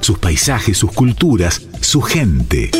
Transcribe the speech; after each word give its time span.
Sus 0.00 0.18
paisajes, 0.18 0.76
sus 0.76 0.92
culturas, 0.92 1.62
su 1.80 2.02
gente. 2.02 2.70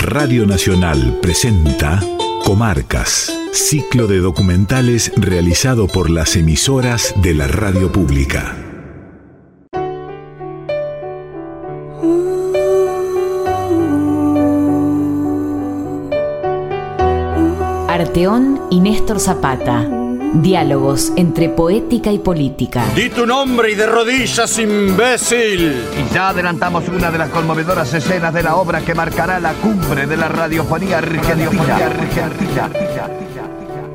Radio 0.00 0.44
Nacional 0.44 1.20
presenta 1.22 2.00
Comarcas, 2.44 3.32
ciclo 3.52 4.08
de 4.08 4.18
documentales 4.18 5.12
realizado 5.14 5.86
por 5.86 6.10
las 6.10 6.34
emisoras 6.34 7.14
de 7.22 7.34
la 7.34 7.46
radio 7.46 7.92
pública. 7.92 8.71
Y 18.72 18.80
Néstor 18.80 19.20
Zapata. 19.20 19.86
Diálogos 20.32 21.12
entre 21.16 21.50
poética 21.50 22.10
y 22.10 22.18
política. 22.18 22.86
Di 22.96 23.10
tu 23.10 23.26
nombre 23.26 23.70
y 23.70 23.74
de 23.74 23.84
rodillas, 23.84 24.58
imbécil. 24.58 25.74
Y 26.00 26.14
ya 26.14 26.30
adelantamos 26.30 26.88
una 26.88 27.10
de 27.10 27.18
las 27.18 27.28
conmovedoras 27.28 27.92
escenas 27.92 28.32
de 28.32 28.42
la 28.42 28.56
obra 28.56 28.80
que 28.80 28.94
marcará 28.94 29.38
la 29.40 29.52
cumbre 29.52 30.06
de 30.06 30.16
la 30.16 30.28
radiofonía 30.28 30.98
argentina. 30.98 32.70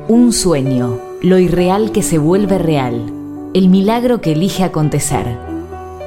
Un 0.06 0.32
sueño, 0.32 1.00
lo 1.22 1.40
irreal 1.40 1.90
que 1.90 2.04
se 2.04 2.18
vuelve 2.18 2.58
real, 2.58 3.12
el 3.54 3.68
milagro 3.68 4.20
que 4.20 4.30
elige 4.30 4.62
acontecer. 4.62 5.26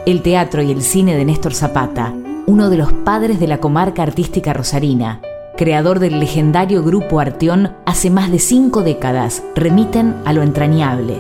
El 0.06 0.22
teatro 0.22 0.62
y 0.62 0.72
el 0.72 0.82
cine 0.82 1.18
de 1.18 1.26
Néstor 1.26 1.54
Zapata, 1.54 2.14
uno 2.46 2.70
de 2.70 2.78
los 2.78 2.94
padres 2.94 3.42
de 3.42 3.48
la 3.48 3.58
comarca 3.58 4.02
artística 4.02 4.54
rosarina, 4.54 5.20
creador 5.62 6.00
del 6.00 6.20
legendario 6.20 6.82
grupo 6.82 7.20
Arteón 7.20 7.70
hace 7.86 8.10
más 8.10 8.32
de 8.32 8.40
cinco 8.40 8.82
décadas, 8.82 9.44
remiten 9.54 10.16
a 10.26 10.34
lo 10.34 10.42
entrañable, 10.42 11.18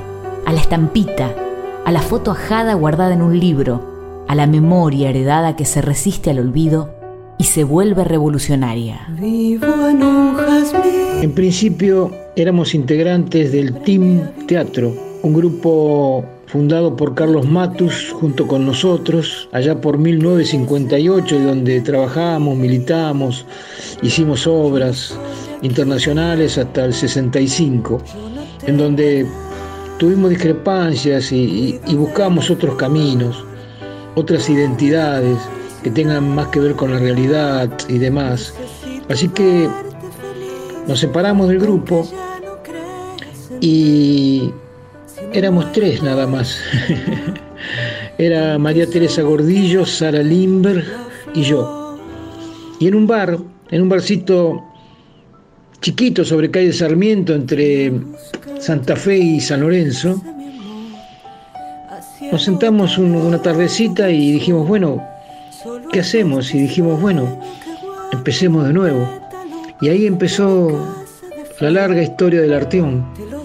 a 0.47 0.51
la 0.51 0.59
estampita, 0.59 1.35
a 1.85 1.91
la 1.91 2.01
foto 2.01 2.31
ajada 2.31 2.73
guardada 2.73 3.13
en 3.13 3.21
un 3.21 3.39
libro, 3.39 4.25
a 4.27 4.33
la 4.33 4.47
memoria 4.47 5.11
heredada 5.11 5.55
que 5.55 5.65
se 5.65 5.83
resiste 5.83 6.31
al 6.31 6.39
olvido 6.39 6.89
y 7.37 7.43
se 7.43 7.63
vuelve 7.63 8.03
revolucionaria. 8.03 9.07
En 11.21 11.31
principio 11.35 12.09
éramos 12.35 12.73
integrantes 12.73 13.51
del 13.51 13.75
Team 13.83 14.21
Teatro, 14.47 14.91
un 15.21 15.35
grupo 15.35 16.25
fundado 16.51 16.97
por 16.97 17.15
Carlos 17.15 17.47
Matus 17.47 18.11
junto 18.11 18.45
con 18.45 18.65
nosotros, 18.65 19.47
allá 19.53 19.79
por 19.79 19.97
1958, 19.97 21.39
donde 21.39 21.79
trabajamos, 21.79 22.57
militamos, 22.57 23.45
hicimos 24.01 24.45
obras 24.45 25.17
internacionales 25.61 26.57
hasta 26.57 26.83
el 26.85 26.93
65, 26.93 28.01
en 28.67 28.77
donde 28.77 29.25
tuvimos 29.97 30.29
discrepancias 30.29 31.31
y 31.31 31.79
buscamos 31.95 32.49
otros 32.49 32.75
caminos, 32.75 33.45
otras 34.15 34.49
identidades 34.49 35.37
que 35.83 35.89
tengan 35.89 36.35
más 36.35 36.47
que 36.47 36.59
ver 36.59 36.75
con 36.75 36.91
la 36.91 36.99
realidad 36.99 37.69
y 37.87 37.97
demás. 37.97 38.53
Así 39.09 39.29
que 39.29 39.69
nos 40.85 40.99
separamos 40.99 41.47
del 41.47 41.59
grupo 41.59 42.05
y 43.61 44.51
éramos 45.33 45.71
tres 45.71 46.01
nada 46.03 46.27
más. 46.27 46.59
Era 48.17 48.57
María 48.57 48.87
Teresa 48.87 49.21
Gordillo, 49.21 49.85
Sara 49.85 50.21
Limberg 50.21 50.85
y 51.33 51.43
yo. 51.43 51.97
Y 52.79 52.87
en 52.87 52.95
un 52.95 53.07
bar, 53.07 53.37
en 53.69 53.81
un 53.81 53.89
barcito 53.89 54.63
chiquito 55.81 56.23
sobre 56.23 56.51
calle 56.51 56.73
Sarmiento 56.73 57.33
entre 57.33 57.91
Santa 58.59 58.95
Fe 58.95 59.17
y 59.17 59.39
San 59.39 59.61
Lorenzo, 59.61 60.21
nos 62.31 62.43
sentamos 62.43 62.97
una 62.97 63.41
tardecita 63.41 64.09
y 64.09 64.33
dijimos, 64.33 64.67
bueno, 64.67 65.03
¿qué 65.91 65.99
hacemos? 66.01 66.53
Y 66.53 66.59
dijimos, 66.59 67.01
bueno, 67.01 67.39
empecemos 68.11 68.67
de 68.67 68.73
nuevo. 68.73 69.09
Y 69.81 69.89
ahí 69.89 70.05
empezó 70.05 71.03
la 71.59 71.71
larga 71.71 72.01
historia 72.01 72.41
del 72.41 72.53
Arteón 72.53 73.40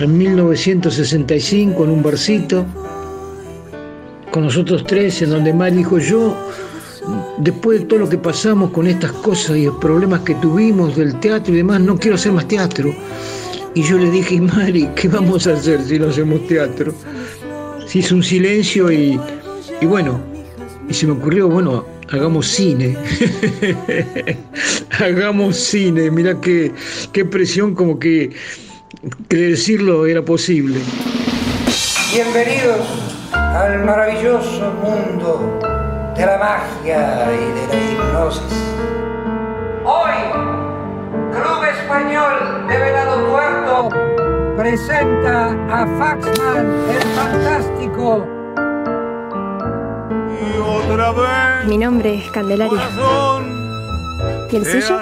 en 0.00 0.18
1965 0.18 1.84
en 1.84 1.90
un 1.90 2.02
barcito 2.02 2.66
con 4.30 4.44
nosotros 4.44 4.84
tres, 4.84 5.22
en 5.22 5.30
donde 5.30 5.52
Mari 5.52 5.76
dijo 5.76 5.98
yo, 5.98 6.36
después 7.38 7.80
de 7.80 7.86
todo 7.86 8.00
lo 8.00 8.08
que 8.08 8.18
pasamos 8.18 8.72
con 8.72 8.88
estas 8.88 9.12
cosas 9.12 9.56
y 9.56 9.66
los 9.66 9.76
problemas 9.76 10.22
que 10.22 10.34
tuvimos 10.36 10.96
del 10.96 11.18
teatro 11.20 11.54
y 11.54 11.58
demás, 11.58 11.80
no 11.80 11.96
quiero 11.96 12.16
hacer 12.16 12.32
más 12.32 12.48
teatro. 12.48 12.92
Y 13.74 13.82
yo 13.82 13.96
le 13.96 14.10
dije, 14.10 14.40
Mari, 14.40 14.88
¿qué 14.96 15.06
vamos 15.06 15.46
a 15.46 15.52
hacer 15.52 15.84
si 15.84 16.00
no 16.00 16.08
hacemos 16.08 16.44
teatro? 16.48 16.92
Se 17.86 18.00
hizo 18.00 18.16
un 18.16 18.24
silencio 18.24 18.90
y, 18.90 19.20
y 19.80 19.86
bueno, 19.86 20.20
y 20.88 20.94
se 20.94 21.06
me 21.06 21.12
ocurrió, 21.12 21.48
bueno, 21.48 21.84
hagamos 22.10 22.48
cine. 22.48 22.96
hagamos 24.98 25.56
cine, 25.56 26.10
mira 26.10 26.40
qué, 26.40 26.72
qué 27.12 27.24
presión 27.24 27.74
como 27.74 27.98
que 27.98 28.32
que 29.28 29.36
decirlo 29.36 30.06
era 30.06 30.22
posible. 30.22 30.80
Bienvenidos 32.12 32.86
al 33.32 33.84
maravilloso 33.84 34.72
mundo 34.82 35.58
de 36.16 36.26
la 36.26 36.38
magia 36.38 37.26
y 37.32 37.60
de 37.60 37.66
la 37.68 37.92
hipnosis. 37.92 38.42
Hoy, 39.84 40.12
Club 41.32 41.64
Español 41.80 42.68
de 42.68 42.78
Venado 42.78 43.16
Tuerto 43.26 43.88
presenta 44.56 45.50
a 45.70 45.86
Faxman 45.98 46.66
el 46.90 47.02
Fantástico. 47.16 48.26
Y 50.40 50.58
otra 50.58 51.12
vez 51.12 51.66
Mi 51.66 51.78
nombre 51.78 52.18
es 52.18 52.30
Candelaria. 52.30 52.80
¿Y 54.50 54.56
el 54.56 54.64
suyo? 54.64 55.00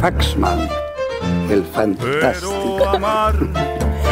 Faxman 0.00 0.79
el 1.50 1.64
fantástico. 1.64 2.76
Pero 2.78 2.88
amar 2.90 3.34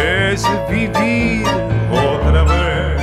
es 0.02 0.42
vivir 0.68 1.46
otra 1.92 2.42
vez. 2.42 3.02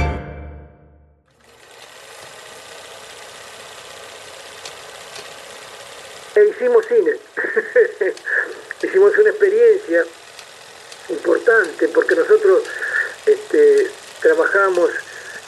E 6.35 6.45
hicimos 6.49 6.85
cine. 6.87 7.11
hicimos 8.83 9.17
una 9.17 9.29
experiencia 9.29 10.05
importante 11.09 11.87
porque 11.89 12.15
nosotros 12.15 12.63
este, 13.25 13.89
trabajamos 14.21 14.89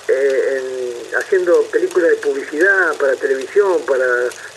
eh, 0.08 0.60
en, 0.60 1.18
haciendo 1.18 1.62
películas 1.72 2.12
de 2.12 2.18
publicidad 2.18 2.96
para 3.00 3.16
televisión, 3.16 3.82
para 3.88 4.06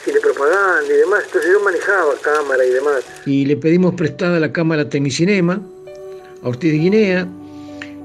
cine 0.05 0.21
propaganda 0.21 0.87
y 0.87 0.97
demás. 0.99 1.25
Entonces 1.27 1.50
yo 1.53 1.61
manejaba 1.61 2.15
cámara 2.21 2.65
y 2.65 2.71
demás. 2.71 3.05
Y 3.27 3.47
le 3.47 3.56
pedimos 3.56 3.94
prestada 3.94 4.38
la 4.38 4.52
cámara 4.52 4.88
Tecnicinema 4.88 5.61
a 6.43 6.49
Ortiz 6.49 6.73
Guinea 6.73 7.29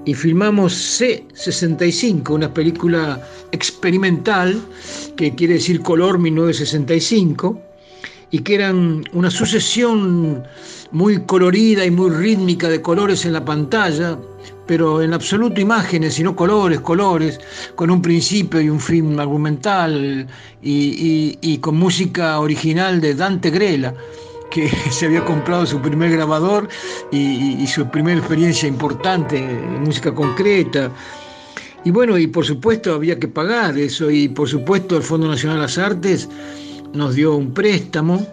y 0.05 0.13
filmamos 0.13 0.73
C65, 0.99 2.29
una 2.29 2.53
película 2.53 3.27
experimental 3.51 4.61
que 5.15 5.33
quiere 5.33 5.55
decir 5.55 5.81
color 5.81 6.19
1965 6.19 7.59
y 8.31 8.39
que 8.39 8.55
eran 8.55 9.03
una 9.13 9.31
sucesión 9.31 10.45
muy 10.91 11.25
colorida 11.25 11.85
y 11.85 11.91
muy 11.91 12.11
rítmica 12.11 12.69
de 12.69 12.81
colores 12.81 13.25
en 13.25 13.33
la 13.33 13.43
pantalla, 13.43 14.17
pero 14.67 15.01
en 15.01 15.13
absoluto 15.13 15.61
imágenes, 15.61 16.15
sino 16.15 16.35
colores, 16.35 16.79
colores, 16.79 17.39
con 17.75 17.91
un 17.91 18.01
principio 18.01 18.61
y 18.61 18.69
un 18.69 18.79
fin 18.79 19.19
argumental 19.19 20.27
y, 20.61 21.37
y, 21.41 21.57
con 21.59 21.75
música 21.75 22.39
original 22.39 23.01
de 23.01 23.13
Dante 23.15 23.49
Grela 23.49 23.93
que 24.51 24.69
se 24.91 25.05
había 25.05 25.23
comprado 25.25 25.65
su 25.65 25.79
primer 25.81 26.11
grabador 26.11 26.67
y, 27.11 27.61
y, 27.61 27.67
su 27.67 27.87
primera 27.89 28.19
experiencia 28.19 28.67
importante 28.67 29.37
en 29.37 29.83
música 29.83 30.13
concreta. 30.13 30.91
Y 31.83 31.91
bueno, 31.91 32.17
y 32.17 32.25
por 32.25 32.45
supuesto 32.45 32.95
había 32.95 33.19
que 33.19 33.27
pagar 33.27 33.77
eso, 33.77 34.09
y 34.09 34.27
por 34.27 34.49
supuesto 34.49 34.97
el 34.97 35.03
Fondo 35.03 35.27
Nacional 35.27 35.57
de 35.57 35.61
las 35.63 35.77
Artes 35.77 36.27
nos 36.93 37.13
dio 37.13 37.35
un 37.35 37.53
préstamo, 37.53 38.25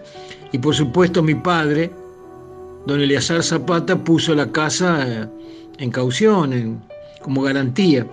y 0.51 0.57
por 0.57 0.73
supuesto 0.73 1.21
mi 1.21 1.35
padre, 1.35 1.91
don 2.87 2.99
Eleazar 2.99 3.43
Zapata 3.43 3.95
puso 4.03 4.33
la 4.33 4.51
casa 4.51 5.05
eh, 5.07 5.27
en 5.77 5.91
caución, 5.91 6.81
como 7.21 7.41
garantía. 7.41 8.05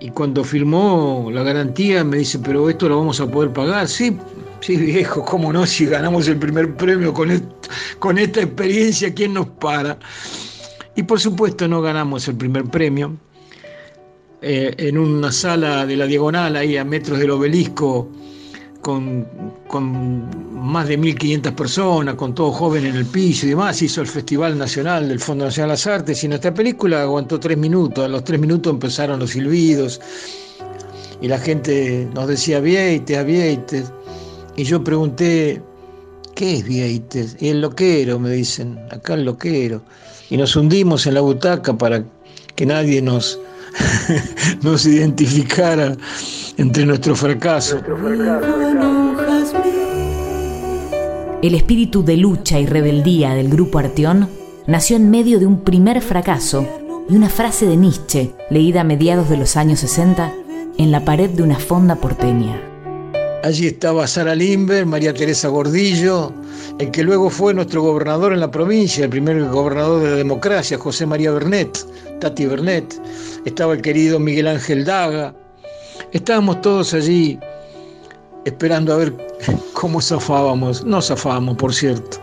Y 0.00 0.10
cuando 0.10 0.42
firmó 0.42 1.28
la 1.30 1.42
garantía 1.42 2.02
me 2.04 2.18
dice, 2.18 2.38
pero 2.38 2.70
esto 2.70 2.88
lo 2.88 2.98
vamos 2.98 3.20
a 3.20 3.30
poder 3.30 3.52
pagar. 3.52 3.86
Sí, 3.86 4.16
sí 4.60 4.76
viejo, 4.76 5.24
cómo 5.24 5.52
no, 5.52 5.66
si 5.66 5.86
ganamos 5.86 6.26
el 6.28 6.38
primer 6.38 6.74
premio 6.76 7.12
con, 7.12 7.30
con 7.98 8.18
esta 8.18 8.40
experiencia, 8.40 9.12
¿quién 9.12 9.34
nos 9.34 9.46
para? 9.46 9.98
Y 10.96 11.02
por 11.02 11.20
supuesto 11.20 11.68
no 11.68 11.82
ganamos 11.82 12.26
el 12.28 12.36
primer 12.36 12.64
premio. 12.64 13.16
Eh, 14.42 14.74
en 14.78 14.96
una 14.96 15.30
sala 15.30 15.84
de 15.84 15.96
la 15.96 16.06
diagonal, 16.06 16.56
ahí 16.56 16.78
a 16.78 16.84
metros 16.84 17.18
del 17.18 17.30
obelisco, 17.30 18.08
con, 18.80 19.26
más 20.52 20.88
de 20.88 20.98
1.500 20.98 21.54
personas, 21.54 22.14
con 22.14 22.34
todo 22.34 22.50
joven 22.52 22.86
en 22.86 22.96
el 22.96 23.06
piso 23.06 23.46
y 23.46 23.50
demás, 23.50 23.80
hizo 23.82 24.00
el 24.00 24.06
Festival 24.06 24.56
Nacional 24.58 25.08
del 25.08 25.20
Fondo 25.20 25.44
Nacional 25.44 25.68
de 25.68 25.72
las 25.72 25.86
Artes 25.86 26.24
y 26.24 26.28
nuestra 26.28 26.52
película 26.54 27.02
aguantó 27.02 27.38
tres 27.38 27.58
minutos, 27.58 28.04
a 28.04 28.08
los 28.08 28.24
tres 28.24 28.40
minutos 28.40 28.72
empezaron 28.72 29.20
los 29.20 29.30
silbidos 29.30 30.00
y 31.20 31.28
la 31.28 31.38
gente 31.38 32.08
nos 32.14 32.28
decía 32.28 32.60
Vieites, 32.60 33.24
Vieites, 33.26 33.92
y 34.56 34.64
yo 34.64 34.82
pregunté, 34.82 35.62
¿qué 36.34 36.56
es 36.56 36.64
Vieites? 36.64 37.36
Y 37.40 37.48
el 37.48 37.60
loquero, 37.60 38.18
me 38.18 38.30
dicen, 38.30 38.78
acá 38.90 39.14
el 39.14 39.24
loquero, 39.24 39.82
y 40.30 40.36
nos 40.36 40.56
hundimos 40.56 41.06
en 41.06 41.14
la 41.14 41.20
butaca 41.20 41.76
para 41.76 42.02
que 42.56 42.64
nadie 42.64 43.02
nos, 43.02 43.38
nos 44.62 44.86
identificara 44.86 45.96
entre 46.56 46.86
nuestro 46.86 47.14
fracaso. 47.16 47.80
El 51.42 51.54
espíritu 51.54 52.02
de 52.04 52.16
lucha 52.16 52.58
y 52.58 52.66
rebeldía 52.66 53.34
del 53.34 53.48
grupo 53.48 53.78
Arteón 53.78 54.28
nació 54.66 54.96
en 54.96 55.10
medio 55.10 55.38
de 55.38 55.46
un 55.46 55.64
primer 55.64 56.02
fracaso 56.02 56.66
y 57.08 57.16
una 57.16 57.28
frase 57.28 57.66
de 57.66 57.76
Nietzsche, 57.76 58.32
leída 58.50 58.82
a 58.82 58.84
mediados 58.84 59.28
de 59.28 59.36
los 59.36 59.56
años 59.56 59.80
60 59.80 60.32
en 60.78 60.92
la 60.92 61.04
pared 61.04 61.30
de 61.30 61.42
una 61.42 61.58
fonda 61.58 61.96
porteña. 61.96 62.69
Allí 63.42 63.68
estaba 63.68 64.06
Sara 64.06 64.34
Limber, 64.34 64.84
María 64.84 65.14
Teresa 65.14 65.48
Gordillo, 65.48 66.30
el 66.78 66.90
que 66.90 67.02
luego 67.02 67.30
fue 67.30 67.54
nuestro 67.54 67.80
gobernador 67.80 68.34
en 68.34 68.40
la 68.40 68.50
provincia, 68.50 69.04
el 69.04 69.10
primer 69.10 69.42
gobernador 69.48 70.02
de 70.02 70.10
la 70.10 70.16
democracia, 70.16 70.76
José 70.76 71.06
María 71.06 71.30
Bernet, 71.30 71.86
Tati 72.20 72.44
Bernet. 72.44 73.00
Estaba 73.46 73.72
el 73.72 73.80
querido 73.80 74.18
Miguel 74.18 74.46
Ángel 74.46 74.84
Daga, 74.84 75.34
Estábamos 76.12 76.60
todos 76.60 76.92
allí 76.92 77.38
esperando 78.44 78.92
a 78.92 78.96
ver 78.96 79.14
cómo 79.72 80.00
zafábamos. 80.02 80.84
No 80.84 81.00
zafábamos, 81.00 81.56
por 81.56 81.72
cierto. 81.72 82.18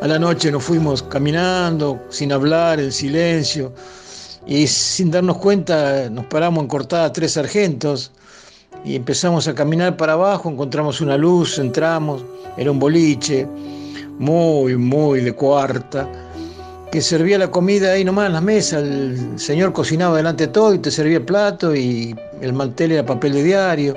A 0.00 0.06
la 0.06 0.18
noche 0.18 0.50
nos 0.50 0.64
fuimos 0.64 1.02
caminando, 1.02 2.00
sin 2.08 2.32
hablar, 2.32 2.80
en 2.80 2.90
silencio, 2.90 3.72
y 4.46 4.66
sin 4.66 5.10
darnos 5.10 5.36
cuenta 5.36 6.08
nos 6.08 6.24
paramos 6.26 6.62
en 6.62 6.68
cortada 6.68 7.12
tres 7.12 7.32
sargentos 7.32 8.12
y 8.84 8.96
empezamos 8.96 9.48
a 9.48 9.54
caminar 9.54 9.96
para 9.96 10.14
abajo, 10.14 10.50
encontramos 10.50 11.00
una 11.00 11.16
luz, 11.16 11.58
entramos, 11.58 12.24
era 12.56 12.70
un 12.70 12.78
boliche, 12.78 13.46
muy, 14.18 14.76
muy 14.76 15.20
de 15.20 15.32
cuarta 15.32 16.08
que 16.90 17.02
servía 17.02 17.38
la 17.38 17.50
comida 17.50 17.92
ahí 17.92 18.04
nomás 18.04 18.28
en 18.28 18.32
la 18.32 18.40
mesa, 18.40 18.78
el 18.78 19.38
señor 19.38 19.72
cocinaba 19.72 20.16
delante 20.16 20.46
de 20.46 20.52
todo 20.52 20.74
y 20.74 20.78
te 20.78 20.90
servía 20.90 21.18
el 21.18 21.24
plato 21.24 21.74
y 21.74 22.16
el 22.40 22.52
mantel 22.52 22.92
era 22.92 23.04
papel 23.04 23.34
de 23.34 23.42
diario, 23.42 23.94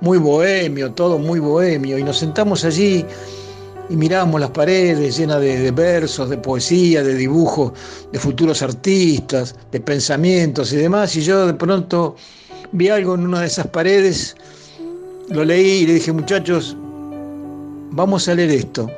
muy 0.00 0.18
bohemio, 0.18 0.90
todo 0.92 1.18
muy 1.18 1.38
bohemio, 1.38 1.98
y 1.98 2.02
nos 2.02 2.18
sentamos 2.18 2.64
allí 2.64 3.04
y 3.88 3.96
mirábamos 3.96 4.40
las 4.40 4.50
paredes 4.50 5.16
llenas 5.16 5.40
de, 5.40 5.70
versos, 5.70 6.28
de 6.28 6.36
poesía, 6.38 7.04
de 7.04 7.14
dibujos 7.14 7.72
de 8.10 8.18
futuros 8.18 8.60
artistas, 8.60 9.54
de 9.70 9.80
pensamientos 9.80 10.72
y 10.72 10.76
demás, 10.76 11.14
y 11.14 11.22
yo 11.22 11.46
de 11.46 11.54
pronto 11.54 12.16
vi 12.72 12.88
algo 12.88 13.14
en 13.14 13.26
una 13.26 13.40
de 13.40 13.46
esas 13.46 13.66
paredes, 13.68 14.36
lo 15.28 15.44
leí 15.44 15.82
y 15.82 15.86
le 15.86 15.94
dije, 15.94 16.12
muchachos, 16.12 16.76
vamos 17.90 18.28
a 18.28 18.34
leer 18.34 18.50
esto. 18.50 18.90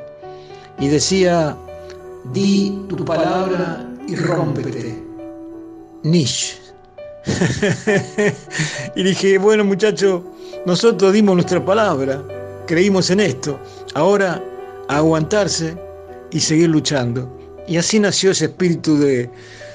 Y 0.79 0.87
decía, 0.87 1.57
Di 2.33 2.85
tu 2.87 3.03
palabra 3.05 3.89
y 4.07 4.15
rómpete. 4.15 5.01
Nish. 6.03 6.59
y 8.95 9.03
dije, 9.03 9.37
bueno 9.37 9.63
muchachos, 9.63 10.21
nosotros 10.65 11.13
dimos 11.13 11.35
nuestra 11.35 11.63
palabra, 11.63 12.23
creímos 12.67 13.09
en 13.09 13.19
esto, 13.19 13.59
ahora 13.93 14.43
aguantarse 14.89 15.75
y 16.31 16.39
seguir 16.39 16.69
luchando. 16.69 17.27
Y 17.67 17.77
así 17.77 17.99
nació 17.99 18.31
ese 18.31 18.45
espíritu 18.45 18.97
de, 18.97 19.29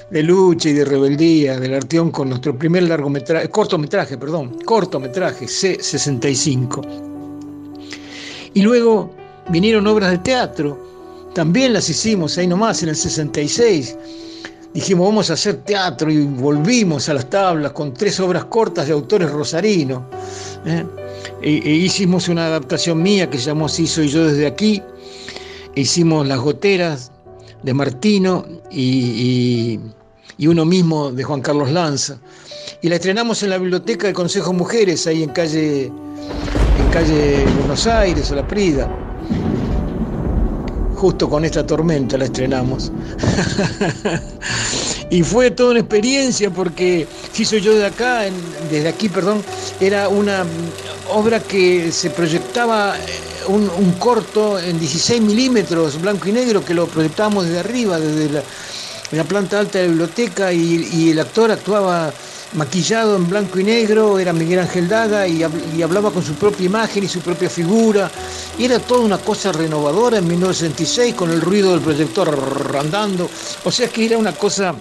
de 0.09 0.23
lucha 0.23 0.69
y 0.69 0.73
de 0.73 0.85
rebeldía 0.85 1.59
del 1.59 1.73
Arteón 1.73 2.11
con 2.11 2.29
nuestro 2.29 2.57
primer 2.57 2.83
largometraje, 2.83 3.49
cortometraje, 3.49 4.17
perdón, 4.17 4.57
cortometraje, 4.65 5.45
C65. 5.45 6.81
Y 8.53 8.61
luego 8.61 9.11
vinieron 9.49 9.87
obras 9.87 10.11
de 10.11 10.17
teatro, 10.19 10.79
también 11.33 11.73
las 11.73 11.89
hicimos 11.89 12.37
ahí 12.37 12.47
nomás 12.47 12.81
en 12.83 12.89
el 12.89 12.95
66. 12.95 13.97
Dijimos, 14.73 15.07
vamos 15.07 15.29
a 15.29 15.33
hacer 15.33 15.63
teatro 15.63 16.11
y 16.11 16.25
volvimos 16.25 17.07
a 17.09 17.13
las 17.13 17.29
tablas 17.29 17.71
con 17.71 17.93
tres 17.93 18.19
obras 18.19 18.45
cortas 18.45 18.87
de 18.87 18.93
autores 18.93 19.31
rosarinos. 19.31 20.03
¿eh? 20.65 20.85
E, 21.41 21.49
e, 21.63 21.69
hicimos 21.71 22.29
una 22.29 22.47
adaptación 22.47 23.01
mía 23.01 23.29
que 23.29 23.37
llamó 23.37 23.69
Sí 23.69 23.87
soy 23.87 24.09
yo 24.09 24.25
desde 24.25 24.45
aquí. 24.45 24.81
hicimos 25.75 26.27
Las 26.27 26.39
goteras 26.39 27.11
de 27.63 27.73
Martino 27.73 28.45
y, 28.71 29.79
y, 30.37 30.47
uno 30.47 30.65
mismo 30.65 31.11
de 31.11 31.23
Juan 31.23 31.41
Carlos 31.41 31.71
Lanza. 31.71 32.17
Y 32.81 32.89
la 32.89 32.95
estrenamos 32.95 33.41
en 33.43 33.51
la 33.51 33.57
biblioteca 33.57 34.07
del 34.07 34.15
Consejo 34.15 34.53
Mujeres, 34.53 35.07
ahí 35.07 35.23
en 35.23 35.29
calle, 35.29 35.85
en 35.85 36.89
calle 36.91 37.45
Buenos 37.59 37.87
Aires, 37.87 38.31
o 38.31 38.35
La 38.35 38.47
Prida 38.47 38.89
justo 40.95 41.29
con 41.29 41.45
esta 41.45 41.65
tormenta 41.65 42.17
la 42.17 42.25
estrenamos. 42.25 42.91
y 45.15 45.23
fue 45.23 45.49
toda 45.49 45.71
una 45.71 45.79
experiencia 45.79 46.49
porque 46.49 47.07
si 47.31 47.45
soy 47.45 47.61
yo 47.61 47.73
de 47.73 47.85
acá, 47.85 48.23
desde 48.69 48.89
aquí, 48.89 49.07
perdón, 49.07 49.41
era 49.79 50.09
una 50.09 50.43
obra 51.09 51.39
que 51.39 51.89
se 51.93 52.09
proyectaba 52.09 52.97
eh, 52.97 53.01
un, 53.47 53.93
corto 53.93 54.59
en 54.59 54.77
16 54.77 55.21
milímetros, 55.21 56.01
blanco 56.01 56.27
y 56.27 56.33
negro, 56.33 56.65
que 56.65 56.73
lo 56.73 56.87
proyectábamos 56.87 57.45
desde 57.45 57.59
arriba, 57.59 57.97
desde 57.97 58.43
la, 59.11 59.23
planta 59.23 59.57
alta 59.57 59.79
de 59.79 59.85
la 59.85 59.89
biblioteca 59.91 60.51
y 60.51 61.11
el 61.11 61.19
actor 61.19 61.49
actuaba 61.49 62.11
maquillado 62.55 63.15
en 63.15 63.29
blanco 63.29 63.59
y 63.59 63.63
negro, 63.63 64.17
era 64.17 64.33
Miguel 64.33 64.59
Ángel 64.59 64.87
Daga 64.87 65.27
y, 65.27 65.43
hablaba 65.83 66.11
con 66.11 66.23
su 66.23 66.33
propia 66.35 66.65
imagen 66.65 67.03
y 67.03 67.07
su 67.07 67.19
propia 67.19 67.49
figura. 67.49 68.09
Y 68.57 68.65
era 68.65 68.79
toda 68.79 69.01
una 69.01 69.17
cosa 69.17 69.51
renovadora 69.51 70.17
en 70.17 70.27
1966 70.27 71.15
con 71.15 71.31
el 71.31 71.41
ruido 71.41 71.71
del 71.71 71.81
proyector 71.81 72.75
andando. 72.79 73.29
O 73.63 73.71
sea 73.71 73.87
que 73.87 74.05
era 74.05 74.17
una 74.17 74.33
cosa 74.33 74.73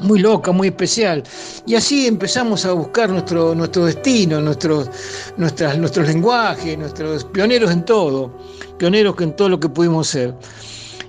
muy 0.00 0.18
loca, 0.18 0.52
muy 0.52 0.68
especial. 0.68 1.22
Y 1.66 1.74
así 1.74 2.06
empezamos 2.06 2.64
a 2.64 2.72
buscar 2.72 3.10
nuestro, 3.10 3.54
nuestro 3.54 3.86
destino, 3.86 4.40
nuestros, 4.40 4.90
nuestras, 5.36 5.78
nuestros 5.78 6.06
lenguajes, 6.06 6.78
nuestros 6.78 7.24
pioneros 7.24 7.70
en 7.70 7.84
todo, 7.84 8.30
pioneros 8.78 9.14
en 9.20 9.34
todo 9.36 9.48
lo 9.48 9.60
que 9.60 9.68
pudimos 9.68 10.08
ser. 10.08 10.34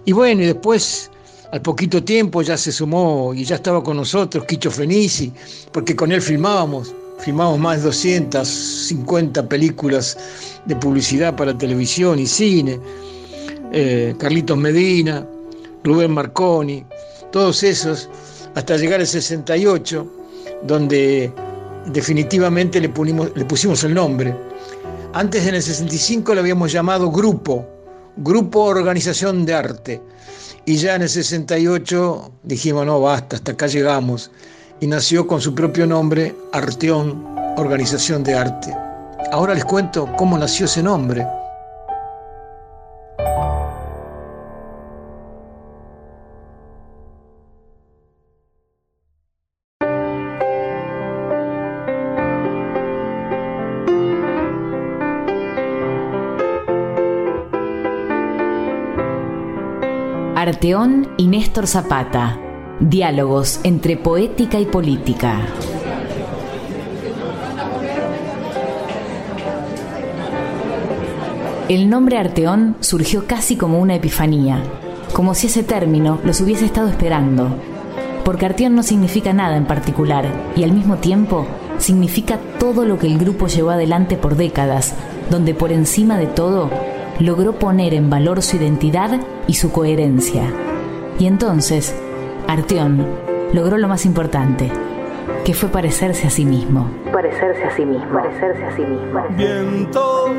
Y 0.06 0.12
bueno, 0.12 0.44
y 0.44 0.48
después 0.48 1.10
al 1.52 1.62
poquito 1.62 2.04
tiempo 2.04 2.42
ya 2.42 2.58
se 2.58 2.72
sumó 2.72 3.34
y 3.34 3.44
ya 3.44 3.56
estaba 3.56 3.84
con 3.84 3.98
nosotros 3.98 4.46
Quicho 4.46 4.70
Fenici, 4.70 5.32
porque 5.72 5.96
con 5.96 6.12
él 6.12 6.22
filmábamos, 6.22 6.94
filmamos 7.20 7.60
más 7.60 7.78
de 7.78 7.86
250 7.86 9.48
películas 9.48 10.18
de 10.66 10.76
publicidad 10.76 11.36
para 11.36 11.58
televisión 11.58 12.20
y 12.20 12.28
cine, 12.28 12.80
eh, 13.72 14.14
Carlitos 14.20 14.58
Medina, 14.58 15.26
Rubén 15.84 16.12
Marconi, 16.12 16.86
todos 17.32 17.64
esos, 17.64 18.10
hasta 18.56 18.78
llegar 18.78 19.00
al 19.00 19.08
68, 19.08 20.12
donde 20.64 21.32
definitivamente 21.88 22.82
le, 22.82 22.88
le 23.36 23.46
pusimos 23.46 23.84
el 23.84 23.94
nombre. 23.94 24.36
Antes 25.14 25.46
en 25.48 25.56
el 25.56 25.62
65 25.62 26.34
lo 26.34 26.42
habíamos 26.42 26.72
llamado 26.72 27.12
Grupo, 27.12 27.66
Grupo 28.18 28.64
Organización 28.64 29.46
de 29.46 29.54
Arte 29.54 30.02
y 30.66 30.78
ya 30.78 30.96
en 30.96 31.04
el 31.04 31.10
68 31.10 32.32
dijimos, 32.44 32.86
no, 32.86 33.00
basta, 33.00 33.36
hasta 33.36 33.52
acá 33.52 33.68
llegamos. 33.68 34.32
Y 34.80 34.88
nació 34.88 35.28
con 35.28 35.40
su 35.40 35.54
propio 35.54 35.86
nombre, 35.86 36.36
Arteón, 36.52 37.24
Organización 37.56 38.24
de 38.24 38.34
Arte. 38.34 38.76
Ahora 39.32 39.54
les 39.54 39.64
cuento 39.64 40.10
cómo 40.18 40.38
nació 40.38 40.66
ese 40.66 40.82
nombre. 40.82 41.26
Arteón 60.48 61.08
y 61.18 61.26
Néstor 61.26 61.66
Zapata. 61.66 62.40
Diálogos 62.80 63.60
entre 63.64 63.98
poética 63.98 64.60
y 64.60 64.66
política. 64.66 65.40
El 71.68 71.90
nombre 71.90 72.20
Arteón 72.20 72.76
surgió 72.80 73.26
casi 73.26 73.56
como 73.56 73.80
una 73.80 73.96
epifanía, 73.96 74.62
como 75.14 75.34
si 75.34 75.48
ese 75.48 75.64
término 75.64 76.20
los 76.24 76.40
hubiese 76.42 76.66
estado 76.66 76.90
esperando, 76.90 77.50
porque 78.24 78.46
Arteón 78.46 78.76
no 78.76 78.84
significa 78.84 79.34
nada 79.34 79.58
en 79.58 79.66
particular 79.66 80.28
y 80.56 80.64
al 80.64 80.74
mismo 80.74 80.98
tiempo 80.98 81.48
significa 81.80 82.38
todo 82.60 82.86
lo 82.86 83.00
que 83.00 83.08
el 83.08 83.18
grupo 83.18 83.48
llevó 83.48 83.72
adelante 83.72 84.16
por 84.16 84.36
décadas, 84.36 84.94
donde 85.32 85.56
por 85.56 85.72
encima 85.72 86.20
de 86.20 86.28
todo 86.28 86.70
logró 87.18 87.58
poner 87.58 87.96
en 87.96 88.12
valor 88.12 88.44
su 88.44 88.58
identidad 88.58 89.20
y 89.48 89.54
su 89.54 89.72
coherencia. 89.72 90.44
Y 91.20 91.28
entonces, 91.28 91.96
Arteón 92.48 93.06
logró 93.54 93.78
lo 93.78 93.88
más 93.88 94.06
importante, 94.06 94.72
que 95.44 95.54
fue 95.54 95.70
parecerse 95.70 96.28
a 96.28 96.30
sí 96.30 96.46
mismo. 96.46 96.90
Parecerse 97.12 97.64
a 97.64 97.76
sí 97.76 97.86
mismo. 97.86 98.12
Parecerse 98.14 98.64
a 98.64 98.76
sí 98.76 98.82
mismo. 98.82 99.24
Viento, 99.38 100.34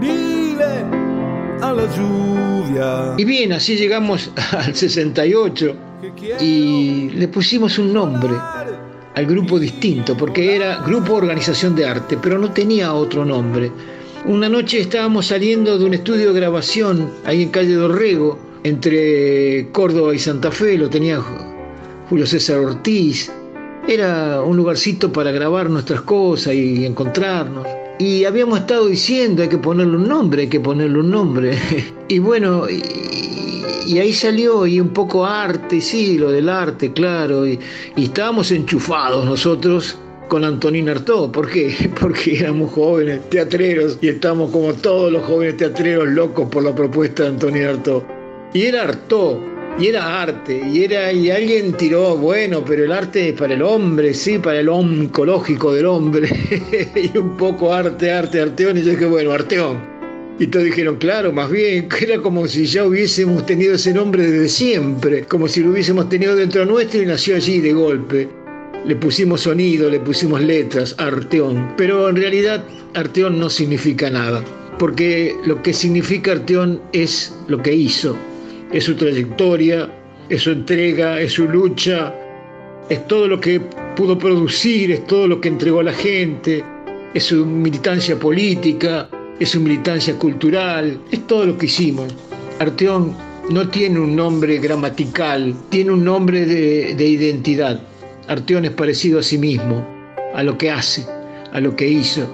dile 0.00 0.84
a 1.62 1.72
la 1.72 1.84
lluvia. 1.96 3.14
Y 3.16 3.24
bien, 3.24 3.52
así 3.52 3.76
llegamos 3.76 4.32
al 4.52 4.74
68 4.74 5.76
y 6.40 7.10
le 7.10 7.28
pusimos 7.28 7.78
un 7.78 7.92
nombre 7.92 8.34
al 9.14 9.26
grupo 9.26 9.58
distinto, 9.58 10.16
porque 10.16 10.56
era 10.56 10.76
Grupo 10.76 11.14
Organización 11.14 11.74
de 11.74 11.86
Arte, 11.86 12.18
pero 12.20 12.38
no 12.38 12.50
tenía 12.50 12.94
otro 12.94 13.24
nombre. 13.24 13.70
Una 14.26 14.50
noche 14.50 14.80
estábamos 14.80 15.28
saliendo 15.28 15.78
de 15.78 15.84
un 15.86 15.94
estudio 15.94 16.34
de 16.34 16.40
grabación 16.40 17.10
ahí 17.24 17.42
en 17.42 17.48
calle 17.48 17.72
Dorrego, 17.72 18.38
entre 18.64 19.68
Córdoba 19.72 20.14
y 20.14 20.18
Santa 20.18 20.50
Fe, 20.50 20.76
lo 20.76 20.90
tenía 20.90 21.22
Julio 22.10 22.26
César 22.26 22.58
Ortiz. 22.58 23.32
Era 23.88 24.42
un 24.42 24.58
lugarcito 24.58 25.10
para 25.10 25.32
grabar 25.32 25.70
nuestras 25.70 26.02
cosas 26.02 26.52
y 26.52 26.84
encontrarnos. 26.84 27.66
Y 27.98 28.26
habíamos 28.26 28.60
estado 28.60 28.88
diciendo, 28.88 29.42
hay 29.42 29.48
que 29.48 29.56
ponerle 29.56 29.96
un 29.96 30.06
nombre, 30.06 30.42
hay 30.42 30.48
que 30.48 30.60
ponerle 30.60 30.98
un 31.00 31.10
nombre. 31.10 31.58
Y 32.08 32.18
bueno, 32.18 32.66
y, 32.68 33.98
ahí 33.98 34.12
salió 34.12 34.66
y 34.66 34.80
un 34.80 34.88
poco 34.88 35.24
arte, 35.24 35.80
sí, 35.80 36.18
lo 36.18 36.30
del 36.30 36.48
arte, 36.48 36.92
claro. 36.92 37.46
Y, 37.46 37.58
y 37.96 38.04
estábamos 38.04 38.50
enchufados 38.50 39.24
nosotros 39.24 39.96
con 40.30 40.44
Antonín 40.44 40.88
Artaud. 40.88 41.30
¿Por 41.32 41.50
qué? 41.50 41.90
Porque 42.00 42.38
éramos 42.38 42.72
jóvenes 42.72 43.28
teatreros 43.28 43.98
y 44.00 44.08
estamos 44.08 44.50
como 44.50 44.72
todos 44.72 45.12
los 45.12 45.22
jóvenes 45.24 45.58
teatreros 45.58 46.08
locos 46.08 46.48
por 46.48 46.62
la 46.62 46.74
propuesta 46.74 47.24
de 47.24 47.28
Antonín 47.30 47.64
Artaud. 47.64 48.02
Y 48.54 48.62
era 48.62 48.84
Artaud, 48.84 49.38
y 49.78 49.88
era 49.88 50.22
arte, 50.22 50.60
y 50.72 50.84
era 50.84 51.12
y 51.12 51.30
alguien 51.30 51.72
tiró, 51.74 52.16
bueno, 52.16 52.64
pero 52.64 52.84
el 52.84 52.92
arte 52.92 53.28
es 53.28 53.34
para 53.34 53.54
el 53.54 53.62
hombre, 53.62 54.14
sí, 54.14 54.38
para 54.38 54.60
el 54.60 54.68
oncológico 54.68 55.74
del 55.74 55.86
hombre. 55.86 56.28
y 56.94 57.16
un 57.18 57.36
poco 57.36 57.74
arte, 57.74 58.10
arte, 58.10 58.40
arteón. 58.40 58.78
Y 58.78 58.82
yo 58.82 58.90
dije, 58.92 59.06
bueno, 59.06 59.32
arteón. 59.32 59.78
Y 60.38 60.46
todos 60.46 60.64
dijeron, 60.64 60.96
claro, 60.96 61.32
más 61.32 61.50
bien, 61.50 61.88
que 61.88 62.04
era 62.04 62.22
como 62.22 62.46
si 62.46 62.64
ya 62.64 62.84
hubiésemos 62.86 63.44
tenido 63.44 63.74
ese 63.74 63.92
nombre 63.92 64.30
desde 64.30 64.48
siempre, 64.48 65.24
como 65.24 65.48
si 65.48 65.60
lo 65.60 65.70
hubiésemos 65.70 66.08
tenido 66.08 66.34
dentro 66.34 66.64
nuestro 66.64 67.02
y 67.02 67.06
nació 67.06 67.36
allí 67.36 67.60
de 67.60 67.72
golpe. 67.72 68.39
Le 68.86 68.96
pusimos 68.96 69.42
sonido, 69.42 69.90
le 69.90 70.00
pusimos 70.00 70.40
letras, 70.40 70.94
Arteón. 70.98 71.74
Pero 71.76 72.08
en 72.08 72.16
realidad 72.16 72.64
Arteón 72.94 73.38
no 73.38 73.50
significa 73.50 74.08
nada, 74.10 74.42
porque 74.78 75.36
lo 75.44 75.62
que 75.62 75.72
significa 75.72 76.32
Arteón 76.32 76.80
es 76.92 77.36
lo 77.48 77.62
que 77.62 77.74
hizo, 77.74 78.16
es 78.72 78.84
su 78.84 78.94
trayectoria, 78.94 79.90
es 80.30 80.42
su 80.42 80.52
entrega, 80.52 81.20
es 81.20 81.32
su 81.32 81.46
lucha, 81.46 82.14
es 82.88 83.06
todo 83.06 83.28
lo 83.28 83.40
que 83.40 83.60
pudo 83.94 84.18
producir, 84.18 84.90
es 84.92 85.06
todo 85.06 85.28
lo 85.28 85.40
que 85.40 85.48
entregó 85.48 85.80
a 85.80 85.84
la 85.84 85.92
gente, 85.92 86.64
es 87.12 87.24
su 87.24 87.44
militancia 87.44 88.18
política, 88.18 89.08
es 89.38 89.50
su 89.50 89.60
militancia 89.60 90.14
cultural, 90.16 90.98
es 91.10 91.26
todo 91.26 91.46
lo 91.46 91.58
que 91.58 91.66
hicimos. 91.66 92.14
Arteón 92.58 93.14
no 93.50 93.68
tiene 93.68 94.00
un 94.00 94.16
nombre 94.16 94.58
gramatical, 94.58 95.54
tiene 95.68 95.90
un 95.90 96.04
nombre 96.04 96.46
de, 96.46 96.94
de 96.94 97.06
identidad. 97.06 97.80
Arteón 98.30 98.64
es 98.64 98.70
parecido 98.70 99.18
a 99.18 99.24
sí 99.24 99.36
mismo, 99.38 99.84
a 100.36 100.44
lo 100.44 100.56
que 100.56 100.70
hace, 100.70 101.04
a 101.52 101.58
lo 101.58 101.74
que 101.74 101.88
hizo. 101.88 102.32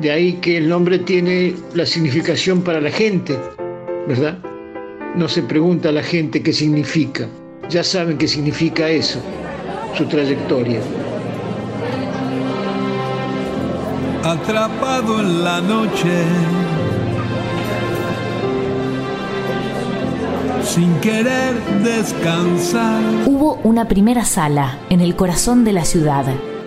De 0.00 0.10
ahí 0.10 0.32
que 0.40 0.56
el 0.56 0.70
nombre 0.70 0.98
tiene 0.98 1.54
la 1.74 1.84
significación 1.84 2.62
para 2.62 2.80
la 2.80 2.90
gente, 2.90 3.38
¿verdad? 4.08 4.38
No 5.14 5.28
se 5.28 5.42
pregunta 5.42 5.90
a 5.90 5.92
la 5.92 6.02
gente 6.02 6.42
qué 6.42 6.50
significa, 6.50 7.28
ya 7.68 7.84
saben 7.84 8.16
qué 8.16 8.26
significa 8.26 8.88
eso, 8.88 9.20
su 9.94 10.06
trayectoria. 10.06 10.80
Atrapado 14.22 15.20
en 15.20 15.44
la 15.44 15.60
noche, 15.60 16.08
sin 20.64 20.94
querer 21.00 21.54
descansar. 21.82 23.02
Hubo 23.26 23.58
una 23.64 23.86
primera 23.86 24.24
sala 24.24 24.78
en 24.88 25.00
el 25.00 25.14
corazón 25.14 25.64
de 25.64 25.72
la 25.72 25.84
ciudad, 25.84 26.24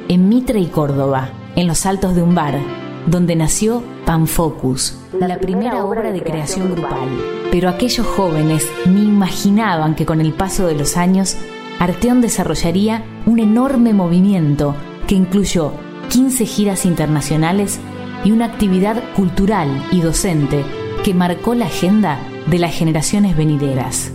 en 0.08 0.30
Mitre 0.30 0.60
y 0.60 0.68
Córdoba, 0.68 1.30
en 1.56 1.68
los 1.68 1.86
altos 1.86 2.16
de 2.16 2.22
un 2.22 2.36
bar, 2.36 2.60
donde 3.08 3.36
nació 3.36 3.84
Panfocus, 4.06 4.98
la 5.20 5.40
primera 5.40 5.84
obra 5.84 6.12
de 6.12 6.22
creación 6.22 6.72
grupal. 6.74 7.10
Pero 7.52 7.70
aquellos 7.70 8.06
jóvenes 8.06 8.68
ni 8.86 9.04
imaginaban 9.04 9.96
que 9.96 10.06
con 10.06 10.22
el 10.22 10.34
paso 10.34 10.68
de 10.68 10.76
los 10.76 10.96
años, 10.96 11.36
Arteón 11.80 12.22
desarrollaría 12.22 13.04
un 13.26 13.40
enorme 13.40 13.94
movimiento 13.94 14.76
que 15.08 15.16
incluyó 15.16 15.72
15 16.10 16.46
giras 16.46 16.86
internacionales 16.86 17.80
y 18.24 18.32
una 18.32 18.46
actividad 18.46 19.02
cultural 19.16 19.70
y 19.92 20.02
docente 20.02 20.64
que 21.04 21.14
marcó 21.14 21.56
la 21.56 21.66
agenda 21.66 22.20
de 22.50 22.60
las 22.60 22.74
generaciones 22.76 23.36
venideras. 23.38 24.12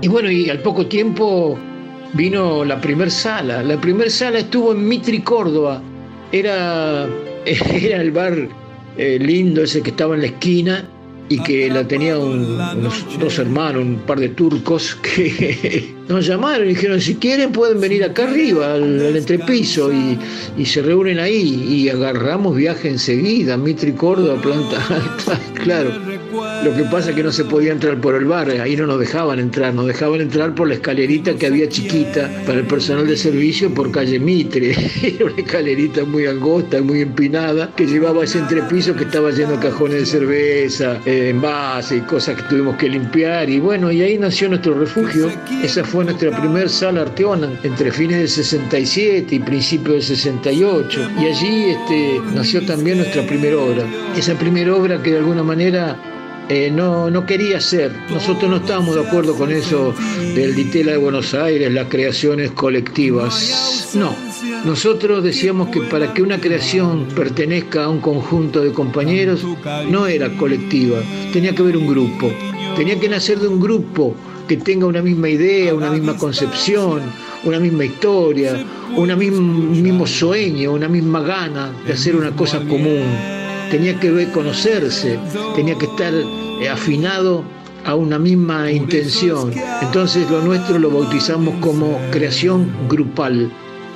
Y 0.00 0.08
bueno, 0.08 0.30
y 0.30 0.50
al 0.50 0.60
poco 0.60 0.86
tiempo 0.86 1.58
vino 2.14 2.64
la 2.64 2.80
primer 2.80 3.10
sala. 3.10 3.62
La 3.62 3.80
primer 3.80 4.10
sala 4.10 4.40
estuvo 4.40 4.72
en 4.72 4.86
Mitri, 4.86 5.20
Córdoba. 5.20 5.82
Era, 6.32 7.06
era 7.44 8.00
el 8.02 8.10
bar 8.10 8.48
eh, 8.96 9.18
lindo 9.20 9.62
ese 9.62 9.82
que 9.82 9.90
estaba 9.90 10.14
en 10.14 10.20
la 10.22 10.26
esquina 10.28 10.84
y 11.28 11.38
que 11.42 11.70
la 11.70 11.86
tenía 11.86 12.18
un- 12.18 12.60
unos 12.76 13.18
dos 13.18 13.38
hermanos, 13.38 13.82
un 13.82 13.96
par 14.06 14.20
de 14.20 14.30
turcos 14.30 14.96
que 14.96 15.94
nos 16.08 16.26
llamaron 16.26 16.66
y 16.66 16.70
dijeron 16.70 17.00
si 17.00 17.16
quieren 17.16 17.52
pueden 17.52 17.80
venir 17.80 18.04
acá 18.04 18.24
arriba 18.24 18.74
al, 18.74 19.16
entrepiso 19.16 19.92
y, 19.92 20.18
y 20.56 20.66
se 20.66 20.82
reúnen 20.82 21.18
ahí 21.18 21.64
y 21.68 21.88
agarramos 21.88 22.56
viaje 22.56 22.88
enseguida, 22.88 23.56
Mitri 23.56 23.92
Córdoba, 23.92 24.40
planta 24.40 24.76
alta, 24.88 25.40
claro. 25.62 25.90
Lo 26.64 26.74
que 26.74 26.84
pasa 26.84 27.10
es 27.10 27.16
que 27.16 27.22
no 27.22 27.32
se 27.32 27.44
podía 27.44 27.72
entrar 27.72 28.00
por 28.00 28.14
el 28.14 28.24
bar, 28.24 28.48
ahí 28.50 28.76
no 28.76 28.86
nos 28.86 28.98
dejaban 29.00 29.38
entrar, 29.38 29.74
nos 29.74 29.86
dejaban 29.86 30.20
entrar 30.20 30.54
por 30.54 30.68
la 30.68 30.74
escalerita 30.74 31.34
que 31.34 31.46
había 31.46 31.68
chiquita 31.68 32.30
para 32.46 32.60
el 32.60 32.66
personal 32.66 33.06
de 33.06 33.16
servicio 33.16 33.72
por 33.74 33.90
calle 33.90 34.18
Mitre. 34.18 34.70
Era 35.02 35.26
una 35.26 35.36
escalerita 35.36 36.04
muy 36.04 36.26
angosta, 36.26 36.80
muy 36.80 37.00
empinada, 37.00 37.70
que 37.76 37.86
llevaba 37.86 38.24
ese 38.24 38.38
entrepiso 38.38 38.94
que 38.94 39.04
estaba 39.04 39.30
lleno 39.30 39.52
de 39.52 39.58
cajones 39.58 39.98
de 39.98 40.06
cerveza, 40.06 41.00
eh, 41.04 41.30
envases 41.30 41.98
y 41.98 42.00
cosas 42.02 42.36
que 42.36 42.42
tuvimos 42.44 42.76
que 42.76 42.88
limpiar. 42.88 43.50
Y 43.50 43.60
bueno, 43.60 43.90
y 43.90 44.02
ahí 44.02 44.18
nació 44.18 44.48
nuestro 44.48 44.74
refugio. 44.74 45.30
Esa 45.62 45.84
fue 45.92 46.06
nuestra 46.06 46.34
primer 46.34 46.70
sala 46.70 47.02
arteona, 47.02 47.60
entre 47.62 47.92
fines 47.92 48.16
del 48.16 48.28
67 48.30 49.34
y 49.34 49.38
principios 49.40 49.92
del 49.92 50.02
68. 50.16 51.10
Y 51.20 51.26
allí 51.26 51.64
este, 51.64 52.18
nació 52.34 52.64
también 52.64 52.96
nuestra 52.96 53.26
primera 53.26 53.58
obra. 53.58 53.84
Esa 54.16 54.34
primera 54.34 54.74
obra 54.74 55.02
que 55.02 55.10
de 55.10 55.18
alguna 55.18 55.42
manera 55.42 55.98
eh, 56.48 56.70
no, 56.70 57.10
no 57.10 57.26
quería 57.26 57.60
ser. 57.60 57.92
Nosotros 58.08 58.50
no 58.50 58.56
estábamos 58.56 58.94
de 58.94 59.06
acuerdo 59.06 59.34
con 59.36 59.52
eso 59.52 59.94
del 60.34 60.54
Ditela 60.54 60.92
de 60.92 60.96
Buenos 60.96 61.34
Aires, 61.34 61.70
las 61.70 61.88
creaciones 61.88 62.52
colectivas. 62.52 63.90
No. 63.92 64.16
Nosotros 64.64 65.22
decíamos 65.22 65.68
que 65.68 65.82
para 65.82 66.14
que 66.14 66.22
una 66.22 66.40
creación 66.40 67.06
pertenezca 67.14 67.84
a 67.84 67.88
un 67.90 68.00
conjunto 68.00 68.62
de 68.62 68.72
compañeros, 68.72 69.44
no 69.90 70.06
era 70.06 70.34
colectiva, 70.38 71.00
tenía 71.34 71.54
que 71.54 71.60
haber 71.60 71.76
un 71.76 71.86
grupo. 71.86 72.32
Tenía 72.76 72.98
que 72.98 73.10
nacer 73.10 73.38
de 73.38 73.48
un 73.48 73.60
grupo 73.60 74.16
que 74.52 74.58
tenga 74.58 74.84
una 74.84 75.00
misma 75.00 75.30
idea, 75.30 75.74
una 75.74 75.90
misma 75.90 76.14
concepción, 76.18 77.00
una 77.44 77.58
misma 77.58 77.86
historia, 77.86 78.62
una 78.94 79.14
un 79.14 79.82
mismo 79.82 80.06
sueño, 80.06 80.72
una 80.72 80.88
misma 80.88 81.22
gana 81.22 81.72
de 81.86 81.94
hacer 81.94 82.14
una 82.14 82.32
cosa 82.32 82.60
común 82.60 83.02
tenía 83.70 83.98
que 83.98 84.10
ver 84.10 84.30
conocerse, 84.30 85.18
tenía 85.56 85.78
que 85.78 85.86
estar 85.86 86.12
eh, 86.12 86.68
afinado 86.68 87.44
a 87.86 87.94
una 87.94 88.18
misma 88.18 88.70
intención. 88.70 89.54
Entonces 89.80 90.30
lo 90.30 90.42
nuestro 90.42 90.78
lo 90.78 90.90
bautizamos 90.90 91.54
como 91.62 91.98
creación 92.10 92.70
grupal. 92.90 93.50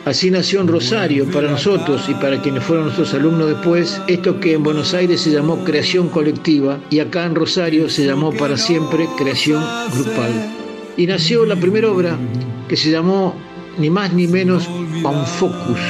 Así 0.06 0.30
nació 0.30 0.60
en 0.60 0.68
Rosario, 0.68 1.28
para 1.32 1.50
nosotros 1.50 2.08
y 2.08 2.14
para 2.14 2.40
quienes 2.40 2.62
fueron 2.62 2.84
nuestros 2.84 3.12
alumnos 3.12 3.48
después, 3.48 4.00
esto 4.06 4.38
que 4.38 4.52
en 4.52 4.62
Buenos 4.62 4.94
Aires 4.94 5.20
se 5.20 5.32
llamó 5.32 5.64
creación 5.64 6.08
colectiva 6.10 6.78
y 6.90 7.00
acá 7.00 7.24
en 7.26 7.34
Rosario 7.34 7.90
se 7.90 8.06
llamó 8.06 8.30
para 8.30 8.56
siempre 8.56 9.08
creación 9.18 9.64
grupal. 9.92 10.30
Y 10.96 11.08
nació 11.08 11.44
la 11.44 11.56
primera 11.56 11.90
obra 11.90 12.16
que 12.68 12.76
se 12.76 12.92
llamó 12.92 13.34
ni 13.78 13.90
más 13.90 14.12
ni 14.12 14.28
menos 14.28 14.68
Panfocus 15.02 15.80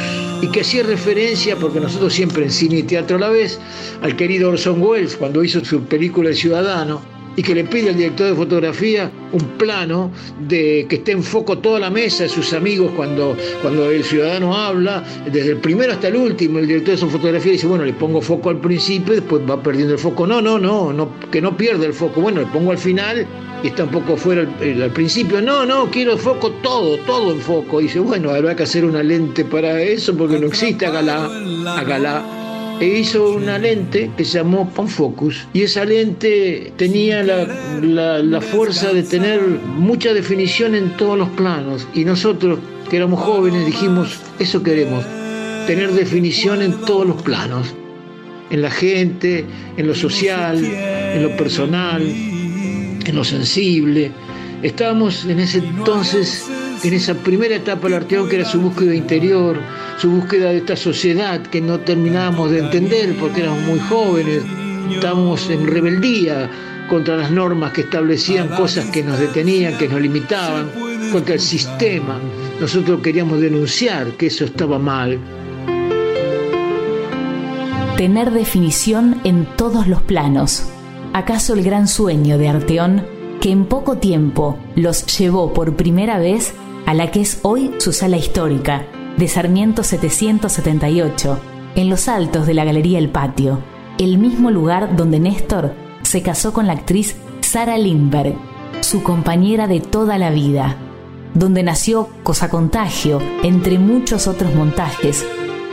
y 0.41 0.51
que 0.51 0.63
hacía 0.63 0.83
referencia, 0.83 1.55
porque 1.57 1.79
nosotros 1.79 2.15
siempre 2.15 2.45
en 2.45 2.51
cine 2.51 2.79
y 2.79 2.83
teatro 2.85 3.19
a 3.19 3.21
la 3.21 3.29
vez, 3.29 3.61
al 4.01 4.17
querido 4.17 4.49
Orson 4.49 4.81
Welles 4.81 5.15
cuando 5.15 5.45
hizo 5.45 5.63
su 5.63 5.83
película 5.83 6.31
El 6.31 6.37
Ciudadano, 6.37 7.03
y 7.37 7.43
que 7.43 7.55
le 7.55 7.65
pide 7.65 7.91
al 7.91 7.97
director 7.97 8.29
de 8.29 8.35
fotografía 8.35 9.11
un 9.33 9.43
plano 9.59 10.11
de 10.41 10.87
que 10.89 10.97
esté 10.97 11.13
en 11.13 11.23
foco 11.23 11.59
toda 11.59 11.79
la 11.79 11.91
mesa 11.91 12.25
de 12.25 12.31
sus 12.31 12.53
amigos 12.55 12.91
cuando, 12.97 13.37
cuando 13.63 13.91
el 13.91 14.03
ciudadano 14.03 14.57
habla, 14.57 15.05
desde 15.31 15.51
el 15.51 15.59
primero 15.59 15.93
hasta 15.93 16.09
el 16.09 16.17
último, 16.17 16.59
el 16.59 16.67
director 16.67 16.95
de 16.95 17.01
su 17.01 17.11
fotografía 17.11 17.53
dice, 17.53 17.67
bueno, 17.67 17.85
le 17.85 17.93
pongo 17.93 18.21
foco 18.21 18.51
al 18.51 18.61
principio 18.61 19.15
después 19.15 19.43
va 19.49 19.63
perdiendo 19.63 19.95
el 19.95 19.99
foco. 19.99 20.27
No, 20.27 20.41
no, 20.41 20.59
no, 20.59 20.93
no 20.93 21.11
que 21.31 21.41
no 21.41 21.57
pierda 21.57 21.87
el 21.87 21.93
foco. 21.93 22.21
Bueno, 22.21 22.41
le 22.41 22.47
pongo 22.47 22.71
al 22.71 22.79
final 22.79 23.27
y 23.63 23.69
está 23.69 23.85
un 23.85 23.91
poco 23.91 24.17
fuera 24.17 24.43
al 24.43 24.91
principio. 24.93 25.43
No, 25.43 25.67
no, 25.67 25.91
quiero 25.91 26.13
el 26.13 26.19
foco 26.19 26.51
todo, 26.63 26.97
todo 26.99 27.33
en 27.33 27.41
foco. 27.41 27.81
dice, 27.81 27.99
bueno, 27.99 28.31
habrá 28.31 28.57
que 28.57 28.63
hacer 28.63 28.85
una 28.85 29.03
lente 29.03 29.45
para 29.45 29.83
eso 29.83 30.17
porque 30.17 30.39
no 30.39 30.47
existe, 30.47 30.87
hágala, 30.87 31.31
hágala 31.77 32.36
e 32.81 32.87
hizo 32.87 33.31
una 33.31 33.59
lente 33.59 34.11
que 34.17 34.25
se 34.25 34.39
llamó 34.39 34.69
Panfocus. 34.71 35.47
Y 35.53 35.63
esa 35.63 35.85
lente 35.85 36.73
tenía 36.77 37.23
la, 37.23 38.41
fuerza 38.41 38.93
de 38.93 39.03
tener 39.03 39.41
mucha 39.41 40.13
definición 40.13 40.75
en 40.75 40.97
todos 40.97 41.19
los 41.19 41.29
planos. 41.31 41.87
Y 41.95 42.05
nosotros 42.05 42.59
que 42.89 42.97
éramos 42.97 43.21
jóvenes 43.21 43.67
dijimos, 43.67 44.21
eso 44.39 44.63
queremos, 44.63 45.05
tener 45.67 45.93
definición 45.93 46.63
en 46.63 46.73
todos 46.83 47.07
los 47.07 47.21
planos, 47.23 47.75
en 48.51 48.63
la 48.63 48.71
gente, 48.71 49.45
en 49.77 49.87
lo 49.87 49.95
social, 49.95 50.65
en 50.65 51.23
lo 51.23 51.37
personal, 51.37 52.03
en 52.03 53.15
lo 53.15 53.25
sensible. 53.25 54.13
Estábamos 54.63 55.25
en 55.25 55.41
ese 55.41 55.59
entonces 55.59 56.47
en 56.83 56.95
esa 56.95 57.15
primera 57.15 57.57
etapa 57.57 57.89
del 57.89 57.95
Arteón, 57.95 58.29
que 58.29 58.37
era 58.37 58.45
su 58.45 58.61
búsqueda 58.61 58.95
interior, 58.95 59.59
su 59.99 60.11
búsqueda 60.11 60.51
de 60.51 60.59
esta 60.59 60.77
sociedad 60.77 61.41
que 61.43 61.61
no 61.61 61.81
terminábamos 61.81 62.51
de 62.51 62.59
entender 62.61 63.15
porque 63.19 63.43
éramos 63.43 63.63
muy 63.63 63.79
jóvenes, 63.79 64.43
estábamos 64.91 65.49
en 65.51 65.67
rebeldía 65.67 66.51
contra 66.89 67.17
las 67.17 67.31
normas 67.31 67.73
que 67.73 67.83
establecían 67.83 68.49
cosas 68.49 68.87
que 68.87 69.03
nos 69.03 69.19
detenían, 69.19 69.77
que 69.77 69.89
nos 69.89 70.01
limitaban, 70.01 70.71
contra 71.13 71.35
el 71.35 71.41
sistema. 71.41 72.21
Nosotros 72.61 73.01
queríamos 73.03 73.41
denunciar 73.41 74.13
que 74.13 74.27
eso 74.27 74.45
estaba 74.45 74.79
mal. 74.79 75.19
Tener 77.97 78.31
definición 78.31 79.21
en 79.25 79.47
todos 79.57 79.87
los 79.87 80.03
planos. 80.03 80.65
¿Acaso 81.13 81.55
el 81.55 81.63
gran 81.63 81.89
sueño 81.89 82.37
de 82.39 82.49
Arteón, 82.49 83.07
que 83.41 83.51
en 83.51 83.65
poco 83.65 83.97
tiempo 83.97 84.59
los 84.75 85.07
llevó 85.19 85.53
por 85.53 85.77
primera 85.77 86.19
vez 86.19 86.55
a 86.87 86.95
la 86.95 87.11
que 87.11 87.21
es 87.21 87.41
hoy 87.43 87.73
su 87.79 87.93
sala 87.93 88.17
histórica, 88.17 88.87
de 89.17 89.27
Sarmiento 89.27 89.83
778, 89.83 91.39
en 91.75 91.91
los 91.91 92.09
altos 92.09 92.47
de 92.47 92.55
la 92.55 92.65
Galería 92.65 92.99
El 92.99 93.09
Patio, 93.09 93.59
el 93.99 94.19
mismo 94.19 94.51
lugar 94.51 94.97
donde 94.97 95.19
Néstor 95.19 95.75
se 96.03 96.23
casó 96.23 96.53
con 96.53 96.69
la 96.69 96.75
actriz 96.75 97.17
Sara 97.41 97.77
Lindberg, 97.77 98.35
su 98.81 99.03
compañera 99.03 99.67
de 99.67 99.81
toda 99.81 100.17
la 100.17 100.31
vida, 100.31 100.77
donde 101.35 101.65
nació 101.65 102.09
Cosa 102.23 102.49
Contagio, 102.49 103.21
entre 103.43 103.79
muchos 103.79 104.29
otros 104.29 104.55
montajes, 104.55 105.27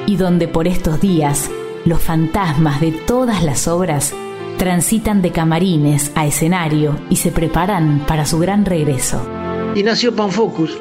y 0.07 0.15
donde 0.15 0.47
por 0.47 0.67
estos 0.67 0.99
días 0.99 1.49
los 1.85 2.01
fantasmas 2.01 2.81
de 2.81 2.91
todas 2.91 3.43
las 3.43 3.67
obras 3.67 4.13
transitan 4.57 5.21
de 5.21 5.31
camarines 5.31 6.11
a 6.15 6.25
escenario 6.25 6.97
y 7.09 7.17
se 7.17 7.31
preparan 7.31 8.03
para 8.07 8.25
su 8.25 8.39
gran 8.39 8.65
regreso. 8.65 9.21
Y 9.75 9.83
nació 9.83 10.15
Panfocus, 10.15 10.77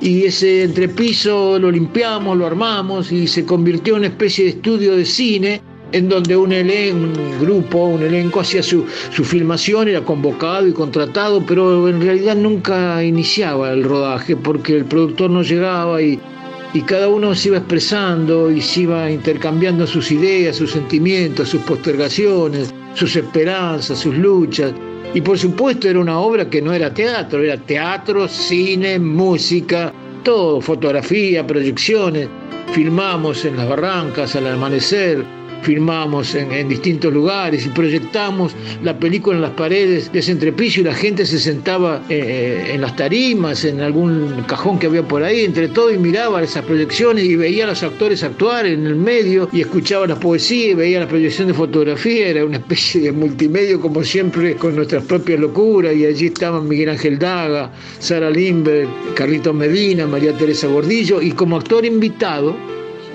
y 0.00 0.24
ese 0.24 0.62
entrepiso 0.62 1.58
lo 1.58 1.70
limpiamos, 1.70 2.36
lo 2.36 2.46
armamos 2.46 3.10
y 3.10 3.26
se 3.26 3.44
convirtió 3.44 3.94
en 3.94 4.00
una 4.00 4.08
especie 4.08 4.44
de 4.44 4.50
estudio 4.50 4.96
de 4.96 5.04
cine 5.04 5.60
en 5.92 6.08
donde 6.08 6.36
un, 6.36 6.52
elenco, 6.52 7.20
un 7.20 7.40
grupo, 7.40 7.84
un 7.86 8.02
elenco 8.02 8.40
hacía 8.40 8.62
su, 8.62 8.84
su 9.10 9.24
filmación, 9.24 9.88
era 9.88 10.02
convocado 10.02 10.66
y 10.66 10.72
contratado, 10.72 11.44
pero 11.46 11.88
en 11.88 12.00
realidad 12.00 12.36
nunca 12.36 13.02
iniciaba 13.02 13.72
el 13.72 13.84
rodaje 13.84 14.36
porque 14.36 14.76
el 14.76 14.84
productor 14.84 15.30
no 15.30 15.42
llegaba 15.42 16.02
y, 16.02 16.20
y 16.74 16.82
cada 16.82 17.08
uno 17.08 17.34
se 17.34 17.48
iba 17.48 17.58
expresando 17.58 18.50
y 18.50 18.60
se 18.60 18.82
iba 18.82 19.10
intercambiando 19.10 19.86
sus 19.86 20.12
ideas, 20.12 20.56
sus 20.56 20.72
sentimientos, 20.72 21.48
sus 21.48 21.62
postergaciones, 21.62 22.72
sus 22.94 23.16
esperanzas, 23.16 23.98
sus 23.98 24.14
luchas. 24.14 24.72
Y 25.14 25.20
por 25.22 25.38
supuesto 25.38 25.88
era 25.88 25.98
una 25.98 26.20
obra 26.20 26.50
que 26.50 26.60
no 26.60 26.72
era 26.72 26.92
teatro, 26.92 27.42
era 27.42 27.56
teatro, 27.56 28.28
cine, 28.28 28.98
música, 28.98 29.92
todo, 30.22 30.60
fotografía, 30.60 31.46
proyecciones. 31.46 32.28
Filmamos 32.72 33.44
en 33.46 33.56
las 33.56 33.68
barrancas 33.68 34.36
al 34.36 34.46
amanecer, 34.46 35.24
filmamos 35.62 36.34
en, 36.34 36.68
distintos 36.68 37.12
lugares 37.12 37.66
y 37.66 37.68
proyectamos 37.70 38.54
la 38.82 38.98
película 38.98 39.36
en 39.36 39.42
las 39.42 39.52
paredes 39.52 40.12
de 40.12 40.18
ese 40.18 40.32
entrepiso 40.32 40.80
y 40.80 40.84
la 40.84 40.94
gente 40.94 41.24
se 41.24 41.38
sentaba 41.38 42.02
eh, 42.08 42.64
eh, 42.68 42.74
en 42.74 42.80
las 42.80 42.96
tarimas, 42.96 43.64
en 43.64 43.80
algún 43.80 44.44
cajón 44.46 44.78
que 44.78 44.86
había 44.86 45.02
por 45.02 45.22
ahí, 45.22 45.44
entre 45.44 45.68
todo 45.68 45.92
y 45.92 45.98
miraba 45.98 46.42
esas 46.42 46.64
proyecciones 46.64 47.24
y 47.24 47.36
veía 47.36 47.64
a 47.64 47.68
los 47.68 47.82
actores 47.82 48.22
actuar 48.22 48.66
en 48.66 48.86
el 48.86 48.96
medio 48.96 49.48
y 49.52 49.60
escuchaba 49.60 50.06
la 50.06 50.18
poesía 50.18 50.70
y 50.70 50.74
veía 50.74 51.00
la 51.00 51.08
proyección 51.08 51.48
de 51.48 51.54
fotografía, 51.54 52.28
era 52.28 52.44
una 52.44 52.58
especie 52.58 53.00
de 53.00 53.12
multimedio 53.12 53.80
como 53.80 54.02
siempre 54.02 54.56
con 54.56 54.76
nuestras 54.76 55.04
propias 55.04 55.40
locuras. 55.40 55.94
Y 55.94 56.06
allí 56.06 56.26
estaban 56.26 56.68
Miguel 56.68 56.90
Ángel 56.90 57.18
Daga, 57.18 57.70
Sara 57.98 58.30
Limber, 58.30 58.86
Carlitos 59.14 59.54
Medina, 59.54 60.06
María 60.06 60.36
Teresa 60.36 60.66
Gordillo. 60.66 61.20
Y 61.20 61.32
como 61.32 61.56
actor 61.56 61.84
invitado 61.84 62.56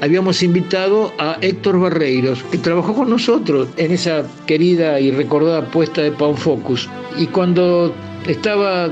habíamos 0.03 0.43
invitado 0.43 1.13
a 1.17 1.37
Héctor 1.39 1.79
Barreiros, 1.79 2.43
que 2.51 2.57
trabajó 2.57 2.93
con 2.93 3.09
nosotros 3.09 3.69
en 3.77 3.93
esa 3.93 4.25
querida 4.45 4.99
y 4.99 5.11
recordada 5.11 5.65
puesta 5.71 6.01
de 6.01 6.11
Pan 6.11 6.35
Focus. 6.35 6.89
Y 7.17 7.27
cuando 7.27 7.93
estaba 8.27 8.89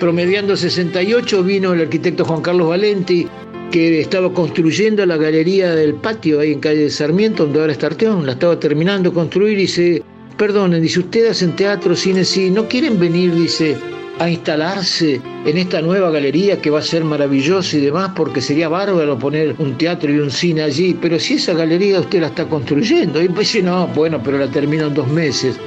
promediando 0.00 0.56
68 0.56 1.44
vino 1.44 1.74
el 1.74 1.82
arquitecto 1.82 2.24
Juan 2.24 2.42
Carlos 2.42 2.70
Valenti, 2.70 3.28
que 3.70 4.00
estaba 4.00 4.32
construyendo 4.34 5.06
la 5.06 5.16
galería 5.16 5.76
del 5.76 5.94
patio 5.94 6.40
ahí 6.40 6.54
en 6.54 6.58
calle 6.58 6.80
de 6.80 6.90
Sarmiento, 6.90 7.44
donde 7.44 7.60
ahora 7.60 7.72
está 7.72 7.86
Arteón, 7.86 8.26
la 8.26 8.32
estaba 8.32 8.58
terminando 8.58 9.10
de 9.10 9.14
construir 9.14 9.58
y 9.58 9.62
dice, 9.62 10.02
perdonen, 10.36 10.82
dice, 10.82 10.98
ustedes 10.98 11.40
en 11.42 11.54
teatro, 11.54 11.94
cine, 11.94 12.24
sí, 12.24 12.50
no 12.50 12.66
quieren 12.66 12.98
venir, 12.98 13.32
dice, 13.32 13.76
a 14.18 14.28
instalarse 14.28 15.20
en 15.44 15.58
esta 15.58 15.80
nueva 15.80 16.10
galería 16.10 16.60
que 16.60 16.70
va 16.70 16.80
a 16.80 16.82
ser 16.82 17.04
maravillosa 17.04 17.76
y 17.76 17.80
demás, 17.80 18.10
porque 18.16 18.40
sería 18.40 18.68
bárbaro 18.68 19.18
poner 19.18 19.54
un 19.58 19.78
teatro 19.78 20.12
y 20.12 20.18
un 20.18 20.30
cine 20.30 20.62
allí, 20.62 20.96
pero 21.00 21.18
si 21.18 21.34
esa 21.34 21.54
galería 21.54 22.00
usted 22.00 22.20
la 22.20 22.28
está 22.28 22.46
construyendo, 22.46 23.22
y 23.22 23.28
pues 23.28 23.62
no, 23.62 23.86
bueno, 23.88 24.20
pero 24.22 24.38
la 24.38 24.50
termino 24.50 24.86
en 24.86 24.94
dos 24.94 25.08
meses. 25.08 25.58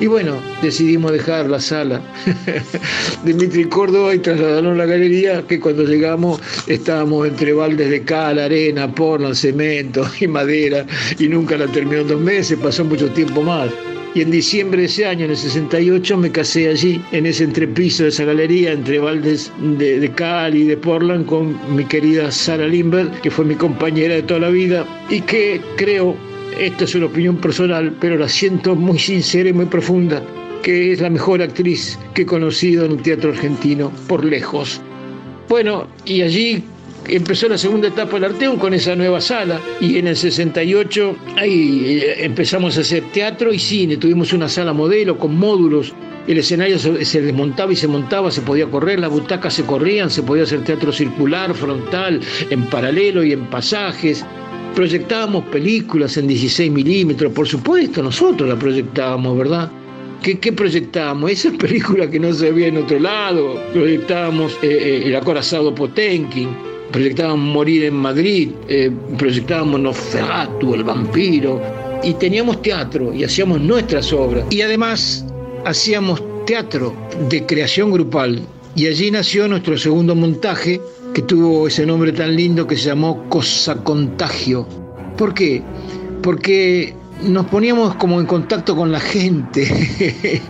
Y 0.00 0.08
bueno, 0.08 0.34
decidimos 0.60 1.12
dejar 1.12 1.48
la 1.48 1.60
sala 1.60 2.00
Dimitri 3.24 3.64
Córdoba 3.66 4.12
y 4.12 4.18
trasladarnos 4.18 4.72
a 4.72 4.76
la 4.76 4.86
galería, 4.86 5.42
que 5.46 5.60
cuando 5.60 5.84
llegamos 5.84 6.40
estábamos 6.66 7.28
entre 7.28 7.52
baldes 7.52 7.90
de 7.90 8.02
cal, 8.02 8.40
arena, 8.40 8.92
porno, 8.92 9.32
cemento 9.34 10.04
y 10.20 10.26
madera, 10.26 10.84
y 11.18 11.28
nunca 11.28 11.56
la 11.56 11.68
terminó 11.68 12.00
en 12.00 12.08
dos 12.08 12.20
meses, 12.20 12.58
pasó 12.60 12.84
mucho 12.84 13.08
tiempo 13.10 13.42
más. 13.42 13.70
Y 14.14 14.20
en 14.20 14.30
diciembre 14.30 14.82
de 14.82 14.86
ese 14.86 15.06
año, 15.06 15.24
en 15.24 15.32
el 15.32 15.36
68, 15.36 16.16
me 16.16 16.30
casé 16.30 16.68
allí, 16.68 17.02
en 17.10 17.26
ese 17.26 17.42
entrepiso 17.42 18.04
de 18.04 18.10
esa 18.10 18.24
galería, 18.24 18.70
entre 18.70 19.00
baldes 19.00 19.50
de, 19.60 19.98
de 19.98 20.10
Cali 20.12 20.62
y 20.62 20.66
de 20.66 20.76
Portland, 20.76 21.26
con 21.26 21.58
mi 21.74 21.84
querida 21.84 22.30
Sara 22.30 22.68
Lindbergh, 22.68 23.20
que 23.22 23.30
fue 23.30 23.44
mi 23.44 23.56
compañera 23.56 24.14
de 24.14 24.22
toda 24.22 24.38
la 24.38 24.50
vida 24.50 24.86
y 25.10 25.20
que 25.20 25.60
creo, 25.76 26.14
esta 26.60 26.84
es 26.84 26.94
una 26.94 27.06
opinión 27.06 27.38
personal, 27.38 27.92
pero 28.00 28.16
la 28.16 28.28
siento 28.28 28.76
muy 28.76 29.00
sincera 29.00 29.48
y 29.48 29.52
muy 29.52 29.66
profunda, 29.66 30.22
que 30.62 30.92
es 30.92 31.00
la 31.00 31.10
mejor 31.10 31.42
actriz 31.42 31.98
que 32.14 32.22
he 32.22 32.26
conocido 32.26 32.84
en 32.84 32.92
el 32.92 33.02
teatro 33.02 33.32
argentino, 33.32 33.90
por 34.06 34.24
lejos. 34.24 34.80
Bueno, 35.48 35.88
y 36.04 36.22
allí 36.22 36.62
empezó 37.08 37.48
la 37.48 37.58
segunda 37.58 37.88
etapa 37.88 38.14
del 38.14 38.24
Arteón 38.24 38.58
con 38.58 38.74
esa 38.74 38.96
nueva 38.96 39.20
sala 39.20 39.60
y 39.80 39.98
en 39.98 40.08
el 40.08 40.16
68 40.16 41.16
ahí 41.36 42.00
eh, 42.02 42.24
empezamos 42.24 42.76
a 42.78 42.80
hacer 42.80 43.04
teatro 43.12 43.52
y 43.52 43.58
cine, 43.58 43.96
tuvimos 43.96 44.32
una 44.32 44.48
sala 44.48 44.72
modelo 44.72 45.18
con 45.18 45.36
módulos, 45.36 45.94
el 46.26 46.38
escenario 46.38 46.78
se, 46.78 47.20
desmontaba 47.20 47.72
y 47.72 47.76
se 47.76 47.86
montaba, 47.86 48.30
se 48.30 48.40
podía 48.40 48.66
correr, 48.66 48.98
las 48.98 49.10
butacas 49.10 49.52
se 49.52 49.64
corrían, 49.64 50.10
se 50.10 50.22
podía 50.22 50.44
hacer 50.44 50.64
teatro 50.64 50.90
circular, 50.90 51.54
frontal, 51.54 52.20
en 52.48 52.64
paralelo 52.66 53.22
y 53.22 53.32
en 53.32 53.44
pasajes. 53.46 54.24
Proyectábamos 54.74 55.44
películas 55.46 56.16
en 56.16 56.26
16 56.26 56.72
milímetros, 56.72 57.32
por 57.32 57.46
supuesto, 57.46 58.02
nosotros 58.02 58.48
la 58.48 58.58
proyectábamos, 58.58 59.36
¿verdad? 59.36 59.70
¿Qué, 60.22 60.38
¿Qué, 60.38 60.52
proyectábamos? 60.52 61.30
Esa 61.30 61.52
película 61.52 62.10
que 62.10 62.18
no 62.18 62.32
se 62.32 62.50
veía 62.50 62.68
en 62.68 62.78
otro 62.78 62.98
lado. 62.98 63.60
Proyectábamos 63.74 64.54
eh, 64.62 64.68
eh, 64.70 65.02
El 65.04 65.16
acorazado 65.16 65.74
Potenkin, 65.74 66.48
proyectábamos 66.94 67.52
Morir 67.52 67.86
en 67.86 67.94
Madrid, 67.94 68.50
eh, 68.68 68.88
proyectábamos 69.18 69.80
Nosferatu, 69.80 70.74
El 70.74 70.84
Vampiro, 70.84 71.60
y 72.04 72.14
teníamos 72.14 72.62
teatro 72.62 73.12
y 73.12 73.24
hacíamos 73.24 73.60
nuestras 73.60 74.12
obras. 74.12 74.44
Y 74.48 74.60
además 74.60 75.26
hacíamos 75.64 76.22
teatro 76.46 76.94
de 77.28 77.44
creación 77.46 77.90
grupal. 77.90 78.40
Y 78.76 78.86
allí 78.86 79.10
nació 79.10 79.48
nuestro 79.48 79.76
segundo 79.76 80.14
montaje, 80.14 80.80
que 81.12 81.22
tuvo 81.22 81.66
ese 81.66 81.84
nombre 81.84 82.12
tan 82.12 82.36
lindo 82.36 82.64
que 82.64 82.76
se 82.76 82.86
llamó 82.90 83.28
Cosa 83.28 83.74
Contagio. 83.74 84.64
¿Por 85.18 85.34
qué? 85.34 85.64
Porque 86.22 86.94
nos 87.24 87.46
poníamos 87.46 87.94
como 87.96 88.20
en 88.20 88.26
contacto 88.26 88.76
con 88.76 88.92
la 88.92 89.00
gente. 89.00 89.64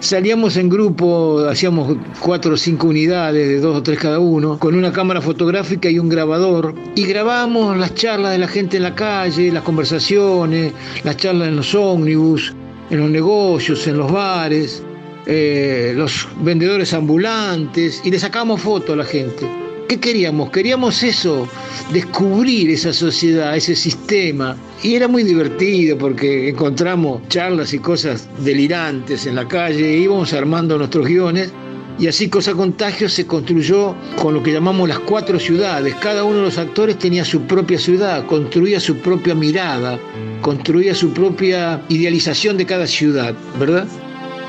Salíamos 0.00 0.56
en 0.56 0.68
grupo, 0.68 1.46
hacíamos 1.48 1.96
cuatro 2.20 2.54
o 2.54 2.56
cinco 2.56 2.88
unidades 2.88 3.48
de 3.48 3.60
dos 3.60 3.76
o 3.76 3.82
tres 3.82 3.98
cada 3.98 4.18
uno, 4.18 4.58
con 4.58 4.74
una 4.74 4.92
cámara 4.92 5.20
fotográfica 5.20 5.88
y 5.88 5.98
un 5.98 6.08
grabador, 6.08 6.74
y 6.94 7.04
grabábamos 7.06 7.76
las 7.76 7.94
charlas 7.94 8.32
de 8.32 8.38
la 8.38 8.48
gente 8.48 8.76
en 8.76 8.82
la 8.82 8.94
calle, 8.94 9.50
las 9.50 9.62
conversaciones, 9.62 10.72
las 11.04 11.16
charlas 11.16 11.48
en 11.48 11.56
los 11.56 11.74
ómnibus, 11.74 12.54
en 12.90 13.00
los 13.00 13.10
negocios, 13.10 13.86
en 13.86 13.98
los 13.98 14.12
bares, 14.12 14.82
eh, 15.26 15.94
los 15.96 16.28
vendedores 16.42 16.92
ambulantes, 16.92 18.02
y 18.04 18.10
le 18.10 18.18
sacamos 18.18 18.60
fotos 18.60 18.94
a 18.94 18.96
la 18.96 19.04
gente. 19.04 19.63
¿Qué 19.88 20.00
queríamos? 20.00 20.50
Queríamos 20.50 21.02
eso, 21.02 21.46
descubrir 21.92 22.70
esa 22.70 22.92
sociedad, 22.92 23.56
ese 23.56 23.76
sistema. 23.76 24.56
Y 24.82 24.94
era 24.94 25.08
muy 25.08 25.22
divertido 25.22 25.98
porque 25.98 26.48
encontramos 26.48 27.26
charlas 27.28 27.74
y 27.74 27.78
cosas 27.78 28.28
delirantes 28.38 29.26
en 29.26 29.36
la 29.36 29.46
calle, 29.46 29.98
íbamos 29.98 30.32
armando 30.32 30.78
nuestros 30.78 31.06
guiones 31.06 31.52
y 31.98 32.08
así 32.08 32.28
Cosa 32.28 32.52
Contagio 32.54 33.08
se 33.08 33.26
construyó 33.26 33.94
con 34.20 34.34
lo 34.34 34.42
que 34.42 34.52
llamamos 34.52 34.88
las 34.88 34.98
cuatro 35.00 35.38
ciudades. 35.38 35.94
Cada 35.96 36.24
uno 36.24 36.38
de 36.38 36.42
los 36.44 36.58
actores 36.58 36.98
tenía 36.98 37.24
su 37.24 37.42
propia 37.42 37.78
ciudad, 37.78 38.26
construía 38.26 38.80
su 38.80 38.96
propia 38.96 39.34
mirada, 39.34 39.98
construía 40.40 40.94
su 40.94 41.12
propia 41.12 41.80
idealización 41.88 42.56
de 42.56 42.66
cada 42.66 42.86
ciudad, 42.86 43.34
¿verdad? 43.60 43.86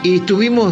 Y 0.06 0.20
tuvimos 0.20 0.72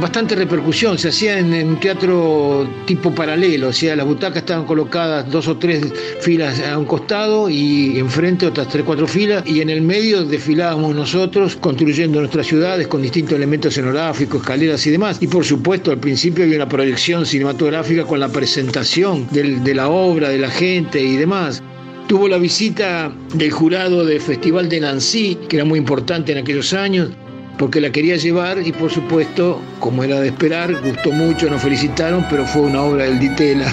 bastante 0.00 0.34
repercusión, 0.34 0.96
se 0.96 1.08
hacía 1.08 1.38
en, 1.38 1.52
un 1.68 1.78
teatro 1.78 2.66
tipo 2.86 3.14
paralelo, 3.14 3.68
o 3.68 3.72
sea, 3.72 3.94
las 3.94 4.06
butacas 4.06 4.38
estaban 4.38 4.64
colocadas 4.64 5.30
dos 5.30 5.46
o 5.46 5.58
tres 5.58 5.84
filas 6.22 6.58
a 6.60 6.78
un 6.78 6.86
costado 6.86 7.50
y 7.50 7.98
enfrente 7.98 8.46
otras 8.46 8.68
tres, 8.68 8.82
cuatro 8.86 9.06
filas, 9.06 9.42
y 9.46 9.60
en 9.60 9.68
el 9.68 9.82
medio 9.82 10.24
desfilábamos 10.24 10.94
nosotros 10.94 11.54
construyendo 11.56 12.18
nuestras 12.18 12.46
ciudades 12.46 12.86
con 12.86 13.02
distintos 13.02 13.34
elementos 13.34 13.74
escenográficos, 13.74 14.40
escaleras 14.40 14.86
y 14.86 14.90
demás. 14.90 15.18
Y 15.20 15.26
por 15.26 15.44
supuesto, 15.44 15.90
al 15.90 15.98
principio 15.98 16.44
había 16.44 16.56
una 16.56 16.68
proyección 16.68 17.26
cinematográfica 17.26 18.04
con 18.04 18.20
la 18.20 18.30
presentación 18.30 19.28
de 19.32 19.74
la 19.74 19.90
obra, 19.90 20.30
de 20.30 20.38
la 20.38 20.48
gente 20.48 20.98
y 21.02 21.16
demás. 21.16 21.62
Tuvo 22.08 22.26
la 22.26 22.38
visita 22.38 23.12
del 23.34 23.50
jurado 23.50 24.06
del 24.06 24.22
Festival 24.22 24.70
de 24.70 24.80
Nancy, 24.80 25.36
que 25.46 25.56
era 25.56 25.66
muy 25.66 25.78
importante 25.78 26.32
en 26.32 26.38
aquellos 26.38 26.72
años, 26.72 27.10
porque 27.58 27.80
la 27.80 27.90
quería 27.90 28.16
llevar 28.16 28.58
y 28.66 28.72
por 28.72 28.90
supuesto, 28.90 29.60
como 29.80 30.04
era 30.04 30.20
de 30.20 30.28
esperar, 30.28 30.74
gustó 30.82 31.10
mucho, 31.12 31.48
nos 31.48 31.62
felicitaron, 31.62 32.26
pero 32.28 32.46
fue 32.46 32.62
una 32.62 32.82
obra 32.82 33.04
del 33.04 33.18
Ditela. 33.18 33.72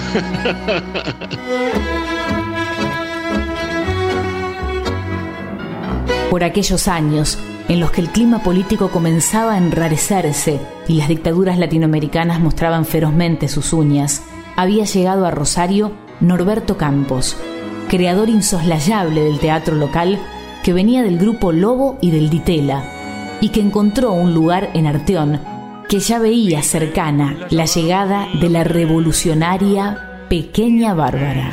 Por 6.30 6.42
aquellos 6.42 6.88
años 6.88 7.38
en 7.68 7.80
los 7.80 7.90
que 7.92 8.00
el 8.00 8.08
clima 8.08 8.42
político 8.42 8.90
comenzaba 8.90 9.54
a 9.54 9.58
enrarecerse 9.58 10.60
y 10.88 10.94
las 10.94 11.08
dictaduras 11.08 11.58
latinoamericanas 11.58 12.40
mostraban 12.40 12.84
ferozmente 12.84 13.48
sus 13.48 13.72
uñas, 13.72 14.22
había 14.56 14.84
llegado 14.84 15.26
a 15.26 15.30
Rosario 15.30 15.92
Norberto 16.20 16.76
Campos, 16.76 17.36
creador 17.88 18.28
insoslayable 18.28 19.22
del 19.22 19.38
teatro 19.38 19.76
local 19.76 20.18
que 20.62 20.72
venía 20.72 21.02
del 21.02 21.18
grupo 21.18 21.52
Lobo 21.52 21.98
y 22.00 22.10
del 22.10 22.30
Ditela, 22.30 22.93
y 23.44 23.50
que 23.50 23.60
encontró 23.60 24.14
un 24.14 24.32
lugar 24.32 24.70
en 24.72 24.86
Arteón 24.86 25.38
que 25.86 26.00
ya 26.00 26.18
veía 26.18 26.62
cercana 26.62 27.36
la 27.50 27.66
llegada 27.66 28.26
de 28.40 28.48
la 28.48 28.64
revolucionaria 28.64 30.24
Pequeña 30.30 30.94
Bárbara. 30.94 31.52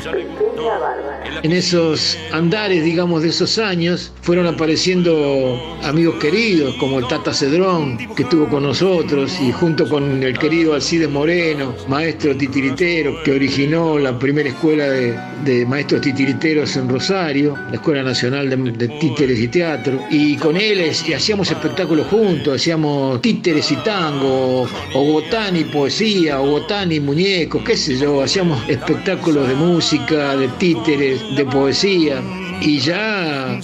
En 1.42 1.52
esos 1.52 2.16
andares, 2.32 2.84
digamos, 2.84 3.22
de 3.22 3.30
esos 3.30 3.58
años, 3.58 4.12
fueron 4.22 4.46
apareciendo 4.46 5.60
amigos 5.82 6.16
queridos, 6.20 6.74
como 6.76 7.00
el 7.00 7.08
Tata 7.08 7.34
Cedrón, 7.34 7.98
que 8.14 8.22
estuvo 8.22 8.48
con 8.48 8.62
nosotros, 8.62 9.36
y 9.40 9.50
junto 9.50 9.88
con 9.88 10.22
el 10.22 10.38
querido 10.38 10.74
Alcides 10.74 11.10
Moreno, 11.10 11.74
maestro 11.88 12.36
titiritero, 12.36 13.22
que 13.24 13.32
originó 13.32 13.98
la 13.98 14.16
primera 14.18 14.50
escuela 14.50 14.84
de, 14.88 15.66
maestros 15.66 16.02
titiriteros 16.02 16.76
en 16.76 16.88
Rosario, 16.88 17.56
la 17.68 17.74
Escuela 17.74 18.02
Nacional 18.02 18.48
de, 18.48 18.88
Títeres 19.00 19.40
y 19.40 19.48
Teatro, 19.48 20.00
y 20.10 20.36
con 20.36 20.56
él 20.56 20.88
hacíamos 20.90 21.50
espectáculos 21.50 22.06
juntos, 22.06 22.54
hacíamos 22.54 23.20
títeres 23.20 23.70
y 23.72 23.76
tango, 23.76 24.68
o 24.94 25.04
botán 25.04 25.56
y 25.56 25.64
poesía, 25.64 26.40
o 26.40 26.46
botán 26.46 26.92
y 26.92 27.00
muñecos, 27.00 27.62
qué 27.64 27.76
sé 27.76 27.96
yo, 27.96 28.22
hacíamos 28.22 28.68
espectáculos 28.68 29.48
de 29.48 29.54
música, 29.54 30.36
de 30.36 30.48
títeres, 30.58 31.36
de 31.36 31.44
poesía 31.44 32.22
y 32.60 32.78
ya 32.78 33.58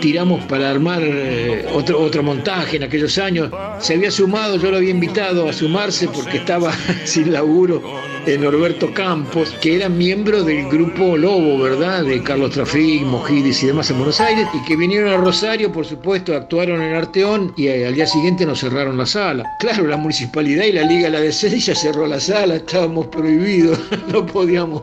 tiramos 0.00 0.44
para 0.44 0.70
armar 0.70 1.02
eh, 1.02 1.66
otro, 1.74 2.00
otro 2.00 2.22
montaje 2.22 2.76
en 2.76 2.84
aquellos 2.84 3.18
años. 3.18 3.50
Se 3.78 3.94
había 3.94 4.10
sumado, 4.10 4.56
yo 4.56 4.70
lo 4.70 4.78
había 4.78 4.90
invitado 4.90 5.48
a 5.48 5.52
sumarse 5.52 6.08
porque 6.08 6.38
estaba 6.38 6.72
sin 7.04 7.32
laburo 7.32 7.82
Norberto 8.26 8.92
Campos, 8.92 9.54
que 9.60 9.76
era 9.76 9.88
miembro 9.88 10.44
del 10.44 10.68
grupo 10.68 11.16
Lobo, 11.16 11.58
¿verdad? 11.58 12.04
De 12.04 12.22
Carlos 12.22 12.52
Trafín, 12.52 13.08
Mojidis 13.08 13.62
y 13.62 13.68
demás 13.68 13.90
en 13.90 13.96
Buenos 13.96 14.20
Aires, 14.20 14.46
y 14.54 14.64
que 14.64 14.76
vinieron 14.76 15.10
a 15.10 15.16
Rosario, 15.16 15.72
por 15.72 15.84
supuesto, 15.84 16.34
actuaron 16.34 16.82
en 16.82 16.94
Arteón 16.94 17.52
y 17.56 17.68
al 17.68 17.94
día 17.94 18.06
siguiente 18.06 18.46
nos 18.46 18.60
cerraron 18.60 18.96
la 18.96 19.06
sala. 19.06 19.44
Claro, 19.58 19.86
la 19.86 19.96
municipalidad 19.96 20.64
y 20.64 20.72
la 20.72 20.82
Liga 20.82 21.04
de 21.04 21.10
la 21.10 21.20
Decencia 21.20 21.74
cerró 21.74 22.06
la 22.06 22.20
sala, 22.20 22.56
estábamos 22.56 23.06
prohibidos, 23.06 23.78
no 24.12 24.24
podíamos 24.26 24.82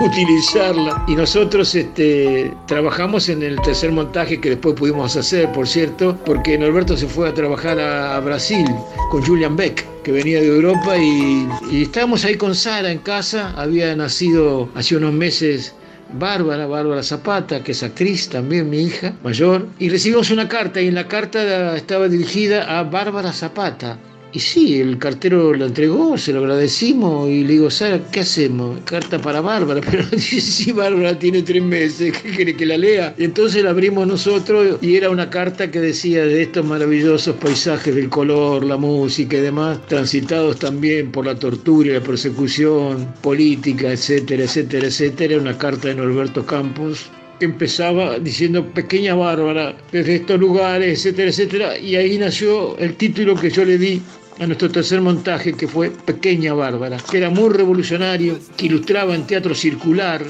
utilizarla. 0.00 1.04
Y 1.08 1.14
nosotros 1.14 1.74
este, 1.74 2.52
trabajamos 2.66 3.28
en 3.28 3.42
el 3.42 3.60
tercer 3.62 3.92
montaje 3.92 4.40
que 4.40 4.50
después 4.50 4.74
pudimos 4.74 5.16
hacer, 5.16 5.50
por 5.52 5.66
cierto, 5.66 6.16
porque 6.24 6.58
Norberto 6.58 6.96
se 6.96 7.06
fue 7.06 7.28
a 7.28 7.34
trabajar 7.34 7.80
a, 7.80 8.20
Brasil 8.20 8.66
con 9.10 9.22
Julian 9.24 9.56
Beck 9.56 9.93
que 10.04 10.12
venía 10.12 10.40
de 10.40 10.46
Europa 10.46 10.96
y, 10.96 11.48
estábamos 11.72 12.24
ahí 12.24 12.36
con 12.36 12.54
Sara 12.54 12.92
en 12.92 12.98
casa, 12.98 13.52
había 13.56 13.96
nacido 13.96 14.68
hace 14.74 14.96
unos 14.96 15.12
meses 15.12 15.74
Bárbara, 16.12 16.66
Bárbara 16.66 17.02
Zapata, 17.02 17.64
que 17.64 17.72
es 17.72 17.82
actriz 17.82 18.28
también, 18.28 18.70
mi 18.70 18.82
hija 18.82 19.14
mayor, 19.24 19.66
y 19.78 19.88
recibimos 19.88 20.30
una 20.30 20.46
carta 20.46 20.80
y 20.80 20.88
en 20.88 20.94
la 20.94 21.08
carta 21.08 21.74
estaba 21.74 22.08
dirigida 22.08 22.78
a 22.78 22.84
Bárbara 22.84 23.32
Zapata, 23.32 23.98
y 24.34 24.40
sí, 24.40 24.80
el 24.80 24.98
cartero 24.98 25.54
lo 25.54 25.66
entregó, 25.66 26.18
se 26.18 26.32
lo 26.32 26.40
agradecimos 26.40 27.30
y 27.30 27.44
le 27.44 27.52
digo, 27.52 27.70
Sara, 27.70 28.00
¿qué 28.10 28.20
hacemos? 28.20 28.80
Carta 28.84 29.20
para 29.20 29.40
Bárbara, 29.40 29.80
pero 29.88 30.04
dice, 30.06 30.72
Bárbara 30.72 31.16
tiene 31.16 31.42
tres 31.42 31.62
meses, 31.62 32.18
¿qué 32.18 32.30
quiere 32.30 32.56
que 32.56 32.66
la 32.66 32.76
lea? 32.76 33.14
Y 33.16 33.24
entonces 33.24 33.62
la 33.62 33.70
abrimos 33.70 34.08
nosotros 34.08 34.78
y 34.82 34.96
era 34.96 35.08
una 35.08 35.30
carta 35.30 35.70
que 35.70 35.80
decía 35.80 36.26
de 36.26 36.42
estos 36.42 36.66
maravillosos 36.66 37.36
paisajes 37.36 37.94
del 37.94 38.08
color, 38.08 38.64
la 38.64 38.76
música 38.76 39.36
y 39.36 39.40
demás, 39.40 39.78
transitados 39.86 40.58
también 40.58 41.12
por 41.12 41.26
la 41.26 41.36
tortura 41.36 41.90
y 41.90 41.92
la 41.92 42.00
persecución 42.00 43.06
política, 43.22 43.92
etcétera, 43.92 44.42
etcétera, 44.42 44.88
etcétera. 44.88 45.34
Era 45.34 45.42
una 45.42 45.56
carta 45.56 45.86
de 45.86 45.94
Norberto 45.94 46.44
Campos 46.44 47.08
empezaba 47.40 48.18
diciendo 48.18 48.64
Pequeña 48.72 49.14
Bárbara, 49.14 49.76
desde 49.92 50.16
estos 50.16 50.38
lugares, 50.38 50.98
etcétera, 50.98 51.28
etcétera, 51.30 51.78
y 51.78 51.96
ahí 51.96 52.18
nació 52.18 52.76
el 52.78 52.94
título 52.94 53.34
que 53.34 53.50
yo 53.50 53.64
le 53.64 53.78
di 53.78 54.02
a 54.38 54.46
nuestro 54.46 54.70
tercer 54.70 55.00
montaje, 55.00 55.52
que 55.52 55.68
fue 55.68 55.90
Pequeña 55.90 56.54
Bárbara, 56.54 56.98
que 57.10 57.18
era 57.18 57.30
muy 57.30 57.50
revolucionario, 57.50 58.38
que 58.56 58.66
ilustraba 58.66 59.14
en 59.14 59.26
teatro 59.26 59.54
circular, 59.54 60.22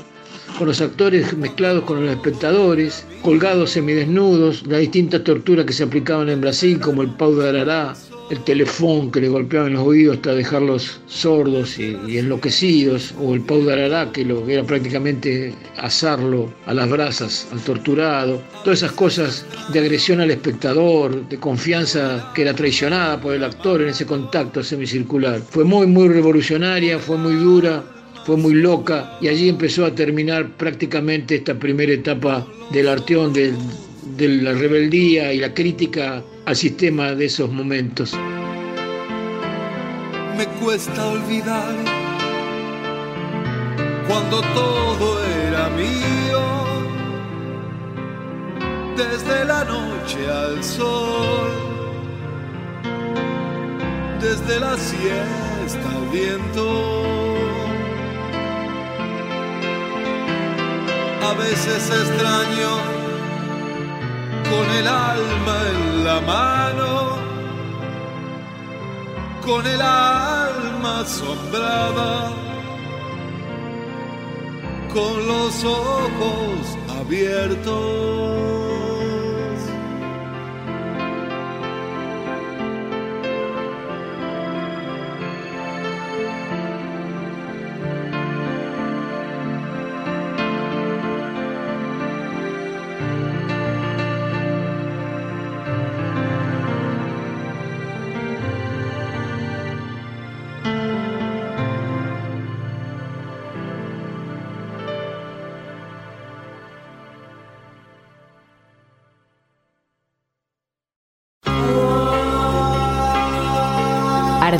con 0.58 0.68
los 0.68 0.80
actores 0.80 1.36
mezclados 1.36 1.84
con 1.84 2.04
los 2.04 2.14
espectadores, 2.14 3.04
colgados 3.22 3.70
semidesnudos, 3.70 4.66
las 4.66 4.80
distintas 4.80 5.24
torturas 5.24 5.66
que 5.66 5.72
se 5.72 5.82
aplicaban 5.82 6.28
en 6.28 6.40
Brasil, 6.40 6.78
como 6.78 7.02
el 7.02 7.10
pau 7.10 7.34
de 7.34 7.48
arará, 7.48 7.94
el 8.30 8.42
telefón 8.44 9.10
que 9.10 9.20
le 9.20 9.28
golpeaba 9.28 9.66
en 9.66 9.74
los 9.74 9.86
oídos 9.86 10.16
hasta 10.16 10.34
dejarlos 10.34 11.00
sordos 11.06 11.78
y, 11.78 12.18
enloquecidos, 12.18 13.14
o 13.20 13.34
el 13.34 13.42
pau 13.42 13.62
de 13.64 13.72
arará, 13.72 14.10
que 14.12 14.24
lo, 14.24 14.48
era 14.48 14.64
prácticamente 14.64 15.54
asarlo 15.76 16.52
a 16.66 16.74
las 16.74 16.88
brasas 16.88 17.48
al 17.52 17.60
torturado, 17.60 18.42
todas 18.62 18.82
esas 18.82 18.92
cosas 18.92 19.46
de 19.72 19.78
agresión 19.78 20.20
al 20.20 20.30
espectador, 20.30 21.28
de 21.28 21.38
confianza 21.38 22.32
que 22.34 22.42
era 22.42 22.54
traicionada 22.54 23.20
por 23.20 23.34
el 23.34 23.44
actor 23.44 23.82
en 23.82 23.88
ese 23.88 24.06
contacto 24.06 24.62
semicircular. 24.62 25.40
Fue 25.50 25.64
muy, 25.64 25.86
muy 25.86 26.08
revolucionaria, 26.08 26.98
fue 26.98 27.18
muy 27.18 27.34
dura, 27.34 27.84
fue 28.24 28.36
muy 28.38 28.54
loca 28.54 29.18
y 29.20 29.28
allí 29.28 29.50
empezó 29.50 29.84
a 29.84 29.94
terminar 29.94 30.56
prácticamente 30.56 31.36
esta 31.36 31.54
primera 31.54 31.92
etapa 31.92 32.46
del 32.72 32.88
arteón, 32.88 33.34
de 33.34 33.52
la 34.18 34.52
rebeldía 34.52 35.32
y 35.32 35.38
la 35.38 35.52
crítica 35.52 36.22
al 36.46 36.56
sistema 36.56 37.14
de 37.14 37.26
esos 37.26 37.50
momentos. 37.50 38.12
Me 40.36 40.46
cuesta 40.60 41.06
olvidar 41.06 41.74
cuando 44.08 44.40
todo 44.40 45.24
era 45.24 45.68
mío, 45.70 46.40
desde 48.96 49.44
la 49.44 49.64
noche 49.64 50.30
al 50.30 50.62
sol, 50.62 51.50
desde 54.20 54.60
la 54.60 54.76
siesta 54.76 55.88
al 55.96 56.08
viento. 56.10 57.02
A 61.22 61.32
veces 61.38 61.90
extraño 61.90 62.93
con 64.50 64.66
el 64.78 64.86
alma 64.86 65.56
en 65.72 66.04
la 66.04 66.20
mano, 66.20 66.90
con 69.44 69.66
el 69.66 69.80
alma 69.82 71.00
asombrada 71.00 72.44
con 74.94 75.26
los 75.26 75.64
ojos 75.64 76.78
abiertos. 77.00 78.63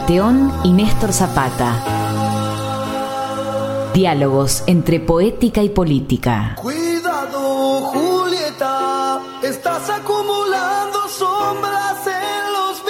Arteón 0.05 0.53
y 0.65 0.71
Néstor 0.71 1.15
Zapata. 1.15 1.83
Diálogos 3.95 4.63
entre 4.67 5.01
poética 5.01 5.63
y 5.63 5.71
política. 5.71 6.57
Cuidado, 6.61 7.81
Julieta, 7.87 9.19
estás 9.43 9.89
acumulando 9.89 11.09
sombras 11.09 12.07
en 12.07 12.53
los 12.53 12.83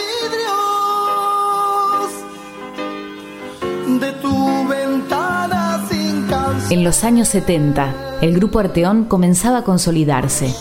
vidrios 3.87 4.01
de 4.01 4.13
tu 4.21 4.67
ventana 4.67 5.87
sin 5.89 6.27
canción. 6.27 6.73
En 6.73 6.83
los 6.83 7.05
años 7.05 7.29
70, 7.29 8.19
el 8.23 8.35
grupo 8.35 8.59
Arteón 8.59 9.05
comenzaba 9.05 9.59
a 9.59 9.63
consolidarse. 9.63 10.53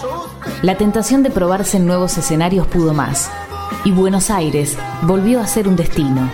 La 0.61 0.77
tentación 0.77 1.23
de 1.23 1.31
probarse 1.31 1.77
en 1.77 1.87
nuevos 1.87 2.15
escenarios 2.19 2.67
pudo 2.67 2.93
más 2.93 3.31
y 3.83 3.91
Buenos 3.91 4.29
Aires 4.29 4.77
volvió 5.03 5.39
a 5.39 5.47
ser 5.47 5.67
un 5.67 5.75
destino, 5.75 6.29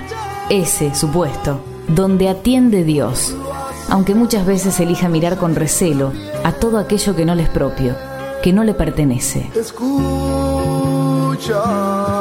ese 0.49 0.93
supuesto, 0.95 1.59
donde 1.87 2.29
atiende 2.29 2.83
Dios, 2.83 3.35
aunque 3.89 4.15
muchas 4.15 4.45
veces 4.45 4.79
elija 4.79 5.09
mirar 5.09 5.37
con 5.37 5.55
recelo 5.55 6.11
a 6.43 6.51
todo 6.51 6.77
aquello 6.77 7.15
que 7.15 7.25
no 7.25 7.35
le 7.35 7.43
es 7.43 7.49
propio, 7.49 7.95
que 8.43 8.53
no 8.53 8.63
le 8.63 8.73
pertenece. 8.73 9.49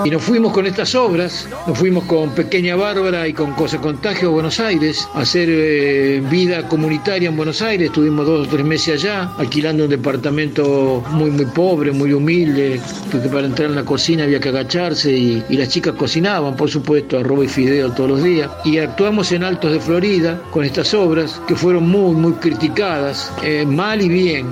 Y 0.05 0.11
nos 0.11 0.23
fuimos 0.23 0.53
con 0.53 0.67
estas 0.67 0.95
obras, 0.95 1.49
nos 1.67 1.77
fuimos 1.77 2.05
con 2.05 2.31
Pequeña 2.31 2.77
Bárbara 2.77 3.27
y 3.27 3.33
con 3.33 3.53
Cosa 3.53 3.79
Contagio 3.79 4.29
a 4.29 4.33
Buenos 4.33 4.61
Aires, 4.61 5.09
a 5.15 5.21
hacer 5.21 5.49
eh, 5.51 6.23
vida 6.31 6.69
comunitaria 6.69 7.29
en 7.29 7.37
Buenos 7.37 7.63
Aires, 7.63 7.89
estuvimos 7.89 8.27
dos 8.27 8.47
o 8.47 8.51
tres 8.51 8.65
meses 8.65 9.03
allá, 9.03 9.31
alquilando 9.39 9.85
un 9.85 9.91
departamento 9.91 11.03
muy 11.11 11.31
muy 11.31 11.47
pobre, 11.47 11.93
muy 11.93 12.13
humilde, 12.13 12.81
porque 13.11 13.29
para 13.29 13.47
entrar 13.47 13.71
en 13.71 13.77
la 13.77 13.85
cocina 13.85 14.25
había 14.25 14.41
que 14.41 14.51
agacharse 14.51 15.13
y, 15.13 15.45
las 15.51 15.69
chicas 15.69 15.95
cocinaban, 15.95 16.55
por 16.55 16.71
supuesto, 16.71 17.19
arroz 17.19 17.47
y 17.47 17.49
fideo 17.49 17.91
todos 17.93 18.11
los 18.11 18.23
días. 18.23 18.49
Y 18.65 18.79
actuamos 18.79 19.33
en 19.33 19.43
Altos 19.43 19.73
de 19.73 19.81
Florida 19.81 20.41
con 20.51 20.65
estas 20.65 20.95
obras 20.95 21.41
que 21.49 21.57
fueron 21.57 21.89
muy 21.89 22.15
muy 22.15 22.33
criticadas, 22.35 23.33
eh, 23.43 23.67
mal 23.67 24.01
y 24.01 24.09
bien. 24.09 24.47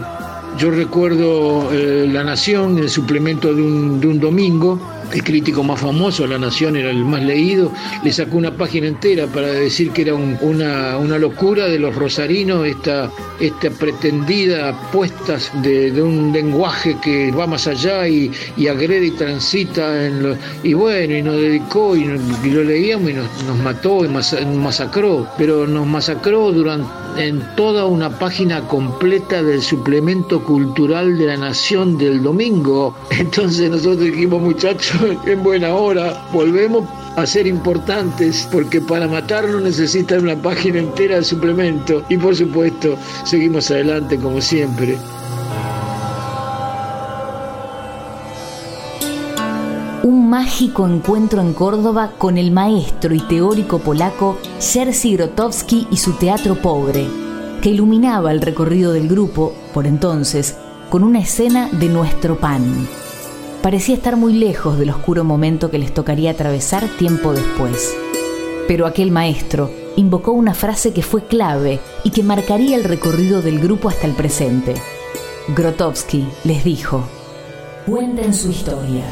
Yo 0.59 0.71
recuerdo 0.71 1.71
eh, 1.71 2.09
La 2.11 2.25
Nación, 2.25 2.79
el 2.79 2.89
suplemento 2.89 3.55
de 3.55 3.63
un, 3.63 4.01
de 4.01 4.09
un 4.09 4.19
domingo, 4.19 4.81
el 5.13 5.23
crítico 5.25 5.63
más 5.63 5.81
famoso, 5.81 6.27
La 6.27 6.39
Nación 6.39 6.77
era 6.77 6.91
el 6.91 7.05
más 7.05 7.23
leído, 7.23 7.73
le 8.03 8.13
sacó 8.13 8.37
una 8.37 8.51
página 8.57 8.89
entera 8.89 9.27
para 9.27 9.49
decir 9.49 9.91
que 9.93 10.03
era 10.03 10.15
un- 10.15 10.37
una, 10.43 10.97
locura 11.19 11.67
de 11.69 11.79
los 11.79 11.95
rosarinos, 11.95 12.67
esta, 12.67 13.11
esta 13.41 13.71
pretendida 13.71 14.69
apuesta 14.71 15.39
de, 15.63 16.03
un 16.03 16.33
lenguaje 16.33 16.97
que 17.03 17.31
va 17.33 17.47
más 17.47 17.67
allá 17.67 18.07
y, 18.09 18.31
y 18.57 18.67
agrede 18.69 19.07
y 19.07 19.11
transita. 19.13 20.07
En 20.07 20.37
y 20.63 20.75
bueno, 20.75 21.15
y 21.17 21.23
nos 21.23 21.37
dedicó 21.37 21.97
y 21.97 22.05
lo 22.05 22.65
leíamos 22.65 23.11
y 23.11 23.15
nos, 23.15 23.45
nos 23.45 23.59
mató 23.59 24.05
y 24.05 24.09
mas- 24.09 24.37
masacró, 24.55 25.27
pero 25.39 25.67
nos 25.67 25.87
masacró 25.87 26.53
durante 26.53 26.87
en 27.19 27.43
toda 27.57 27.87
una 27.87 28.11
página 28.19 28.67
completa 28.69 29.43
del 29.43 29.63
suplemento 29.63 30.43
cultural 30.43 31.17
de 31.19 31.27
la 31.27 31.37
Nación 31.37 31.99
del 31.99 32.23
domingo. 32.23 32.95
Entonces 33.11 33.71
nosotros 33.71 34.01
dijimos, 34.01 34.43
muchachos, 34.43 35.01
en 35.27 35.43
buena 35.43 35.75
hora, 35.75 36.27
volvemos 36.33 36.85
a 37.17 37.27
ser 37.27 37.47
importantes 37.47 38.47
porque 38.53 38.81
para 38.81 39.09
matarlo 39.09 39.61
necesitan 39.61 40.25
una 40.25 40.37
página 40.37 40.81
entera 40.81 41.17
de 41.17 41.25
suplemento 41.25 42.03
y 42.09 42.19
por 42.19 42.37
supuesto 42.37 42.97
seguimos 43.25 43.71
adelante 43.71 44.19
como 44.19 44.41
siempre. 44.41 44.97
Mágico 50.27 50.89
encuentro 50.89 51.41
en 51.41 51.53
Córdoba 51.53 52.11
con 52.19 52.37
el 52.37 52.51
maestro 52.51 53.15
y 53.15 53.21
teórico 53.21 53.79
polaco 53.79 54.37
Jerzy 54.59 55.13
Grotowski 55.13 55.87
y 55.93 55.99
su 55.99 56.15
Teatro 56.15 56.57
Pobre, 56.57 57.07
que 57.63 57.71
iluminaba 57.71 58.33
el 58.33 58.41
recorrido 58.41 58.93
del 58.93 59.07
grupo, 59.07 59.55
por 59.73 59.87
entonces, 59.87 60.57
con 60.91 61.05
una 61.05 61.21
escena 61.21 61.69
de 61.71 61.89
Nuestro 61.89 62.41
Pan. 62.41 62.89
Parecía 63.63 63.95
estar 63.95 64.17
muy 64.17 64.33
lejos 64.33 64.77
del 64.81 64.91
oscuro 64.91 65.23
momento 65.23 65.71
que 65.71 65.79
les 65.79 65.95
tocaría 65.95 66.33
atravesar 66.33 66.89
tiempo 66.99 67.33
después. 67.33 67.97
Pero 68.67 68.87
aquel 68.87 69.13
maestro 69.13 69.71
invocó 69.95 70.33
una 70.33 70.55
frase 70.55 70.93
que 70.93 71.03
fue 71.03 71.23
clave 71.23 71.79
y 72.03 72.11
que 72.11 72.25
marcaría 72.25 72.77
el 72.77 72.83
recorrido 72.83 73.43
del 73.43 73.61
grupo 73.61 73.89
hasta 73.89 74.09
el 74.09 74.15
presente. 74.15 74.75
Grotowski 75.55 76.27
les 76.43 76.65
dijo, 76.65 77.05
cuenten 77.87 78.35
su 78.35 78.51
historia. 78.51 79.05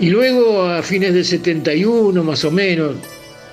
Y 0.00 0.10
luego, 0.10 0.64
a 0.64 0.82
fines 0.82 1.14
del 1.14 1.24
71, 1.24 2.22
más 2.24 2.44
o 2.44 2.50
menos, 2.50 2.96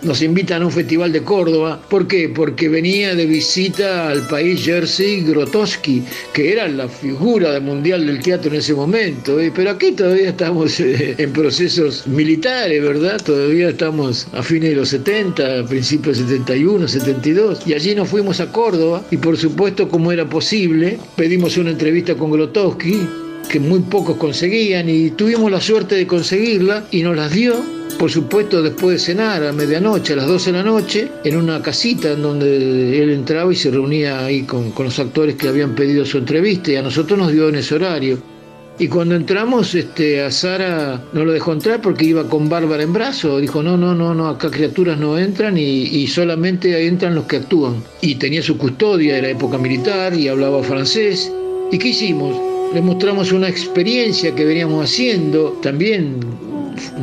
nos 0.04 0.22
invitan 0.22 0.64
a 0.64 0.66
un 0.66 0.72
festival 0.72 1.12
de 1.12 1.22
Córdoba. 1.22 1.80
¿Por 1.90 2.08
qué? 2.08 2.30
Porque 2.30 2.70
venía 2.70 3.14
de 3.16 3.26
visita 3.26 4.10
al 4.10 4.28
país 4.28 4.64
Jerzy 4.64 5.22
Grotowski, 5.22 6.04
que 6.34 6.52
era 6.52 6.68
la 6.68 6.88
figura 6.88 7.60
mundial 7.60 8.06
del 8.06 8.22
teatro 8.22 8.52
en 8.52 8.58
ese 8.58 8.74
momento. 8.74 9.40
¿eh? 9.40 9.52
Pero 9.56 9.72
aquí 9.72 9.92
todavía 9.92 10.30
estamos 10.30 10.80
eh, 10.80 11.16
en 11.18 11.32
procesos 11.32 12.08
militares, 12.08 12.82
¿verdad? 12.82 13.22
Todavía 13.24 13.70
estamos 13.70 14.28
a 14.34 14.42
fines 14.42 14.72
de 14.72 14.76
los 14.76 14.90
70, 14.90 15.60
a 15.60 15.66
principios 15.66 16.18
del 16.18 16.28
71, 16.28 16.88
72. 16.88 17.68
Y 17.68 17.74
allí 17.74 17.94
nos 17.94 18.10
fuimos 18.10 18.40
a 18.40 18.52
Córdoba 18.52 19.04
y 19.12 19.18
por 19.18 19.38
supuesto, 19.38 19.88
como 19.88 20.12
era 20.12 20.28
posible, 20.28 20.98
pedimos 21.16 21.58
una 21.58 21.72
entrevista 21.72 22.16
con 22.16 22.32
Grotowski 22.32 23.21
que 23.50 23.60
muy 23.60 23.80
pocos 23.80 24.18
conseguían 24.18 24.90
y 24.90 25.12
tuvimos 25.12 25.52
la 25.52 25.62
suerte 25.62 25.96
de 25.96 26.08
conseguirla 26.08 26.86
y 26.92 27.04
nos 27.04 27.16
las 27.16 27.32
dio, 27.32 27.56
por 28.00 28.10
supuesto 28.10 28.62
después 28.62 28.94
de 28.94 29.00
cenar 29.14 29.44
a 29.44 29.52
medianoche, 29.52 30.14
a 30.14 30.18
las 30.18 30.28
12 30.28 30.52
de 30.52 30.58
la 30.58 30.64
noche, 30.64 31.12
en 31.24 31.38
una 31.38 31.62
casita 31.62 32.12
en 32.12 32.22
donde 32.22 33.02
él 33.02 33.10
entraba 33.12 33.52
y 33.52 33.56
se 33.56 33.72
reunía 33.72 34.26
ahí 34.26 34.44
con, 34.44 34.72
con 34.72 34.86
los 34.86 35.00
actores 35.00 35.36
que 35.36 35.48
habían 35.48 35.76
pedido 35.76 36.06
su 36.06 36.18
entrevista 36.18 36.72
y 36.72 36.76
a 36.78 36.82
nosotros 36.82 37.20
nos 37.20 37.32
dio 37.32 37.50
en 37.50 37.56
ese 37.56 37.76
horario. 37.76 38.32
Y 38.80 38.88
cuando 38.88 39.16
entramos, 39.16 39.76
este, 39.76 40.24
a 40.24 40.32
Sara 40.32 41.04
no 41.14 41.24
lo 41.24 41.34
dejó 41.34 41.54
entrar 41.54 41.82
porque 41.82 42.06
iba 42.06 42.28
con 42.28 42.50
Bárbara 42.50 42.82
en 42.82 42.94
brazo. 42.94 43.38
Dijo, 43.40 43.62
no, 43.62 43.78
no, 43.78 43.94
no, 43.94 44.16
no, 44.16 44.28
acá 44.28 44.50
criaturas 44.50 44.98
no 44.98 45.20
entran 45.20 45.56
y, 45.56 45.84
y 45.84 46.08
solamente 46.08 46.88
entran 46.88 47.14
los 47.14 47.26
que 47.26 47.36
actúan. 47.36 47.84
Y 48.02 48.16
tenía 48.16 48.42
su 48.42 48.58
custodia, 48.58 49.18
era 49.18 49.30
época 49.30 49.60
militar 49.60 50.16
y 50.16 50.30
hablaba 50.30 50.64
francés. 50.64 51.32
¿Y 51.72 51.78
qué 51.78 51.90
hicimos? 51.90 52.51
Le 52.74 52.82
mostramos 52.82 53.34
una 53.34 53.50
experiencia 53.50 54.34
que 54.34 54.46
veníamos 54.46 54.86
haciendo 54.86 55.60
también 55.62 56.22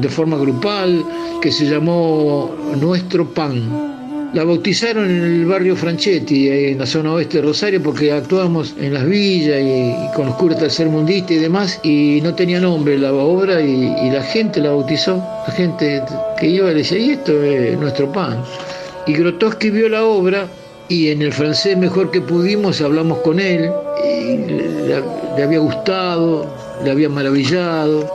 de 0.00 0.08
forma 0.08 0.38
grupal 0.38 1.04
que 1.42 1.52
se 1.52 1.66
llamó 1.66 2.50
Nuestro 2.80 3.28
Pan. 3.34 4.30
La 4.32 4.44
bautizaron 4.44 5.04
en 5.10 5.22
el 5.22 5.44
barrio 5.44 5.76
Franchetti, 5.76 6.48
en 6.48 6.78
la 6.78 6.86
zona 6.86 7.12
oeste 7.12 7.38
de 7.38 7.42
Rosario, 7.42 7.82
porque 7.82 8.10
actuábamos 8.10 8.74
en 8.80 8.94
las 8.94 9.06
villas 9.06 9.60
y, 9.60 9.92
con 10.16 10.26
los 10.26 10.36
curas 10.36 10.58
tercermundistas 10.58 11.32
y 11.32 11.36
demás, 11.36 11.80
y 11.82 12.20
no 12.22 12.34
tenía 12.34 12.60
nombre 12.60 12.98
la 12.98 13.12
obra 13.12 13.60
y, 13.60 14.10
la 14.10 14.22
gente 14.22 14.60
la 14.60 14.70
bautizó. 14.70 15.16
La 15.46 15.52
gente 15.52 16.02
que 16.40 16.48
iba 16.48 16.68
le 16.68 16.76
decía, 16.76 16.98
y 16.98 17.10
esto 17.10 17.42
es 17.42 17.78
nuestro 17.78 18.10
pan. 18.10 18.42
Y 19.06 19.12
Grotowski 19.12 19.68
vio 19.68 19.90
la 19.90 20.04
obra 20.04 20.48
y 20.88 21.08
en 21.08 21.22
el 21.22 21.32
francés 21.32 21.76
mejor 21.76 22.10
que 22.10 22.20
pudimos 22.20 22.80
hablamos 22.80 23.18
con 23.18 23.40
él, 23.40 23.70
y 24.04 24.36
le, 24.36 25.02
le 25.36 25.42
había 25.42 25.58
gustado, 25.58 26.46
le 26.84 26.90
había 26.90 27.08
maravillado, 27.08 28.10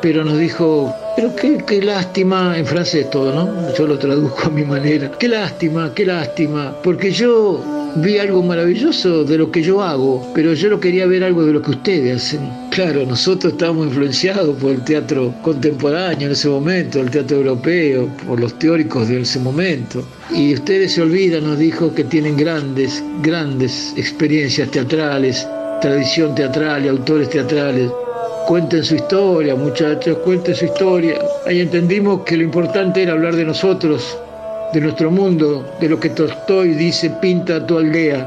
pero 0.00 0.24
nos 0.24 0.38
dijo 0.38 0.94
pero 1.14 1.34
qué, 1.36 1.82
lástima, 1.82 2.56
en 2.56 2.64
francés 2.64 3.10
todo, 3.10 3.34
¿no? 3.34 3.74
Yo 3.76 3.86
lo 3.86 3.98
traduzco 3.98 4.46
a 4.46 4.50
mi 4.50 4.64
manera. 4.64 5.10
Qué 5.18 5.28
lástima, 5.28 5.92
qué 5.94 6.06
lástima, 6.06 6.74
porque 6.82 7.10
yo 7.10 7.60
vi 7.96 8.18
algo 8.18 8.42
maravilloso 8.42 9.22
de 9.24 9.36
lo 9.36 9.50
que 9.50 9.62
yo 9.62 9.82
hago, 9.82 10.26
pero 10.34 10.54
yo 10.54 10.70
no 10.70 10.80
quería 10.80 11.06
ver 11.06 11.22
algo 11.24 11.44
de 11.44 11.52
lo 11.52 11.60
que 11.60 11.72
ustedes 11.72 12.16
hacen. 12.16 12.61
Claro, 12.72 13.04
nosotros 13.04 13.52
estábamos 13.52 13.88
influenciados 13.88 14.56
por 14.56 14.70
el 14.70 14.82
teatro 14.82 15.34
contemporáneo 15.42 16.28
en 16.28 16.32
ese 16.32 16.48
momento, 16.48 17.00
el 17.00 17.10
teatro 17.10 17.36
europeo, 17.36 18.08
por 18.26 18.40
los 18.40 18.58
teóricos 18.58 19.08
de 19.08 19.20
ese 19.20 19.38
momento. 19.40 20.02
Y 20.34 20.54
ustedes 20.54 20.92
se 20.92 21.02
olvidan, 21.02 21.44
nos 21.44 21.58
dijo, 21.58 21.94
que 21.94 22.04
tienen 22.04 22.34
grandes, 22.34 23.04
grandes 23.20 23.92
experiencias 23.98 24.70
teatrales, 24.70 25.46
tradición 25.82 26.34
teatral 26.34 26.86
y 26.86 26.88
autores 26.88 27.28
teatrales. 27.28 27.90
Cuenten 28.46 28.82
su 28.82 28.94
historia, 28.94 29.54
muchachos, 29.54 30.16
cuenten 30.24 30.54
su 30.54 30.64
historia. 30.64 31.18
Ahí 31.46 31.60
entendimos 31.60 32.22
que 32.22 32.38
lo 32.38 32.44
importante 32.44 33.02
era 33.02 33.12
hablar 33.12 33.36
de 33.36 33.44
nosotros, 33.44 34.16
de 34.72 34.80
nuestro 34.80 35.10
mundo, 35.10 35.70
de 35.78 35.90
lo 35.90 36.00
que 36.00 36.08
Tolstoy 36.08 36.70
dice, 36.70 37.10
pinta 37.20 37.66
tu 37.66 37.76
aldea, 37.76 38.26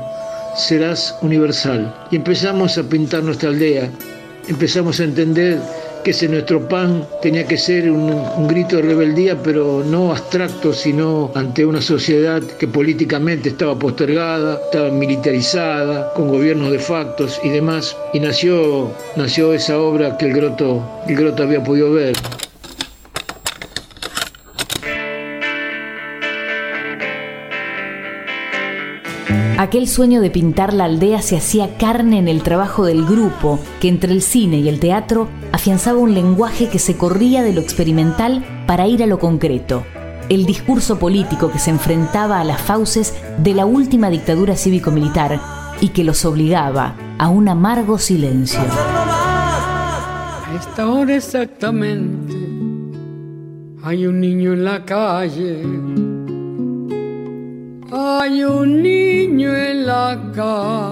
serás 0.55 1.17
universal. 1.23 1.91
Y 2.11 2.17
empezamos 2.17 2.77
a 2.77 2.83
pintar 2.83 3.23
nuestra 3.23 3.49
aldea, 3.49 3.89
empezamos 4.47 4.99
a 4.99 5.03
entender 5.03 5.59
que 6.03 6.11
ese 6.11 6.27
nuestro 6.27 6.67
pan 6.67 7.03
tenía 7.19 7.47
que 7.47 7.57
ser 7.57 7.89
un, 7.89 8.47
grito 8.47 8.75
de 8.75 8.83
rebeldía, 8.83 9.41
pero 9.41 9.83
no 9.83 10.11
abstracto, 10.11 10.71
sino 10.71 11.31
ante 11.33 11.65
una 11.65 11.81
sociedad 11.81 12.43
que 12.59 12.67
políticamente 12.67 13.49
estaba 13.49 13.77
postergada, 13.77 14.61
estaba 14.65 14.91
militarizada, 14.91 16.13
con 16.13 16.27
gobiernos 16.27 16.71
de 16.71 16.77
factos 16.77 17.41
y 17.43 17.49
demás. 17.49 17.97
Y 18.13 18.19
nació, 18.19 18.91
nació 19.15 19.51
esa 19.53 19.79
obra 19.79 20.15
que 20.17 20.27
el 20.27 20.33
Groto, 20.33 20.83
el 21.07 21.15
Groto 21.15 21.41
había 21.41 21.63
podido 21.63 21.91
ver. 21.91 22.13
Aquel 29.57 29.87
sueño 29.87 30.19
de 30.19 30.29
pintar 30.29 30.73
la 30.73 30.83
aldea 30.83 31.21
se 31.21 31.37
hacía 31.37 31.77
carne 31.77 32.19
en 32.19 32.27
el 32.27 32.43
trabajo 32.43 32.83
del 32.83 33.05
grupo, 33.05 33.57
que 33.79 33.87
entre 33.87 34.11
el 34.11 34.21
cine 34.21 34.57
y 34.57 34.67
el 34.67 34.81
teatro 34.81 35.29
afianzaba 35.53 35.97
un 35.97 36.13
lenguaje 36.13 36.67
que 36.67 36.77
se 36.77 36.97
corría 36.97 37.41
de 37.41 37.53
lo 37.53 37.61
experimental 37.61 38.43
para 38.67 38.85
ir 38.85 39.01
a 39.01 39.07
lo 39.07 39.17
concreto. 39.17 39.85
El 40.27 40.45
discurso 40.45 40.99
político 40.99 41.51
que 41.51 41.59
se 41.59 41.69
enfrentaba 41.69 42.41
a 42.41 42.43
las 42.43 42.61
fauces 42.61 43.13
de 43.37 43.53
la 43.53 43.65
última 43.65 44.09
dictadura 44.09 44.57
cívico-militar 44.57 45.39
y 45.79 45.89
que 45.89 46.03
los 46.03 46.25
obligaba 46.25 46.97
a 47.17 47.29
un 47.29 47.47
amargo 47.47 47.97
silencio. 47.97 48.59
A 48.59 50.57
esta 50.59 50.89
hora 50.89 51.15
exactamente 51.15 52.35
hay 53.83 54.05
un 54.05 54.19
niño 54.19 54.51
en 54.51 54.65
la 54.65 54.83
calle 54.83 55.61
hay 57.91 58.43
un 58.43 58.81
niño 58.81 59.55
en 59.55 59.85
la 59.85 60.31
calle. 60.35 60.91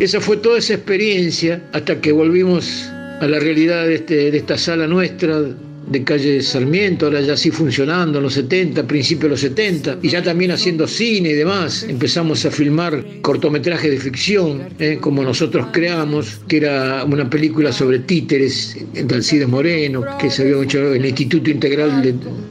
Esa 0.00 0.20
fue 0.20 0.36
toda 0.38 0.58
esa 0.58 0.74
experiencia 0.74 1.62
hasta 1.72 2.00
que 2.00 2.12
volvimos 2.12 2.90
a 3.20 3.26
la 3.26 3.38
realidad 3.38 3.86
de, 3.86 3.96
este, 3.96 4.36
esta 4.36 4.58
sala 4.58 4.86
nuestra 4.86 5.42
de 5.86 6.02
calle 6.02 6.42
Sarmiento, 6.42 7.06
ahora 7.06 7.20
ya 7.20 7.36
sí 7.36 7.50
funcionando 7.52 8.18
en 8.18 8.24
los 8.24 8.34
70, 8.34 8.86
principios 8.88 9.22
de 9.22 9.28
los 9.28 9.40
70, 9.40 9.98
y 10.02 10.08
ya 10.08 10.20
también 10.20 10.50
haciendo 10.50 10.86
cine 10.86 11.30
y 11.30 11.34
demás. 11.34 11.84
Empezamos 11.88 12.44
a 12.44 12.50
filmar 12.50 13.04
cortometrajes 13.22 13.92
de 13.92 13.98
ficción, 13.98 14.62
¿eh? 14.80 14.98
como 15.00 15.22
nosotros 15.22 15.68
creamos, 15.72 16.40
que 16.48 16.56
era 16.56 17.04
una 17.04 17.30
película 17.30 17.70
sobre 17.72 18.00
títeres 18.00 18.76
de 18.94 19.14
Alcides 19.14 19.48
Moreno, 19.48 20.02
que 20.18 20.28
se 20.28 20.42
había 20.42 20.60
hecho 20.60 20.92
en 20.92 21.02
el 21.02 21.06
Instituto 21.06 21.50
Integral 21.50 22.02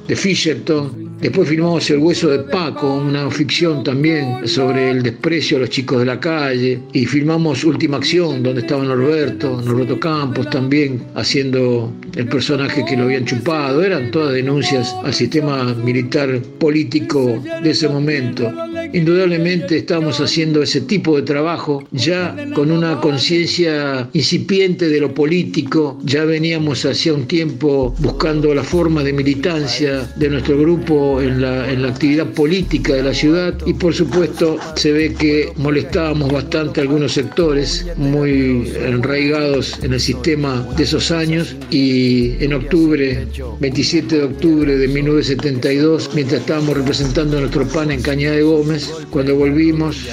de 0.08 0.16
Fisherton 0.16 1.05
Después 1.26 1.50
filmamos 1.50 1.90
El 1.90 1.98
hueso 1.98 2.30
de 2.30 2.38
Paco, 2.38 2.98
una 2.98 3.32
ficción 3.32 3.84
también 3.84 4.48
sobre 4.48 4.92
el 4.92 5.02
desprecio 5.02 5.58
a 5.58 5.62
los 5.62 5.72
chicos 5.72 5.98
de 5.98 6.06
la 6.06 6.20
calle. 6.20 6.78
Y 6.94 7.08
filmamos 7.08 7.64
Última 7.64 7.98
Acción, 7.98 8.44
donde 8.44 8.62
estaba 8.62 8.84
Norberto, 8.84 9.60
Norberto 9.60 10.00
Campos 10.00 10.48
también 10.52 11.02
haciendo 11.16 11.92
el 12.16 12.28
personaje 12.28 12.86
que 12.86 12.96
lo 12.96 13.06
habían 13.06 13.26
chupado. 13.26 13.84
Eran 13.84 14.12
todas 14.12 14.36
denuncias 14.36 14.96
al 15.04 15.16
sistema 15.16 15.74
militar 15.74 16.40
político 16.60 17.42
de 17.64 17.72
ese 17.72 17.90
momento. 17.90 18.54
Indudablemente 18.94 19.78
estamos 19.78 20.22
haciendo 20.22 20.62
ese 20.62 20.82
tipo 20.82 21.16
de 21.16 21.24
trabajo 21.24 21.84
ya 21.92 22.36
con 22.54 22.72
una 22.72 23.02
conciencia 23.02 24.08
incipiente 24.14 24.90
de 24.90 25.02
lo 25.02 25.14
político. 25.14 26.00
Ya 26.04 26.24
veníamos 26.24 26.86
hacía 26.86 27.16
un 27.16 27.26
tiempo 27.26 27.96
buscando 27.98 28.54
la 28.54 28.64
forma 28.64 29.04
de 29.04 29.12
militancia 29.12 30.08
de 30.16 30.30
nuestro 30.30 30.58
grupo 30.60 31.14
en 31.21 31.41
la, 31.41 31.71
en 31.71 31.82
la 31.82 31.89
actividad 31.89 32.28
política 32.28 32.93
de 32.93 33.04
la 33.04 33.13
ciudad 33.13 33.54
y 33.65 33.73
por 33.73 33.93
supuesto 33.93 34.58
se 34.75 34.91
ve 34.91 35.13
que 35.13 35.51
molestábamos 35.58 36.32
bastante 36.32 36.82
algunos 36.82 37.13
sectores 37.13 37.86
muy 37.97 38.71
enraigados 38.86 39.80
en 39.84 39.93
el 39.93 39.99
sistema 39.99 40.67
de 40.78 40.84
esos 40.84 41.12
años 41.12 41.56
y 41.69 42.43
en 42.43 42.54
octubre, 42.54 43.28
27 43.60 44.17
de 44.17 44.23
octubre 44.23 44.78
de 44.78 44.88
1972, 44.88 46.12
mientras 46.13 46.41
estábamos 46.41 46.78
representando 46.78 47.39
nuestro 47.39 47.67
pan 47.67 47.91
en 47.91 48.01
Cañada 48.01 48.36
de 48.36 48.43
Gómez, 48.43 48.91
cuando 49.10 49.36
volvimos, 49.36 50.06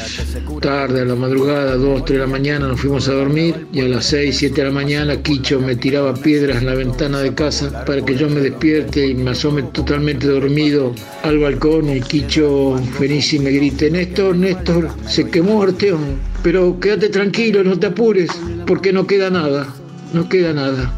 tarde, 0.60 1.02
a 1.02 1.04
la 1.04 1.14
madrugada, 1.14 1.76
2, 1.76 2.04
3 2.04 2.18
de 2.18 2.26
la 2.26 2.30
mañana, 2.30 2.68
nos 2.68 2.80
fuimos 2.80 3.08
a 3.08 3.12
dormir 3.12 3.66
y 3.72 3.80
a 3.80 3.88
las 3.88 4.06
6, 4.06 4.36
7 4.36 4.54
de 4.54 4.68
la 4.68 4.72
mañana 4.72 5.22
Quicho 5.22 5.60
me 5.60 5.76
tiraba 5.76 6.14
piedras 6.14 6.58
en 6.58 6.66
la 6.66 6.74
ventana 6.74 7.20
de 7.20 7.34
casa 7.34 7.84
para 7.84 8.04
que 8.04 8.16
yo 8.16 8.28
me 8.28 8.40
despierte 8.40 9.06
y 9.08 9.14
me 9.14 9.30
asome 9.30 9.62
totalmente 9.64 10.26
dormido 10.26 10.81
al 11.22 11.38
balcón 11.38 11.88
y 11.94 12.00
Quicho 12.00 12.78
feliz 12.98 13.32
y 13.34 13.38
me 13.38 13.50
grite, 13.50 13.90
Néstor, 13.90 14.36
Néstor, 14.36 14.88
se 15.06 15.28
quemó 15.28 15.62
Arteón, 15.62 16.18
pero 16.42 16.78
quédate 16.80 17.08
tranquilo, 17.08 17.62
no 17.62 17.78
te 17.78 17.86
apures, 17.86 18.30
porque 18.66 18.92
no 18.92 19.06
queda 19.06 19.30
nada, 19.30 19.66
no 20.12 20.28
queda 20.28 20.52
nada. 20.52 20.92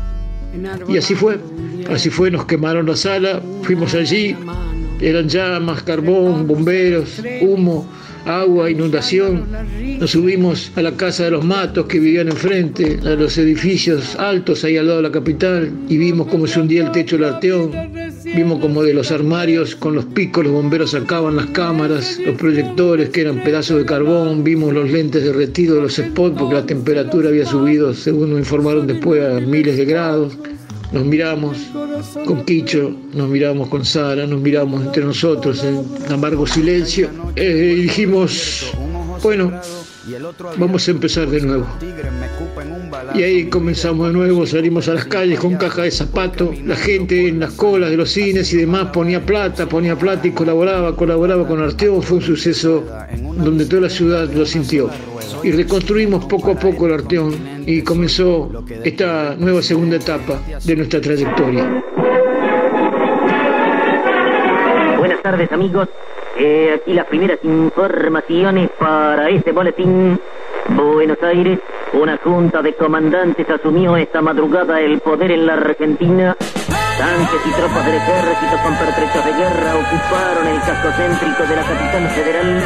Y 0.88 0.96
así 0.96 1.14
fue, 1.14 1.38
así 1.90 2.10
fue, 2.10 2.30
nos 2.30 2.46
quemaron 2.46 2.86
la 2.86 2.96
sala, 2.96 3.42
fuimos 3.62 3.94
allí, 3.94 4.36
eran 5.00 5.28
llamas, 5.28 5.82
carbón, 5.82 6.46
bomberos, 6.46 7.20
humo 7.40 7.86
agua, 8.26 8.70
inundación. 8.70 9.44
Nos 9.98 10.10
subimos 10.10 10.72
a 10.76 10.82
la 10.82 10.92
casa 10.92 11.24
de 11.24 11.32
los 11.32 11.44
matos 11.44 11.86
que 11.86 11.98
vivían 11.98 12.28
enfrente, 12.28 12.98
a 13.04 13.10
los 13.10 13.36
edificios 13.38 14.16
altos 14.16 14.64
ahí 14.64 14.76
al 14.76 14.86
lado 14.86 14.98
de 14.98 15.08
la 15.08 15.12
capital, 15.12 15.72
y 15.88 15.96
vimos 15.96 16.28
cómo 16.28 16.46
se 16.46 16.60
hundía 16.60 16.84
el 16.84 16.92
techo 16.92 17.16
del 17.16 17.26
Arteón. 17.26 17.72
Vimos 18.24 18.60
como 18.60 18.82
de 18.82 18.94
los 18.94 19.12
armarios 19.12 19.76
con 19.76 19.94
los 19.94 20.06
picos 20.06 20.44
los 20.44 20.52
bomberos 20.52 20.90
sacaban 20.90 21.36
las 21.36 21.46
cámaras, 21.46 22.18
los 22.24 22.36
proyectores 22.36 23.10
que 23.10 23.22
eran 23.22 23.42
pedazos 23.42 23.78
de 23.78 23.84
carbón, 23.84 24.42
vimos 24.42 24.72
los 24.72 24.90
lentes 24.90 25.22
derretidos 25.22 25.76
de 25.76 25.82
los 25.82 25.94
spots 25.94 26.36
porque 26.38 26.54
la 26.54 26.66
temperatura 26.66 27.28
había 27.28 27.46
subido, 27.46 27.94
según 27.94 28.30
nos 28.30 28.40
informaron 28.40 28.86
después, 28.86 29.22
a 29.22 29.40
miles 29.40 29.76
de 29.76 29.84
grados. 29.84 30.36
Nos 30.94 31.04
miramos 31.04 31.58
con 32.24 32.44
Quicho, 32.44 32.94
nos 33.12 33.28
miramos 33.28 33.68
con 33.68 33.84
Sara, 33.84 34.28
nos 34.28 34.40
miramos 34.40 34.80
entre 34.80 35.04
nosotros 35.04 35.64
en 35.64 35.84
amargo 36.12 36.46
silencio 36.46 37.10
eh, 37.34 37.74
y 37.76 37.82
dijimos, 37.82 38.72
bueno, 39.20 39.52
vamos 40.56 40.86
a 40.86 40.90
empezar 40.92 41.28
de 41.28 41.40
nuevo. 41.40 41.66
Y 43.14 43.22
ahí 43.22 43.44
comenzamos 43.48 44.08
de 44.08 44.12
nuevo, 44.12 44.46
salimos 44.46 44.88
a 44.88 44.94
las 44.94 45.04
calles 45.04 45.38
con 45.38 45.56
caja 45.56 45.82
de 45.82 45.90
zapatos, 45.90 46.58
la 46.62 46.76
gente 46.76 47.28
en 47.28 47.40
las 47.40 47.52
colas 47.52 47.90
de 47.90 47.96
los 47.96 48.10
cines 48.10 48.52
y 48.52 48.56
demás 48.56 48.88
ponía 48.92 49.24
plata, 49.24 49.66
ponía 49.66 49.96
plata 49.96 50.26
y 50.26 50.32
colaboraba, 50.32 50.96
colaboraba 50.96 51.46
con 51.46 51.62
Arteón, 51.62 52.02
fue 52.02 52.18
un 52.18 52.22
suceso 52.22 52.84
donde 53.36 53.66
toda 53.66 53.82
la 53.82 53.90
ciudad 53.90 54.28
lo 54.30 54.44
sintió. 54.44 54.90
Y 55.42 55.52
reconstruimos 55.52 56.24
poco 56.24 56.52
a 56.52 56.54
poco 56.54 56.86
el 56.86 56.94
Arteón 56.94 57.64
y 57.66 57.82
comenzó 57.82 58.64
esta 58.82 59.36
nueva 59.36 59.62
segunda 59.62 59.96
etapa 59.96 60.40
de 60.64 60.76
nuestra 60.76 61.00
trayectoria. 61.00 61.84
Buenas 64.98 65.22
tardes 65.22 65.52
amigos, 65.52 65.88
eh, 66.38 66.80
aquí 66.80 66.94
las 66.94 67.06
primeras 67.06 67.38
informaciones 67.44 68.70
para 68.78 69.28
este 69.28 69.52
boletín. 69.52 70.18
Buenos 70.68 71.22
Aires, 71.22 71.58
una 71.94 72.18
junta 72.18 72.60
de 72.60 72.74
comandantes 72.74 73.48
asumió 73.48 73.96
esta 73.96 74.20
madrugada 74.20 74.80
el 74.80 75.00
poder 75.00 75.30
en 75.30 75.46
la 75.46 75.54
Argentina. 75.54 76.36
Tanques 76.98 77.46
y 77.46 77.50
tropas 77.50 77.86
del 77.86 77.94
ejército 77.94 78.56
con 78.62 78.74
pertrechos 78.76 79.24
de 79.24 79.32
guerra 79.32 79.74
ocuparon 79.74 80.46
el 80.46 80.60
casco 80.60 80.88
céntrico 80.96 81.42
de 81.42 81.56
la 81.56 81.62
capital 81.62 82.08
federal. 82.10 82.62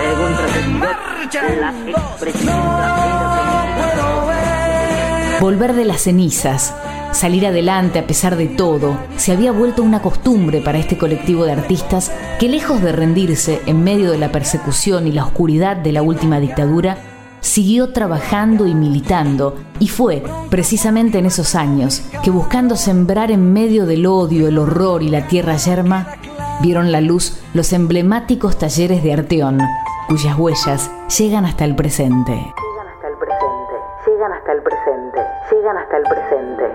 Según 0.00 0.36
trascendió, 0.36 0.88
la 1.60 1.72
Volver 5.40 5.72
de 5.72 5.84
las 5.84 6.02
cenizas, 6.02 6.74
salir 7.12 7.46
adelante 7.46 7.98
a 7.98 8.06
pesar 8.06 8.36
de 8.36 8.46
todo, 8.46 8.96
se 9.16 9.32
había 9.32 9.52
vuelto 9.52 9.82
una 9.82 10.02
costumbre 10.02 10.60
para 10.60 10.78
este 10.78 10.98
colectivo 10.98 11.44
de 11.44 11.52
artistas 11.52 12.12
que 12.38 12.48
lejos 12.48 12.80
de 12.82 12.92
rendirse 12.92 13.60
en 13.66 13.82
medio 13.82 14.10
de 14.10 14.18
la 14.18 14.30
persecución 14.30 15.06
y 15.06 15.12
la 15.12 15.24
oscuridad 15.24 15.76
de 15.76 15.92
la 15.92 16.02
última 16.02 16.38
dictadura, 16.38 17.11
siguió 17.42 17.90
trabajando 17.90 18.66
y 18.66 18.74
militando, 18.74 19.56
y 19.78 19.88
fue 19.88 20.22
precisamente 20.48 21.18
en 21.18 21.26
esos 21.26 21.54
años 21.54 22.02
que 22.24 22.30
buscando 22.30 22.76
sembrar 22.76 23.30
en 23.30 23.52
medio 23.52 23.84
del 23.84 24.06
odio, 24.06 24.48
el 24.48 24.56
horror 24.56 25.02
y 25.02 25.10
la 25.10 25.26
tierra 25.26 25.56
yerma, 25.56 26.06
vieron 26.62 26.90
la 26.90 27.02
luz 27.02 27.36
los 27.52 27.74
emblemáticos 27.74 28.58
talleres 28.58 29.02
de 29.02 29.12
Arteón, 29.12 29.58
cuyas 30.08 30.38
huellas 30.38 30.90
llegan 31.18 31.44
hasta 31.44 31.66
el 31.66 31.76
presente. 31.76 32.32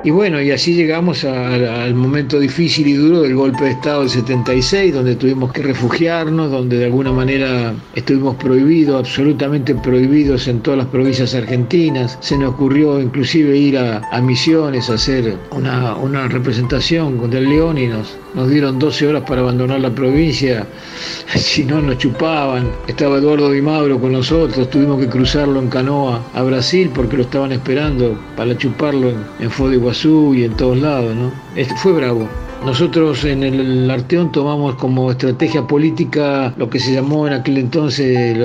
Y 0.08 0.10
bueno, 0.10 0.42
y 0.42 0.52
así 0.52 0.74
llegamos 0.74 1.26
al 1.26 1.94
momento 1.94 2.40
difícil 2.40 2.88
y 2.88 2.94
duro 2.94 3.24
del 3.24 3.36
golpe 3.36 3.66
de 3.66 3.72
Estado 3.72 4.00
del 4.00 4.10
76, 4.10 4.94
donde 4.94 5.18
tuvimos 5.18 5.52
que 5.52 5.62
refugiarnos, 5.62 6.50
donde 6.50 6.78
de 6.78 6.86
alguna 6.86 7.12
manera 7.12 7.74
estuvimos 7.94 8.38
prohibidos, 8.38 9.00
absolutamente 9.00 9.76
prohibidos 9.76 10.48
en 10.48 10.62
todas 10.62 10.78
las 10.78 10.88
provincias 10.88 11.36
argentinas. 11.36 12.18
Se 12.22 12.38
nos 12.38 12.54
ocurrió 12.54 13.02
inclusive 13.02 13.58
ir 13.58 13.78
a, 13.78 14.02
Misiones 14.22 14.90
a 14.90 14.94
hacer 14.94 15.36
una, 15.52 15.96
una 15.98 16.30
representación 16.30 17.18
contra 17.18 17.40
el 17.40 17.50
León 17.50 17.78
y 17.78 17.88
nos, 17.88 18.18
nos 18.34 18.50
dieron 18.50 18.80
12 18.80 19.08
horas 19.08 19.24
para 19.28 19.42
abandonar 19.42 19.82
la 19.82 19.90
provincia, 19.90 20.66
si 21.36 21.66
no 21.66 21.82
nos 21.82 21.98
chupaban. 21.98 22.72
Estaba 22.88 23.18
Eduardo 23.18 23.52
Di 23.52 23.62
Mauro 23.62 24.00
con 24.00 24.14
nosotros, 24.14 24.70
tuvimos 24.70 25.02
que 25.02 25.08
cruzarlo 25.08 25.60
en 25.60 25.68
canoa 25.68 26.22
a 26.34 26.44
Brasil 26.44 26.90
porque 26.96 27.18
lo 27.18 27.24
estaban 27.24 27.52
esperando 27.52 28.18
para 28.38 28.58
chuparlo 28.58 29.10
en, 29.10 29.18
en 29.40 29.52
Foz 29.52 29.72
y 30.06 30.44
en 30.44 30.54
todos 30.56 30.78
lados, 30.78 31.16
¿no? 31.16 31.32
Este, 31.56 31.76
fue 31.76 31.94
bravo. 31.94 32.28
Nosotros 32.64 33.24
en 33.24 33.44
el 33.44 33.90
Arteón 33.90 34.32
tomamos 34.32 34.76
como 34.76 35.12
estrategia 35.12 35.66
política 35.66 36.54
lo 36.58 36.70
que 36.70 36.80
se 36.80 36.94
llamó 36.94 37.28
en 37.28 37.34
aquel 37.34 37.58
entonces 37.58 38.38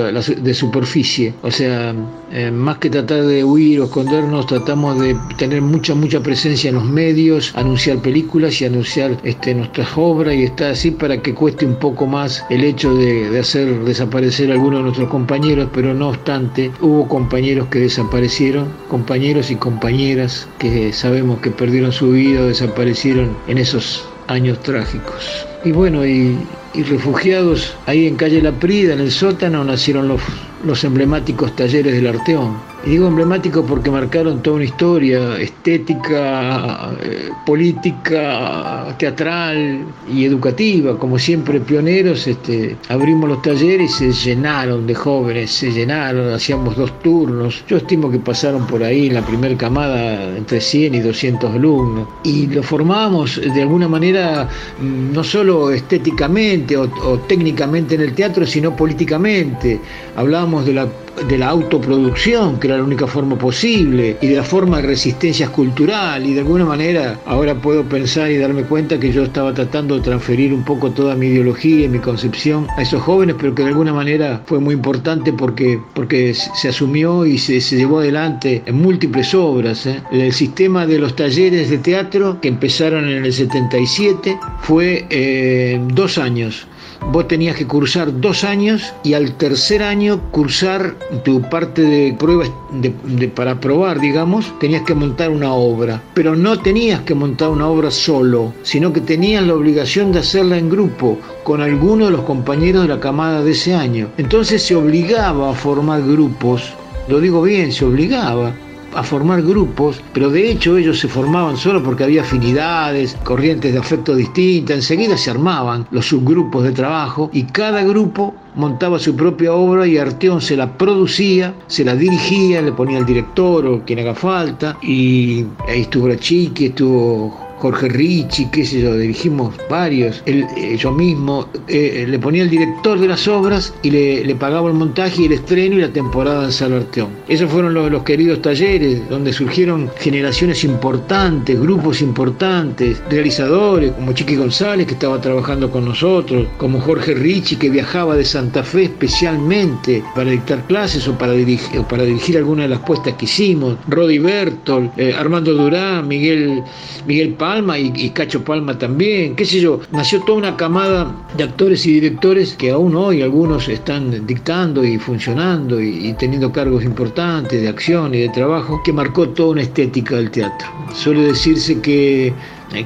de 0.43 0.53
superficie. 0.53 1.33
O 1.41 1.51
sea, 1.51 1.93
eh, 2.35 2.49
más 2.49 2.79
que 2.79 2.89
tratar 2.89 3.21
de 3.21 3.43
huir 3.43 3.79
o 3.79 3.83
escondernos, 3.83 4.47
tratamos 4.47 4.99
de 4.99 5.15
tener 5.37 5.61
mucha, 5.61 5.93
mucha 5.93 6.19
presencia 6.19 6.69
en 6.69 6.75
los 6.75 6.85
medios, 6.85 7.53
anunciar 7.55 7.99
películas 7.99 8.59
y 8.59 8.65
anunciar 8.65 9.19
este, 9.23 9.53
nuestras 9.53 9.89
obras 9.95 10.33
y 10.33 10.41
estar 10.41 10.71
así 10.71 10.89
para 10.89 11.21
que 11.21 11.35
cueste 11.35 11.63
un 11.63 11.75
poco 11.75 12.07
más 12.07 12.43
el 12.49 12.63
hecho 12.63 12.95
de, 12.95 13.37
hacer 13.37 13.83
desaparecer 13.85 14.51
algunos 14.51 14.79
de 14.79 14.83
nuestros 14.83 15.09
compañeros, 15.09 15.69
pero 15.71 15.93
no 15.93 16.09
obstante, 16.09 16.71
hubo 16.81 17.07
compañeros 17.07 17.67
que 17.67 17.79
desaparecieron, 17.79 18.67
compañeros 18.87 19.51
y 19.51 19.55
compañeras 19.55 20.47
que 20.57 20.91
sabemos 20.91 21.39
que 21.39 21.51
perdieron 21.51 21.91
su 21.91 22.13
vida 22.13 22.41
o 22.41 22.45
desaparecieron 22.47 23.37
en 23.47 23.59
esos 23.59 24.03
años 24.27 24.59
trágicos. 24.63 25.45
Y 25.63 25.71
bueno, 25.71 26.03
y, 26.03 26.35
refugiados 26.81 27.75
ahí 27.85 28.07
en 28.07 28.15
calle 28.15 28.41
La 28.41 28.51
Prida, 28.51 28.93
en 28.93 28.99
el 28.99 29.11
sótano, 29.11 29.63
nacieron 29.63 30.07
los, 30.07 30.21
los 30.65 30.83
emblemáticos 30.83 31.55
talleres 31.55 31.93
del 31.93 32.07
Arteón 32.07 32.72
y 32.85 32.89
digo 32.89 33.07
emblemático 33.07 33.65
porque 33.65 33.89
marcaron 33.89 34.43
toda 34.43 34.57
una 34.57 34.65
historia 34.65 35.37
estética, 35.37 36.91
eh, 37.01 37.29
política, 37.45 38.93
teatral 38.99 39.85
y 40.11 40.25
educativa. 40.25 40.97
Como 40.97 41.17
siempre, 41.17 41.61
pioneros, 41.61 42.27
este, 42.27 42.75
abrimos 42.89 43.29
los 43.29 43.41
talleres 43.41 44.01
y 44.01 44.11
se 44.11 44.29
llenaron 44.29 44.85
de 44.85 44.95
jóvenes, 44.95 45.51
se 45.51 45.71
llenaron, 45.71 46.33
hacíamos 46.33 46.75
dos 46.75 46.99
turnos. 46.99 47.63
Yo 47.69 47.77
estimo 47.77 48.11
que 48.11 48.19
pasaron 48.19 48.67
por 48.67 48.83
ahí 48.83 49.07
en 49.07 49.13
la 49.13 49.25
primera 49.25 49.55
camada 49.57 50.35
entre 50.35 50.59
100 50.59 50.95
y 50.95 50.99
200 50.99 51.55
alumnos. 51.55 52.09
Y 52.23 52.47
lo 52.47 52.63
formamos 52.63 53.39
de 53.39 53.61
alguna 53.61 53.87
manera, 53.87 54.49
mm, 54.81 55.13
no 55.13 55.23
solo 55.23 55.71
estéticamente 55.71 56.75
o, 56.75 56.83
o 56.83 57.17
técnicamente 57.19 57.95
en 57.95 58.01
el 58.01 58.13
teatro, 58.13 58.45
sino 58.45 58.75
políticamente. 58.75 59.79
Hablábamos 60.17 60.65
de 60.65 60.73
la 60.73 60.87
de 61.27 61.37
la 61.37 61.49
autoproducción, 61.49 62.59
que 62.59 62.67
era 62.67 62.77
la 62.77 62.83
única 62.83 63.07
forma 63.07 63.37
posible, 63.37 64.17
y 64.21 64.27
de 64.27 64.35
la 64.35 64.43
forma 64.43 64.77
de 64.77 64.87
resistencia 64.87 65.49
cultural, 65.49 66.25
y 66.25 66.33
de 66.33 66.41
alguna 66.41 66.65
manera 66.65 67.19
ahora 67.25 67.55
puedo 67.55 67.83
pensar 67.83 68.31
y 68.31 68.37
darme 68.37 68.63
cuenta 68.63 68.99
que 68.99 69.11
yo 69.11 69.23
estaba 69.23 69.53
tratando 69.53 69.95
de 69.95 70.01
transferir 70.01 70.53
un 70.53 70.63
poco 70.63 70.91
toda 70.91 71.15
mi 71.15 71.27
ideología 71.27 71.85
y 71.85 71.89
mi 71.89 71.99
concepción 71.99 72.67
a 72.77 72.81
esos 72.81 73.01
jóvenes, 73.01 73.35
pero 73.39 73.53
que 73.53 73.63
de 73.63 73.69
alguna 73.69 73.93
manera 73.93 74.41
fue 74.45 74.59
muy 74.59 74.73
importante 74.73 75.33
porque, 75.33 75.79
porque 75.93 76.33
se 76.33 76.69
asumió 76.69 77.25
y 77.25 77.37
se, 77.37 77.59
llevó 77.59 77.99
adelante 77.99 78.61
en 78.65 78.75
múltiples 78.75 79.33
obras. 79.33 79.85
¿eh? 79.85 80.01
El 80.11 80.33
sistema 80.33 80.85
de 80.85 80.99
los 80.99 81.15
talleres 81.15 81.69
de 81.69 81.77
teatro 81.77 82.39
que 82.41 82.47
empezaron 82.47 83.07
en 83.07 83.25
el 83.25 83.33
77 83.33 84.37
fue 84.61 85.05
eh, 85.09 85.79
dos 85.93 86.17
años 86.17 86.67
vos 87.11 87.27
tenías 87.27 87.55
que 87.55 87.67
cursar 87.67 88.19
dos 88.19 88.43
años 88.43 88.93
y 89.03 89.13
al 89.13 89.33
tercer 89.33 89.83
año 89.83 90.19
cursar 90.31 90.95
tu 91.23 91.41
parte 91.41 91.81
de 91.81 92.13
pruebas 92.13 92.51
de, 92.71 92.91
para 93.29 93.59
probar, 93.59 93.99
digamos, 93.99 94.57
tenías 94.59 94.83
que 94.83 94.95
montar 94.95 95.29
una 95.29 95.53
obra. 95.53 96.01
Pero 96.13 96.35
no 96.35 96.59
tenías 96.59 97.01
que 97.01 97.15
montar 97.15 97.49
una 97.49 97.67
obra 97.67 97.91
solo, 97.91 98.53
sino 98.63 98.93
que 98.93 99.01
tenías 99.01 99.45
la 99.45 99.53
obligación 99.53 100.11
de 100.11 100.19
hacerla 100.19 100.57
en 100.57 100.69
grupo 100.69 101.17
con 101.43 101.61
alguno 101.61 102.05
de 102.05 102.11
los 102.11 102.21
compañeros 102.21 102.83
de 102.83 102.89
la 102.89 102.99
camada 102.99 103.43
de 103.43 103.51
ese 103.51 103.73
año. 103.73 104.09
Entonces 104.17 104.63
se 104.63 104.75
obligaba 104.75 105.51
a 105.51 105.53
formar 105.53 106.01
grupos, 106.03 106.73
lo 107.07 107.19
digo 107.19 107.41
bien, 107.41 107.71
se 107.71 107.85
obligaba 107.85 108.53
a 108.95 109.03
formar 109.03 109.41
grupos, 109.41 110.01
pero 110.13 110.29
de 110.29 110.51
hecho 110.51 110.77
ellos 110.77 110.99
se 110.99 111.07
formaban 111.07 111.57
solo 111.57 111.83
porque 111.83 112.03
había 112.03 112.21
afinidades, 112.21 113.17
corrientes 113.23 113.73
de 113.73 113.79
afecto 113.79 114.15
distintas, 114.15 114.77
enseguida 114.77 115.17
se 115.17 115.31
armaban 115.31 115.87
los 115.91 116.07
subgrupos 116.07 116.63
de 116.63 116.71
trabajo 116.71 117.29
y 117.33 117.43
cada 117.43 117.83
grupo 117.83 118.33
montaba 118.55 118.99
su 118.99 119.15
propia 119.15 119.53
obra 119.53 119.87
y 119.87 119.97
Arteón 119.97 120.41
se 120.41 120.55
la 120.55 120.77
producía, 120.77 121.53
se 121.67 121.83
la 121.83 121.95
dirigía, 121.95 122.61
le 122.61 122.71
ponía 122.71 122.99
el 122.99 123.05
director 123.05 123.65
o 123.65 123.81
quien 123.85 123.99
haga 123.99 124.13
falta 124.13 124.77
y 124.81 125.45
ahí 125.67 125.81
estuvo 125.81 126.13
Chiqui, 126.13 126.67
estuvo 126.67 127.42
Jorge 127.63 127.87
Ricci, 127.87 128.47
qué 128.47 128.65
sé 128.65 128.81
yo, 128.81 128.93
dirigimos 128.97 129.55
varios, 129.69 130.21
eh, 130.25 130.75
yo 130.77 130.91
mismo, 130.91 131.47
eh, 131.69 132.05
le 132.09 132.19
ponía 132.19 132.43
el 132.43 132.49
director 132.49 132.99
de 132.99 133.07
las 133.07 133.25
obras 133.29 133.73
y 133.81 133.89
le, 133.89 134.35
pagaba 134.35 134.67
el 134.67 134.73
montaje 134.73 135.21
y 135.21 135.25
el 135.27 135.31
estreno 135.31 135.77
y 135.77 135.79
la 135.79 135.87
temporada 135.87 136.43
en 136.43 136.51
Salarteón. 136.51 137.11
Esos 137.29 137.49
fueron 137.49 137.73
los, 137.73 138.03
queridos 138.03 138.41
talleres 138.41 139.07
donde 139.07 139.31
surgieron 139.31 139.89
generaciones 139.97 140.65
importantes, 140.65 141.57
grupos 141.57 142.01
importantes, 142.01 143.01
realizadores 143.09 143.93
como 143.93 144.11
Chiqui 144.11 144.35
González 144.35 144.85
que 144.85 144.95
estaba 144.95 145.21
trabajando 145.21 145.71
con 145.71 145.85
nosotros, 145.85 146.45
como 146.57 146.81
Jorge 146.81 147.13
Ricci 147.13 147.55
que 147.55 147.69
viajaba 147.69 148.17
de 148.17 148.25
Santa 148.25 148.63
Fe 148.63 148.83
especialmente 148.83 150.03
para 150.13 150.31
dictar 150.31 150.67
clases 150.67 151.07
o 151.07 151.17
para 151.17 151.31
dirigir, 151.31 151.79
dirigir 151.89 152.35
alguna 152.35 152.63
de 152.63 152.69
las 152.69 152.79
puestas 152.79 153.13
que 153.13 153.23
hicimos, 153.23 153.77
Rodi 153.87 154.19
Bertol, 154.19 154.91
eh, 154.97 155.15
Armando 155.17 155.53
Durán, 155.53 156.09
Miguel, 156.09 156.61
Miguel 157.07 157.35
Paz, 157.35 157.52
Palma 157.53 157.77
y, 157.77 158.09
Cacho 158.09 158.43
Palma 158.43 158.79
también, 158.79 159.35
qué 159.35 159.45
sé 159.45 159.59
yo, 159.59 159.79
nació 159.91 160.23
toda 160.23 160.39
una 160.39 160.57
camada 160.57 161.15
de 161.37 161.43
actores 161.43 161.85
y 161.85 161.93
directores 161.93 162.55
que 162.55 162.71
aún 162.71 162.95
hoy 162.95 163.21
algunos 163.21 163.69
están 163.69 164.25
dictando 164.25 164.83
y 164.83 164.97
funcionando 164.97 165.79
y, 165.79 166.13
teniendo 166.13 166.51
cargos 166.51 166.83
importantes 166.83 167.61
de 167.61 167.67
acción 167.67 168.15
y 168.15 168.21
de 168.21 168.29
trabajo, 168.29 168.81
que 168.83 168.91
marcó 168.91 169.29
toda 169.29 169.51
una 169.51 169.61
estética 169.61 170.15
del 170.15 170.31
teatro. 170.31 170.67
Suele 170.95 171.25
decirse 171.25 171.79
que, 171.79 172.33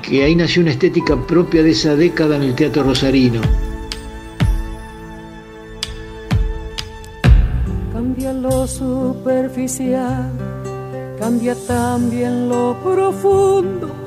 que 0.01 0.25
ahí 0.25 0.35
nació 0.35 0.63
una 0.63 0.71
estética 0.71 1.15
propia 1.15 1.63
de 1.63 1.71
esa 1.71 1.95
década 1.95 2.35
en 2.35 2.43
el 2.43 2.53
teatro 2.53 2.83
rosarino. 2.83 3.39
Cambia 7.93 8.33
lo 8.33 8.67
superficial, 8.67 10.29
cambia 11.17 11.55
también 11.55 12.49
lo 12.49 12.75
profundo 12.83 14.06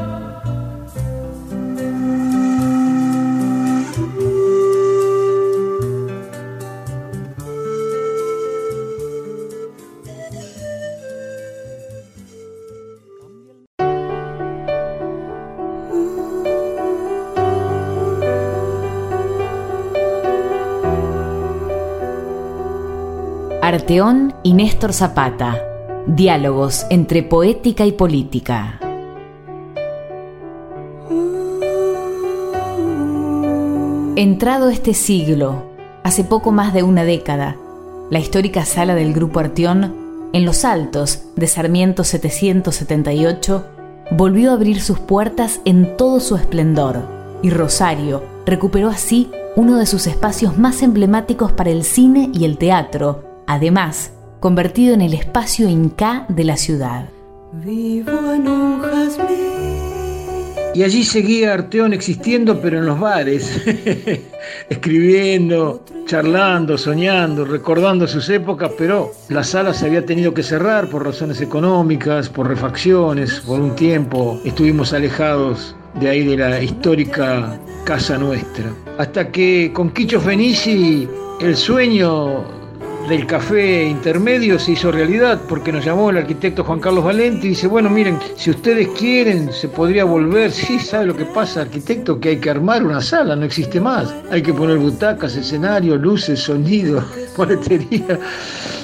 Arteón 23.91 24.33
y 24.41 24.53
Néstor 24.53 24.93
Zapata. 24.93 25.57
Diálogos 26.07 26.85
entre 26.89 27.23
poética 27.23 27.85
y 27.85 27.91
política. 27.91 28.79
Entrado 34.15 34.69
este 34.69 34.93
siglo, 34.93 35.65
hace 36.05 36.23
poco 36.23 36.53
más 36.53 36.73
de 36.73 36.83
una 36.83 37.03
década, 37.03 37.57
la 38.09 38.19
histórica 38.19 38.63
sala 38.63 38.95
del 38.95 39.11
Grupo 39.11 39.41
Arteón, 39.41 40.29
en 40.31 40.45
Los 40.45 40.63
Altos 40.63 41.23
de 41.35 41.47
Sarmiento 41.47 42.05
778, 42.05 43.65
volvió 44.11 44.51
a 44.51 44.53
abrir 44.53 44.79
sus 44.79 44.99
puertas 44.99 45.59
en 45.65 45.97
todo 45.97 46.21
su 46.21 46.37
esplendor 46.37 47.01
y 47.41 47.49
Rosario 47.49 48.23
recuperó 48.45 48.87
así 48.87 49.29
uno 49.57 49.75
de 49.75 49.85
sus 49.85 50.07
espacios 50.07 50.57
más 50.57 50.81
emblemáticos 50.81 51.51
para 51.51 51.71
el 51.71 51.83
cine 51.83 52.29
y 52.33 52.45
el 52.45 52.57
teatro, 52.57 53.30
además 53.53 54.13
convertido 54.39 54.93
en 54.93 55.01
el 55.01 55.13
espacio 55.13 55.67
inca 55.67 56.25
de 56.29 56.43
la 56.43 56.57
ciudad. 56.57 57.09
Vivo 57.53 58.33
en 58.33 58.47
un 58.47 58.81
y 60.73 60.83
allí 60.83 61.03
seguía 61.03 61.53
Arteón 61.53 61.91
existiendo, 61.91 62.61
pero 62.61 62.79
en 62.79 62.85
los 62.85 62.97
bares, 62.97 63.61
escribiendo, 64.69 65.83
charlando, 66.05 66.77
soñando, 66.77 67.43
recordando 67.43 68.07
sus 68.07 68.29
épocas, 68.29 68.71
pero 68.77 69.11
la 69.27 69.43
sala 69.43 69.73
se 69.73 69.87
había 69.87 70.05
tenido 70.05 70.33
que 70.33 70.43
cerrar 70.43 70.87
por 70.87 71.05
razones 71.05 71.41
económicas, 71.41 72.29
por 72.29 72.47
refacciones, 72.47 73.41
por 73.41 73.59
un 73.59 73.75
tiempo 73.75 74.39
estuvimos 74.45 74.93
alejados 74.93 75.75
de 75.99 76.09
ahí 76.09 76.25
de 76.25 76.37
la 76.37 76.63
histórica 76.63 77.59
casa 77.83 78.17
nuestra. 78.17 78.71
Hasta 78.97 79.29
que 79.29 79.71
con 79.73 79.89
Quicho 79.89 80.21
Fenici 80.21 81.05
el 81.41 81.57
sueño 81.57 82.60
del 83.07 83.25
café 83.25 83.85
intermedio 83.85 84.57
se 84.57 84.73
hizo 84.73 84.91
realidad 84.91 85.41
porque 85.47 85.71
nos 85.71 85.83
llamó 85.83 86.09
el 86.09 86.17
arquitecto 86.17 86.63
Juan 86.63 86.79
Carlos 86.79 87.03
Valente 87.03 87.47
y 87.47 87.49
dice, 87.49 87.67
bueno, 87.67 87.89
miren, 87.89 88.17
si 88.35 88.51
ustedes 88.51 88.87
quieren, 88.97 89.51
se 89.51 89.67
podría 89.67 90.05
volver. 90.05 90.51
Sí, 90.61 90.79
¿sabe 90.79 91.07
lo 91.07 91.15
que 91.15 91.25
pasa, 91.25 91.61
arquitecto? 91.61 92.19
Que 92.19 92.29
hay 92.29 92.37
que 92.37 92.49
armar 92.49 92.83
una 92.83 93.01
sala, 93.01 93.35
no 93.35 93.45
existe 93.45 93.79
más. 93.79 94.13
Hay 94.29 94.41
que 94.41 94.53
poner 94.53 94.77
butacas, 94.77 95.35
escenario, 95.35 95.95
luces, 95.97 96.39
sonido, 96.39 97.03
boletería. 97.37 98.19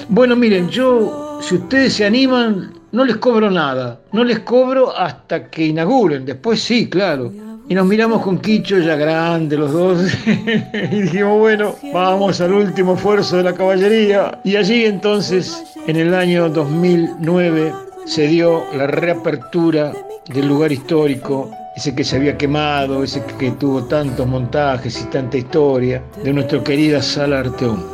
Bueno, 0.08 0.34
miren, 0.36 0.68
yo, 0.68 1.38
si 1.40 1.54
ustedes 1.56 1.94
se 1.94 2.04
animan, 2.04 2.74
no 2.92 3.04
les 3.04 3.16
cobro 3.18 3.50
nada. 3.50 4.00
No 4.12 4.24
les 4.24 4.40
cobro 4.40 4.96
hasta 4.96 5.48
que 5.48 5.66
inauguren. 5.66 6.24
Después 6.24 6.60
sí, 6.60 6.88
claro. 6.88 7.32
Y 7.70 7.74
nos 7.74 7.86
miramos 7.86 8.22
con 8.22 8.38
Quicho, 8.38 8.78
ya 8.78 8.96
grande 8.96 9.58
los 9.58 9.72
dos, 9.72 10.00
y 10.26 11.02
dijimos, 11.02 11.38
bueno, 11.38 11.74
vamos 11.92 12.40
al 12.40 12.54
último 12.54 12.94
esfuerzo 12.94 13.36
de 13.36 13.42
la 13.42 13.52
caballería. 13.52 14.38
Y 14.42 14.56
allí 14.56 14.86
entonces, 14.86 15.76
en 15.86 15.96
el 15.96 16.14
año 16.14 16.48
2009, 16.48 17.74
se 18.06 18.26
dio 18.26 18.64
la 18.74 18.86
reapertura 18.86 19.92
del 20.32 20.48
lugar 20.48 20.72
histórico, 20.72 21.50
ese 21.76 21.94
que 21.94 22.04
se 22.04 22.16
había 22.16 22.38
quemado, 22.38 23.04
ese 23.04 23.22
que 23.38 23.50
tuvo 23.50 23.84
tantos 23.84 24.26
montajes 24.26 25.02
y 25.02 25.04
tanta 25.10 25.36
historia, 25.36 26.02
de 26.24 26.32
nuestra 26.32 26.64
querida 26.64 27.02
Sala 27.02 27.40
Arteón. 27.40 27.84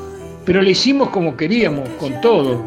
Pero 0.45 0.62
le 0.62 0.70
hicimos 0.70 1.09
como 1.09 1.37
queríamos, 1.37 1.89
con 1.99 2.20
todo. 2.20 2.62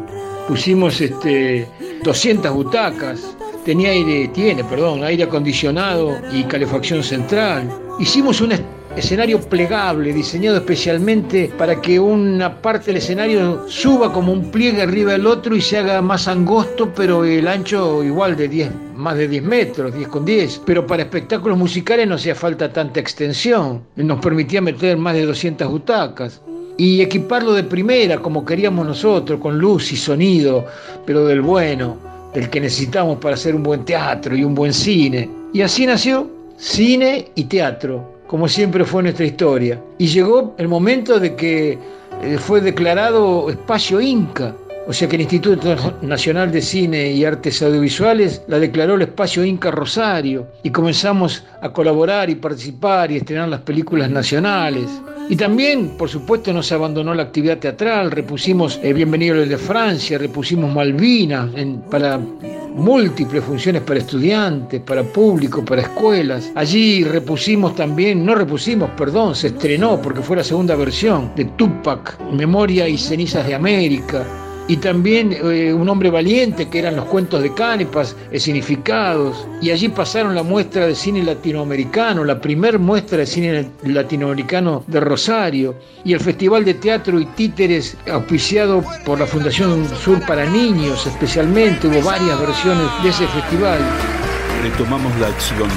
Pusimos 0.46 1.00
este, 1.00 1.66
200 2.04 2.52
butacas, 2.52 3.34
tenía 3.68 3.90
aire, 3.90 4.28
tiene, 4.28 4.64
perdón, 4.64 5.04
aire 5.04 5.24
acondicionado 5.24 6.16
y 6.32 6.42
calefacción 6.44 7.02
central. 7.02 7.68
Hicimos 8.00 8.40
un 8.40 8.54
escenario 8.96 9.42
plegable, 9.42 10.14
diseñado 10.14 10.56
especialmente 10.56 11.52
para 11.58 11.78
que 11.78 12.00
una 12.00 12.62
parte 12.62 12.86
del 12.86 12.96
escenario 12.96 13.68
suba 13.68 14.10
como 14.10 14.32
un 14.32 14.50
pliegue 14.50 14.80
arriba 14.80 15.12
del 15.12 15.26
otro 15.26 15.54
y 15.54 15.60
se 15.60 15.76
haga 15.76 16.00
más 16.00 16.28
angosto, 16.28 16.90
pero 16.96 17.26
el 17.26 17.46
ancho 17.46 18.02
igual 18.02 18.38
de 18.38 18.48
10, 18.48 18.70
más 18.94 19.18
de 19.18 19.28
10 19.28 19.42
metros, 19.42 19.94
10 19.94 20.08
con 20.08 20.24
10. 20.24 20.62
Pero 20.64 20.86
para 20.86 21.02
espectáculos 21.02 21.58
musicales 21.58 22.08
no 22.08 22.14
hacía 22.14 22.34
falta 22.34 22.72
tanta 22.72 23.00
extensión. 23.00 23.82
Nos 23.96 24.18
permitía 24.20 24.62
meter 24.62 24.96
más 24.96 25.12
de 25.12 25.26
200 25.26 25.68
butacas 25.68 26.40
y 26.78 27.02
equiparlo 27.02 27.52
de 27.52 27.64
primera 27.64 28.16
como 28.16 28.46
queríamos 28.46 28.86
nosotros, 28.86 29.38
con 29.38 29.58
luz 29.58 29.92
y 29.92 29.96
sonido, 29.96 30.64
pero 31.04 31.26
del 31.26 31.42
bueno 31.42 32.07
del 32.34 32.50
que 32.50 32.60
necesitamos 32.60 33.18
para 33.18 33.34
hacer 33.34 33.54
un 33.54 33.62
buen 33.62 33.84
teatro 33.84 34.36
y 34.36 34.44
un 34.44 34.54
buen 34.54 34.72
cine. 34.72 35.28
Y 35.52 35.62
así 35.62 35.86
nació 35.86 36.30
cine 36.56 37.30
y 37.34 37.44
teatro, 37.44 38.20
como 38.26 38.48
siempre 38.48 38.84
fue 38.84 39.02
nuestra 39.02 39.24
historia. 39.24 39.80
Y 39.98 40.08
llegó 40.08 40.54
el 40.58 40.68
momento 40.68 41.18
de 41.18 41.34
que 41.34 41.78
eh, 42.22 42.38
fue 42.38 42.60
declarado 42.60 43.48
espacio 43.48 44.00
Inca, 44.00 44.54
o 44.88 44.92
sea 44.92 45.06
que 45.06 45.16
el 45.16 45.22
Instituto 45.22 45.76
Nacional 46.00 46.50
de 46.50 46.62
Cine 46.62 47.12
y 47.12 47.22
Artes 47.22 47.62
Audiovisuales 47.62 48.42
la 48.48 48.58
declaró 48.58 48.94
el 48.94 49.02
espacio 49.02 49.44
Inca 49.44 49.70
Rosario 49.70 50.46
y 50.62 50.70
comenzamos 50.70 51.44
a 51.60 51.70
colaborar 51.70 52.30
y 52.30 52.34
participar 52.34 53.12
y 53.12 53.18
estrenar 53.18 53.50
las 53.50 53.60
películas 53.60 54.10
nacionales. 54.10 54.88
Y 55.30 55.36
también, 55.36 55.90
por 55.90 56.08
supuesto, 56.08 56.54
no 56.54 56.62
se 56.62 56.74
abandonó 56.74 57.14
la 57.14 57.24
actividad 57.24 57.58
teatral, 57.58 58.10
repusimos 58.10 58.80
eh, 58.82 58.94
Bienvenido 58.94 59.36
de 59.44 59.58
Francia, 59.58 60.16
repusimos 60.16 60.74
Malvinas 60.74 61.50
para 61.90 62.18
múltiples 62.74 63.44
funciones 63.44 63.82
para 63.82 63.98
estudiantes, 63.98 64.80
para 64.80 65.02
público, 65.02 65.62
para 65.62 65.82
escuelas. 65.82 66.50
Allí 66.54 67.04
repusimos 67.04 67.74
también, 67.74 68.24
no 68.24 68.34
repusimos, 68.34 68.88
perdón, 68.96 69.34
se 69.34 69.48
estrenó 69.48 70.00
porque 70.00 70.22
fue 70.22 70.36
la 70.36 70.44
segunda 70.44 70.74
versión 70.76 71.32
de 71.36 71.44
Tupac, 71.44 72.18
Memoria 72.32 72.88
y 72.88 72.96
Cenizas 72.96 73.46
de 73.46 73.54
América 73.54 74.24
y 74.68 74.76
también 74.76 75.32
eh, 75.32 75.72
Un 75.72 75.88
hombre 75.88 76.10
valiente, 76.10 76.68
que 76.68 76.78
eran 76.78 76.96
los 76.96 77.06
cuentos 77.06 77.42
de 77.42 77.52
Cánipas, 77.54 78.14
significados. 78.36 79.48
Y 79.62 79.70
allí 79.70 79.88
pasaron 79.88 80.34
la 80.34 80.42
muestra 80.42 80.86
de 80.86 80.94
cine 80.94 81.22
latinoamericano, 81.22 82.22
la 82.24 82.40
primer 82.40 82.78
muestra 82.78 83.18
de 83.18 83.26
cine 83.26 83.70
latinoamericano 83.82 84.84
de 84.86 85.00
Rosario, 85.00 85.74
y 86.04 86.12
el 86.12 86.20
Festival 86.20 86.64
de 86.64 86.74
Teatro 86.74 87.18
y 87.18 87.24
Títeres, 87.26 87.96
auspiciado 88.10 88.84
por 89.04 89.18
la 89.18 89.26
Fundación 89.26 89.88
Sur 89.96 90.24
para 90.26 90.44
Niños 90.44 91.06
especialmente. 91.06 91.88
Hubo 91.88 92.02
varias 92.02 92.38
versiones 92.38 92.86
de 93.02 93.08
ese 93.08 93.26
festival. 93.26 93.78
Retomamos 94.62 95.18
la 95.18 95.28
acción 95.28 95.68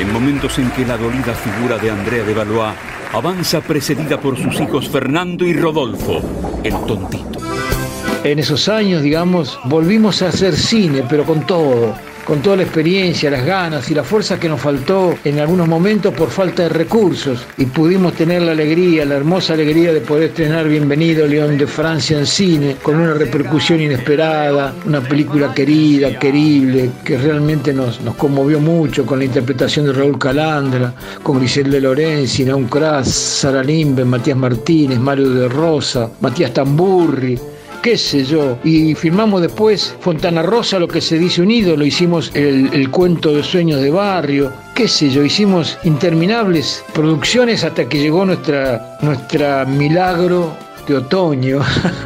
en 0.00 0.12
momentos 0.12 0.58
en 0.58 0.70
que 0.70 0.86
la 0.86 0.96
dolida 0.96 1.34
figura 1.34 1.76
de 1.78 1.90
Andrea 1.90 2.22
de 2.22 2.34
Valois 2.34 2.74
avanza 3.12 3.60
precedida 3.60 4.20
por 4.20 4.36
sus 4.36 4.60
hijos 4.60 4.88
Fernando 4.88 5.44
y 5.44 5.54
Rodolfo, 5.54 6.22
el 6.62 6.74
tontito 6.86 7.57
en 8.24 8.38
esos 8.38 8.68
años, 8.68 9.02
digamos, 9.02 9.58
volvimos 9.64 10.22
a 10.22 10.28
hacer 10.28 10.56
cine, 10.56 11.04
pero 11.08 11.24
con 11.24 11.46
todo, 11.46 11.94
con 12.24 12.40
toda 12.42 12.56
la 12.56 12.62
experiencia, 12.64 13.30
las 13.30 13.44
ganas 13.44 13.90
y 13.90 13.94
la 13.94 14.02
fuerza 14.02 14.40
que 14.40 14.48
nos 14.48 14.60
faltó 14.60 15.14
en 15.24 15.38
algunos 15.38 15.68
momentos 15.68 16.12
por 16.14 16.30
falta 16.30 16.64
de 16.64 16.68
recursos. 16.70 17.46
Y 17.56 17.66
pudimos 17.66 18.14
tener 18.14 18.42
la 18.42 18.52
alegría, 18.52 19.04
la 19.04 19.14
hermosa 19.14 19.54
alegría 19.54 19.92
de 19.92 20.00
poder 20.00 20.30
estrenar 20.30 20.68
Bienvenido 20.68 21.26
León 21.26 21.56
de 21.56 21.66
Francia 21.66 22.18
en 22.18 22.26
cine, 22.26 22.76
con 22.82 22.96
una 22.96 23.14
repercusión 23.14 23.80
inesperada, 23.80 24.74
una 24.84 25.00
película 25.00 25.54
querida, 25.54 26.18
querible, 26.18 26.90
que 27.04 27.18
realmente 27.18 27.72
nos, 27.72 28.00
nos 28.00 28.16
conmovió 28.16 28.58
mucho 28.58 29.06
con 29.06 29.20
la 29.20 29.26
interpretación 29.26 29.86
de 29.86 29.92
Raúl 29.92 30.18
Calandra, 30.18 30.92
con 31.22 31.38
Griselda 31.38 31.78
Lorenzi, 31.78 32.44
Naum 32.44 32.68
Kras, 32.68 33.08
Sara 33.08 33.62
Limbe, 33.62 34.04
Matías 34.04 34.36
Martínez, 34.36 34.98
Mario 34.98 35.30
de 35.30 35.48
Rosa, 35.48 36.10
Matías 36.20 36.52
Tamburri 36.52 37.38
qué 37.82 37.96
sé 37.96 38.24
yo. 38.24 38.58
Y 38.64 38.94
firmamos 38.94 39.42
después 39.42 39.96
Fontana 40.00 40.42
Rosa, 40.42 40.78
lo 40.78 40.88
que 40.88 41.00
se 41.00 41.18
dice 41.18 41.42
unido, 41.42 41.76
lo 41.76 41.84
hicimos 41.84 42.30
el, 42.34 42.90
cuento 42.90 43.32
de 43.32 43.42
sueños 43.42 43.80
de 43.80 43.90
barrio, 43.90 44.52
qué 44.74 44.88
sé 44.88 45.10
yo, 45.10 45.22
hicimos 45.22 45.78
interminables 45.84 46.84
producciones 46.92 47.64
hasta 47.64 47.88
que 47.88 47.98
llegó 47.98 48.24
nuestra, 48.24 48.98
nuestra 49.02 49.64
milagro 49.64 50.52
de 50.86 50.96
otoño. 50.96 51.60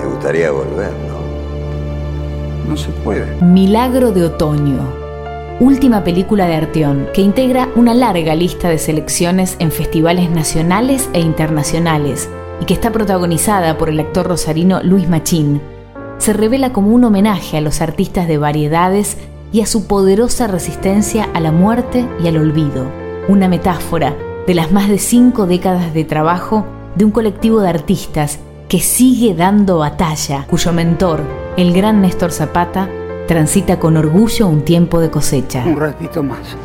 Te 0.00 0.06
gustaría 0.06 0.50
volver, 0.50 0.90
¿no? 1.08 2.70
No 2.70 2.76
se 2.76 2.88
puede. 3.04 3.26
Milagro 3.42 4.12
de 4.12 4.24
otoño. 4.24 5.02
Última 5.60 6.02
película 6.02 6.46
de 6.46 6.54
Arteón, 6.54 7.06
que 7.12 7.20
integra 7.20 7.68
una 7.76 7.94
larga 7.94 8.34
lista 8.34 8.68
de 8.68 8.78
selecciones 8.78 9.56
en 9.58 9.70
festivales 9.70 10.30
nacionales 10.30 11.08
e 11.12 11.20
internacionales 11.20 12.28
y 12.62 12.64
que 12.64 12.74
está 12.74 12.92
protagonizada 12.92 13.76
por 13.76 13.88
el 13.88 13.98
actor 13.98 14.24
rosarino 14.24 14.84
Luis 14.84 15.08
Machín, 15.08 15.60
se 16.18 16.32
revela 16.32 16.72
como 16.72 16.94
un 16.94 17.02
homenaje 17.02 17.56
a 17.56 17.60
los 17.60 17.80
artistas 17.80 18.28
de 18.28 18.38
variedades 18.38 19.16
y 19.50 19.62
a 19.62 19.66
su 19.66 19.88
poderosa 19.88 20.46
resistencia 20.46 21.28
a 21.34 21.40
la 21.40 21.50
muerte 21.50 22.08
y 22.22 22.28
al 22.28 22.36
olvido, 22.36 22.86
una 23.26 23.48
metáfora 23.48 24.14
de 24.46 24.54
las 24.54 24.70
más 24.70 24.88
de 24.88 24.98
cinco 24.98 25.46
décadas 25.46 25.92
de 25.92 26.04
trabajo 26.04 26.64
de 26.94 27.04
un 27.04 27.10
colectivo 27.10 27.60
de 27.60 27.68
artistas 27.68 28.38
que 28.68 28.78
sigue 28.78 29.34
dando 29.34 29.78
batalla, 29.78 30.46
cuyo 30.48 30.72
mentor, 30.72 31.20
el 31.56 31.72
gran 31.72 32.00
Néstor 32.00 32.30
Zapata, 32.30 32.88
transita 33.26 33.80
con 33.80 33.96
orgullo 33.96 34.46
un 34.46 34.62
tiempo 34.62 35.00
de 35.00 35.10
cosecha. 35.10 35.64
Un 35.66 35.80
ratito 35.80 36.22
más. 36.22 36.56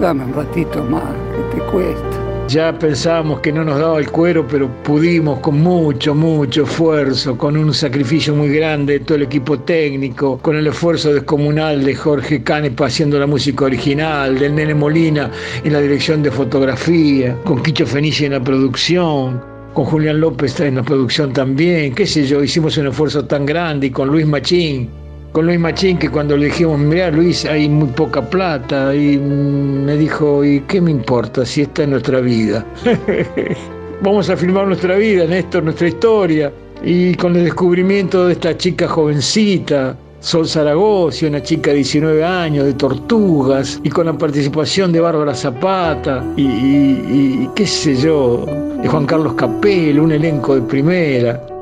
Dame 0.00 0.24
un 0.24 0.34
ratito 0.34 0.82
más, 0.82 1.04
que 1.52 1.56
te 1.56 1.62
cuesta. 1.70 2.27
Ya 2.48 2.78
pensábamos 2.78 3.40
que 3.40 3.52
no 3.52 3.62
nos 3.62 3.78
daba 3.78 3.98
el 3.98 4.10
cuero, 4.10 4.48
pero 4.48 4.70
pudimos 4.82 5.38
con 5.40 5.60
mucho, 5.60 6.14
mucho 6.14 6.62
esfuerzo, 6.62 7.36
con 7.36 7.58
un 7.58 7.74
sacrificio 7.74 8.34
muy 8.34 8.48
grande 8.48 8.94
de 8.94 9.00
todo 9.00 9.16
el 9.16 9.24
equipo 9.24 9.58
técnico, 9.58 10.38
con 10.38 10.56
el 10.56 10.66
esfuerzo 10.66 11.12
descomunal 11.12 11.84
de 11.84 11.94
Jorge 11.94 12.42
Canepa 12.42 12.86
haciendo 12.86 13.18
la 13.18 13.26
música 13.26 13.66
original, 13.66 14.38
del 14.38 14.54
Nene 14.54 14.74
Molina 14.74 15.30
en 15.62 15.74
la 15.74 15.80
dirección 15.82 16.22
de 16.22 16.30
fotografía, 16.30 17.36
con 17.44 17.62
Quicho 17.62 17.86
Fenicia 17.86 18.24
en 18.24 18.32
la 18.32 18.42
producción, 18.42 19.42
con 19.74 19.84
Julián 19.84 20.18
López 20.18 20.58
en 20.60 20.76
la 20.76 20.82
producción 20.82 21.34
también, 21.34 21.94
qué 21.94 22.06
sé 22.06 22.26
yo, 22.26 22.42
hicimos 22.42 22.78
un 22.78 22.86
esfuerzo 22.86 23.26
tan 23.26 23.44
grande 23.44 23.88
y 23.88 23.90
con 23.90 24.08
Luis 24.08 24.26
Machín 24.26 24.88
con 25.32 25.46
Luis 25.46 25.58
Machín 25.58 25.98
que 25.98 26.08
cuando 26.08 26.36
le 26.36 26.46
dijimos, 26.46 26.78
mira 26.78 27.10
Luis, 27.10 27.44
hay 27.44 27.68
muy 27.68 27.88
poca 27.88 28.22
plata, 28.22 28.94
y 28.94 29.16
me 29.18 29.96
dijo, 29.96 30.44
¿y 30.44 30.60
qué 30.60 30.80
me 30.80 30.90
importa 30.90 31.44
si 31.44 31.62
esta 31.62 31.82
es 31.82 31.88
nuestra 31.88 32.20
vida? 32.20 32.64
Vamos 34.02 34.30
a 34.30 34.36
filmar 34.36 34.66
nuestra 34.66 34.96
vida, 34.96 35.26
Néstor, 35.26 35.64
nuestra 35.64 35.88
historia. 35.88 36.52
Y 36.84 37.14
con 37.16 37.34
el 37.34 37.44
descubrimiento 37.44 38.26
de 38.26 38.34
esta 38.34 38.56
chica 38.56 38.86
jovencita, 38.86 39.96
Sol 40.20 40.46
Zaragoza, 40.46 41.26
una 41.26 41.42
chica 41.42 41.70
de 41.70 41.76
19 41.76 42.24
años, 42.24 42.64
de 42.64 42.74
Tortugas, 42.74 43.80
y 43.82 43.90
con 43.90 44.06
la 44.06 44.16
participación 44.16 44.92
de 44.92 45.00
Bárbara 45.00 45.34
Zapata, 45.34 46.24
y, 46.36 47.48
qué 47.56 47.66
sé 47.66 47.96
yo, 47.96 48.46
de 48.80 48.88
Juan 48.88 49.06
Carlos 49.06 49.34
Capel, 49.34 49.98
un 49.98 50.12
elenco 50.12 50.54
de 50.54 50.62
primera 50.62 51.57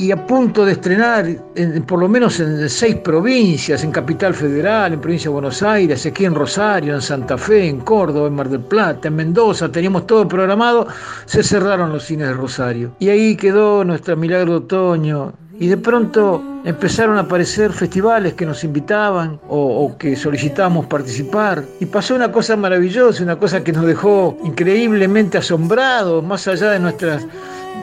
y 0.00 0.12
a 0.12 0.26
punto 0.26 0.64
de 0.64 0.72
estrenar, 0.72 1.26
por 1.86 1.98
lo 1.98 2.08
menos 2.08 2.40
en 2.40 2.70
seis 2.70 2.96
provincias, 2.96 3.84
en 3.84 3.92
Capital 3.92 4.32
Federal, 4.32 4.94
en 4.94 5.00
Provincia 5.00 5.28
de 5.28 5.34
Buenos 5.34 5.62
Aires, 5.62 6.06
aquí 6.06 6.24
en 6.24 6.34
Rosario, 6.34 6.94
en 6.94 7.02
Santa 7.02 7.36
Fe, 7.36 7.68
en 7.68 7.80
Córdoba, 7.80 8.26
en 8.28 8.34
Mar 8.34 8.48
del 8.48 8.62
Plata, 8.62 9.08
en 9.08 9.16
Mendoza, 9.16 9.70
teníamos 9.70 10.06
todo 10.06 10.26
programado, 10.26 10.86
se 11.26 11.42
cerraron 11.42 11.92
los 11.92 12.04
cines 12.04 12.28
de 12.28 12.32
Rosario. 12.32 12.92
Y 12.98 13.10
ahí 13.10 13.36
quedó 13.36 13.84
nuestra 13.84 14.16
Milagro 14.16 14.56
Otoño. 14.56 15.34
Y 15.58 15.66
de 15.66 15.76
pronto 15.76 16.42
empezaron 16.64 17.18
a 17.18 17.20
aparecer 17.20 17.70
festivales 17.70 18.32
que 18.32 18.46
nos 18.46 18.64
invitaban 18.64 19.38
o, 19.46 19.84
o, 19.84 19.98
que 19.98 20.16
solicitábamos 20.16 20.86
participar. 20.86 21.62
Y 21.80 21.84
pasó 21.84 22.14
una 22.14 22.32
cosa 22.32 22.56
maravillosa, 22.56 23.22
una 23.22 23.38
cosa 23.38 23.62
que 23.62 23.70
nos 23.70 23.84
dejó 23.84 24.38
increíblemente 24.42 25.36
asombrados, 25.36 26.24
más 26.24 26.48
allá 26.48 26.70
de 26.70 26.78
nuestras 26.78 27.26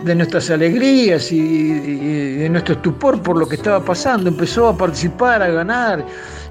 de 0.03 0.15
nuestras 0.15 0.49
alegrías 0.49 1.31
y, 1.31 2.37
de 2.37 2.49
nuestro 2.49 2.75
estupor 2.75 3.21
por 3.21 3.37
lo 3.37 3.47
que 3.47 3.55
estaba 3.55 3.83
pasando. 3.83 4.29
Empezó 4.29 4.67
a 4.67 4.77
participar, 4.77 5.41
a 5.41 5.49
ganar 5.49 6.05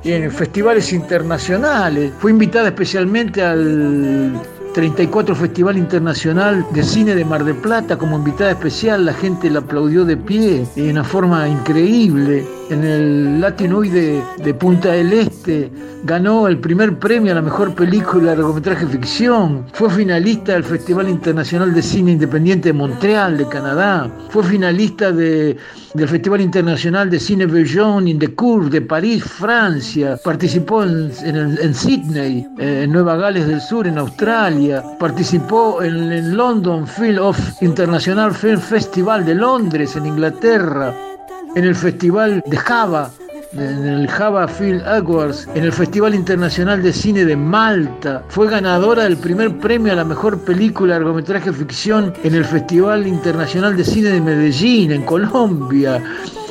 en 0.05 0.31
festivales 0.31 0.93
internacionales. 0.93 2.13
Fue 2.19 2.31
invitada 2.31 2.69
especialmente 2.69 3.43
al 3.43 4.41
34 4.77 5.35
Festival 5.35 5.79
Internacional 5.79 6.67
de 6.75 6.83
Cine 6.83 7.15
de 7.15 7.25
Mar 7.25 7.43
del 7.43 7.57
Plata 7.57 7.97
como 7.97 8.19
invitada 8.19 8.51
especial. 8.51 9.07
La 9.07 9.15
gente 9.15 9.49
la 9.49 9.61
aplaudió 9.61 10.05
de 10.05 10.19
pie 10.19 10.67
de 10.77 10.91
una 10.91 11.03
forma 11.03 11.49
increíble. 11.49 12.45
En 12.69 12.85
el 12.85 13.41
Latinoid 13.41 13.91
de, 13.91 14.23
de, 14.37 14.53
Punta 14.53 14.91
del 14.91 15.15
Este, 15.15 15.71
ganó 16.05 16.49
el 16.49 16.59
primer 16.59 16.99
premio 16.99 17.33
a 17.33 17.37
la 17.37 17.43
mejor 17.43 17.75
película 17.75 18.33
de 18.33 18.37
largometraje 18.37 18.87
ficción, 18.87 19.65
fue 19.73 19.89
finalista 19.89 20.53
del 20.53 20.65
Festival 20.65 21.09
Internacional 21.09 21.73
de 21.73 21.81
Cine 21.81 22.13
Independiente 22.13 22.71
de 22.71 22.73
Montreal, 22.73 23.39
de 23.39 23.47
Canadá, 23.47 24.11
fue 24.31 24.43
finalista 24.43 25.13
de, 25.13 25.57
del 25.95 26.09
Festival 26.09 26.41
Internacional 26.41 27.09
de 27.09 27.21
Cine 27.21 27.47
Belgian 27.47 28.09
in 28.09 28.19
the 28.19 28.35
Cour 28.35 28.69
de 28.69 28.83
París, 28.83 29.23
Francia, 29.23 30.19
participó 30.25 30.83
en 30.83 31.75
Sydney, 31.75 32.47
eh, 32.59 32.83
en 32.85 32.93
Nueva 32.93 33.17
Gales 33.17 33.47
del 33.47 33.61
Sur, 33.61 33.87
en 33.87 33.99
Australia, 33.99 34.66
participó 34.99 35.83
en 35.83 36.13
el 36.13 36.37
London 36.37 36.87
Film 36.87 37.23
of 37.23 37.39
International 37.63 38.35
Film 38.35 38.61
Festival 38.61 39.25
de 39.25 39.35
Londres, 39.35 39.97
en 39.97 40.07
Inglaterra, 40.07 40.95
en 41.55 41.65
el 41.65 41.75
Festival 41.75 42.43
de 42.47 42.57
Java, 42.57 43.11
en 43.53 43.87
el 43.87 44.09
Java 44.09 44.47
Film 44.49 44.81
Awards, 44.87 45.49
en 45.55 45.65
el 45.65 45.73
Festival 45.73 46.15
Internacional 46.15 46.83
de 46.83 46.93
Cine 46.93 47.25
de 47.25 47.37
Malta. 47.37 48.23
Fue 48.29 48.49
ganadora 48.49 49.05
del 49.05 49.17
primer 49.17 49.57
premio 49.59 49.93
a 49.93 49.97
la 49.97 50.05
mejor 50.05 50.39
película 50.41 50.95
largometraje 50.95 51.53
ficción 51.53 52.13
en 52.23 52.35
el 52.35 52.45
Festival 52.45 53.07
Internacional 53.07 53.77
de 53.77 53.85
Cine 53.85 54.11
de 54.11 54.21
Medellín, 54.21 54.93
en 54.93 55.03
Colombia. 55.03 56.03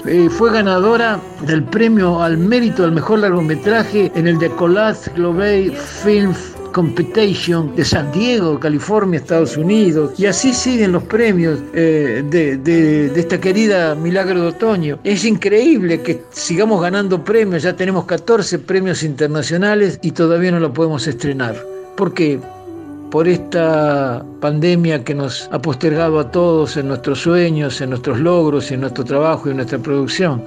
Eh, 0.06 0.30
fue 0.30 0.52
ganadora 0.52 1.20
del 1.48 1.64
premio 1.64 2.22
al 2.22 2.38
mérito 2.38 2.84
al 2.84 2.92
mejor 2.92 3.20
largometraje 3.20 4.12
en 4.16 4.28
el 4.28 4.38
Collage 4.52 5.12
Global 5.16 5.72
Film 5.76 6.34
Competition 6.76 7.74
de 7.74 7.86
San 7.86 8.12
Diego, 8.12 8.60
California, 8.60 9.18
Estados 9.18 9.56
Unidos. 9.56 10.12
Y 10.20 10.26
así 10.26 10.54
siguen 10.54 10.92
los 10.92 11.04
premios 11.04 11.58
eh, 11.74 12.22
de, 12.30 12.58
de, 12.58 13.18
esta 13.18 13.40
querida 13.40 13.96
Milagro 13.96 14.42
de 14.42 14.48
Otoño. 14.48 15.00
Es 15.06 15.24
increíble 15.24 16.02
que 16.02 16.26
sigamos 16.32 16.82
ganando 16.82 17.24
premios, 17.24 17.64
ya 17.64 17.78
tenemos 17.78 18.04
14 18.04 18.60
premios 18.60 19.04
internacionales 19.04 20.00
y 20.02 20.12
todavía 20.12 20.52
no 20.52 20.60
lo 20.60 20.74
podemos 20.74 21.08
estrenar. 21.08 21.56
¿Por 21.96 22.14
qué? 22.14 22.42
Por 23.12 23.28
esta 23.28 24.26
pandemia 24.42 25.04
que 25.04 25.14
nos 25.14 25.50
ha 25.52 25.62
postergado 25.62 26.20
a 26.20 26.32
todos 26.32 26.76
en 26.78 26.88
nuestros 26.88 27.20
sueños, 27.22 27.80
en 27.82 27.92
nuestros 27.92 28.20
logros, 28.20 28.72
en 28.72 28.82
nuestro 28.82 29.04
trabajo 29.04 29.48
y 29.48 29.52
en 29.52 29.58
nuestra 29.58 29.78
producción. 29.80 30.44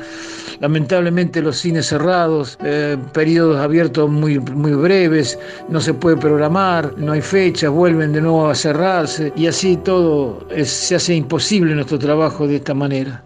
Lamentablemente 0.60 1.40
los 1.40 1.58
cines 1.58 1.86
cerrados, 1.86 2.58
eh, 2.64 2.96
periodos 3.12 3.58
abiertos 3.60 4.10
muy, 4.10 4.38
muy 4.40 4.72
breves, 4.72 5.38
no 5.68 5.80
se 5.80 5.94
puede 5.94 6.16
programar, 6.16 6.92
no 6.96 7.12
hay 7.12 7.22
fechas, 7.22 7.70
vuelven 7.70 8.12
de 8.12 8.20
nuevo 8.20 8.48
a 8.48 8.54
cerrarse 8.54 9.32
y 9.36 9.46
así 9.46 9.76
todo 9.76 10.46
se 10.64 10.96
hace 10.96 11.14
imposible 11.14 11.74
nuestro 11.74 11.98
trabajo 11.98 12.46
de 12.46 12.56
esta 12.56 12.74
manera. 12.74 13.24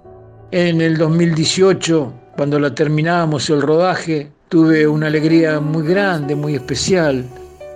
En 0.51 0.83
el 0.83 0.99
2018, 0.99 2.13
cuando 2.37 2.59
la 2.59 2.75
terminábamos 2.75 3.49
el 3.49 3.63
rodaje, 3.63 4.31
tuve 4.51 4.87
una 4.87 5.07
alegría 5.07 5.61
muy 5.61 5.87
grande, 5.87 6.35
muy 6.35 6.55
especial 6.55 7.25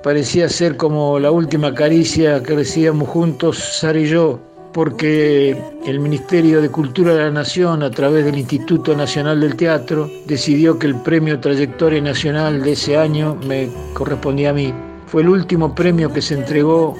parecía 0.07 0.49
ser 0.49 0.77
como 0.77 1.19
la 1.19 1.33
última 1.33 1.75
caricia 1.75 2.41
que 2.41 2.55
recibíamos 2.55 3.09
juntos, 3.09 3.59
Sara 3.59 3.99
y 3.99 4.07
yo, 4.07 4.39
porque 4.73 5.61
el 5.85 5.99
Ministerio 5.99 6.63
de 6.63 6.69
Cultura 6.69 7.13
de 7.13 7.25
la 7.25 7.31
Nación, 7.33 7.83
a 7.83 7.91
través 7.91 8.25
del 8.25 8.39
Instituto 8.39 8.95
Nacional 8.95 9.41
del 9.41 9.57
Teatro, 9.57 10.09
decidió 10.27 10.79
que 10.79 10.87
el 10.87 10.95
premio 10.95 11.41
Trayectoria 11.41 12.01
Nacional 12.01 12.63
de 12.63 12.71
ese 12.71 12.97
año 12.97 13.37
me 13.49 13.69
correspondía 13.95 14.51
a 14.51 14.53
mí. 14.53 14.73
Fue 15.09 15.23
el 15.23 15.29
último 15.29 15.75
premio 15.75 16.13
que 16.13 16.23
se 16.23 16.35
entregó 16.35 16.97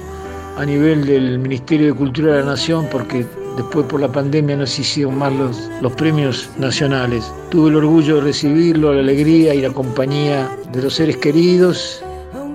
a 0.57 0.65
nivel 0.65 1.05
del 1.05 1.39
Ministerio 1.39 1.87
de 1.87 1.93
Cultura 1.93 2.33
de 2.33 2.39
la 2.41 2.47
Nación 2.47 2.89
porque 2.91 3.25
después 3.55 3.85
por 3.85 4.01
la 4.01 4.11
pandemia 4.11 4.57
no 4.57 4.67
se 4.67 4.81
hicieron 4.81 5.17
más 5.17 5.31
los, 5.31 5.69
los 5.81 5.93
premios 5.93 6.49
nacionales. 6.57 7.31
Tuve 7.51 7.69
el 7.69 7.77
orgullo 7.77 8.15
de 8.15 8.21
recibirlo, 8.23 8.93
la 8.93 8.99
alegría 8.99 9.55
y 9.55 9.61
la 9.61 9.71
compañía 9.71 10.49
de 10.73 10.81
los 10.81 10.95
seres 10.95 11.15
queridos 11.15 12.03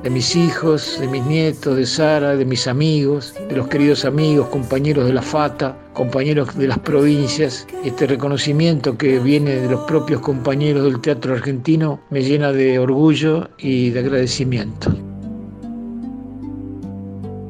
de 0.03 0.11
mis 0.11 0.35
hijos, 0.35 0.99
de 1.01 1.07
mis 1.07 1.25
nietos, 1.25 1.77
de 1.77 1.87
Sara, 1.87 2.35
de 2.37 2.45
mis 2.45 2.67
amigos, 2.67 3.35
de 3.49 3.57
los 3.57 3.69
queridos 3.69 4.05
amigos, 4.05 4.49
compañeros 4.49 5.07
de 5.07 5.13
la 5.13 5.23
FATA, 5.23 5.77
compañeros 5.93 6.57
de 6.57 6.67
las 6.67 6.79
provincias. 6.81 7.67
Este 7.85 8.07
reconocimiento 8.07 8.99
que 8.99 9.21
viene 9.21 9.57
de 9.57 9.71
los 9.71 9.83
propios 9.83 10.21
compañeros 10.21 10.85
del 10.85 11.01
teatro 11.01 11.35
argentino 11.35 12.01
me 12.11 12.23
llena 12.23 12.53
de 12.53 12.79
orgullo 12.79 13.51
y 13.59 13.91
de 13.91 14.01
agradecimiento. 14.01 14.93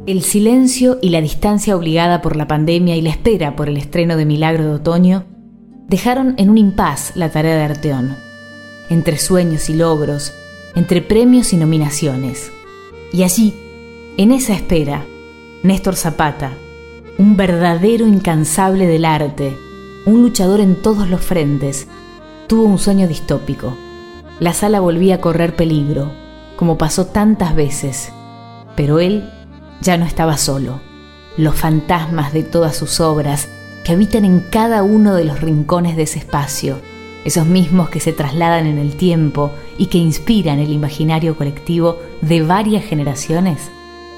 El 0.07 0.23
silencio 0.23 0.99
y 1.01 1.11
la 1.11 1.21
distancia 1.21 1.77
obligada 1.77 2.21
por 2.21 2.37
la 2.37 2.49
pandemia 2.49 2.97
y 2.97 3.03
la 3.03 3.11
espera 3.11 3.57
por 3.57 3.69
el 3.69 3.77
estreno 3.77 4.17
de 4.17 4.27
Milagro 4.27 4.65
de 4.65 4.75
Otoño 4.75 5.25
dejaron 5.89 6.35
en 6.39 6.51
un 6.51 6.59
impas 6.59 7.13
la 7.15 7.31
tarea 7.31 7.57
de 7.57 7.63
Arteón. 7.63 8.17
Entre 8.91 9.17
sueños 9.17 9.71
y 9.71 9.75
logros, 9.75 10.35
entre 10.75 11.03
premios 11.03 11.53
y 11.53 11.57
nominaciones. 11.57 12.53
Y 13.13 13.23
allí, 13.23 13.55
en 14.17 14.33
esa 14.33 14.55
espera, 14.55 15.05
Néstor 15.63 15.97
Zapata, 15.97 16.53
un 17.19 17.37
verdadero 17.37 18.07
incansable 18.07 18.87
del 18.87 19.05
arte, 19.05 19.57
un 20.07 20.23
luchador 20.23 20.61
en 20.61 20.81
todos 20.81 21.09
los 21.09 21.21
frentes, 21.21 21.87
tuvo 22.47 22.65
un 22.65 22.79
sueño 22.79 23.07
distópico. 23.07 23.77
La 24.41 24.55
sala 24.55 24.81
volvía 24.81 25.17
a 25.17 25.21
correr 25.21 25.55
peligro, 25.55 26.11
como 26.57 26.79
pasó 26.79 27.07
tantas 27.07 27.55
veces, 27.55 28.13
pero 28.75 28.99
él 28.99 29.31
ya 29.81 29.97
no 29.97 30.05
estaba 30.05 30.37
solo. 30.37 30.81
Los 31.37 31.55
fantasmas 31.55 32.33
de 32.33 32.43
todas 32.43 32.77
sus 32.77 33.01
obras 33.01 33.49
que 33.85 33.93
habitan 33.93 34.25
en 34.25 34.41
cada 34.41 34.83
uno 34.83 35.15
de 35.15 35.25
los 35.25 35.41
rincones 35.41 35.97
de 35.97 36.03
ese 36.05 36.19
espacio, 36.19 36.79
esos 37.25 37.47
mismos 37.47 37.89
que 37.89 38.01
se 38.01 38.13
trasladan 38.13 38.67
en 38.67 38.79
el 38.79 38.97
tiempo 38.97 39.53
y 39.79 39.87
que 39.87 39.99
inspiran 39.99 40.59
el 40.59 40.73
imaginario 40.73 41.37
colectivo 41.37 41.99
de 42.21 42.43
varias 42.43 42.85
generaciones, 42.85 43.71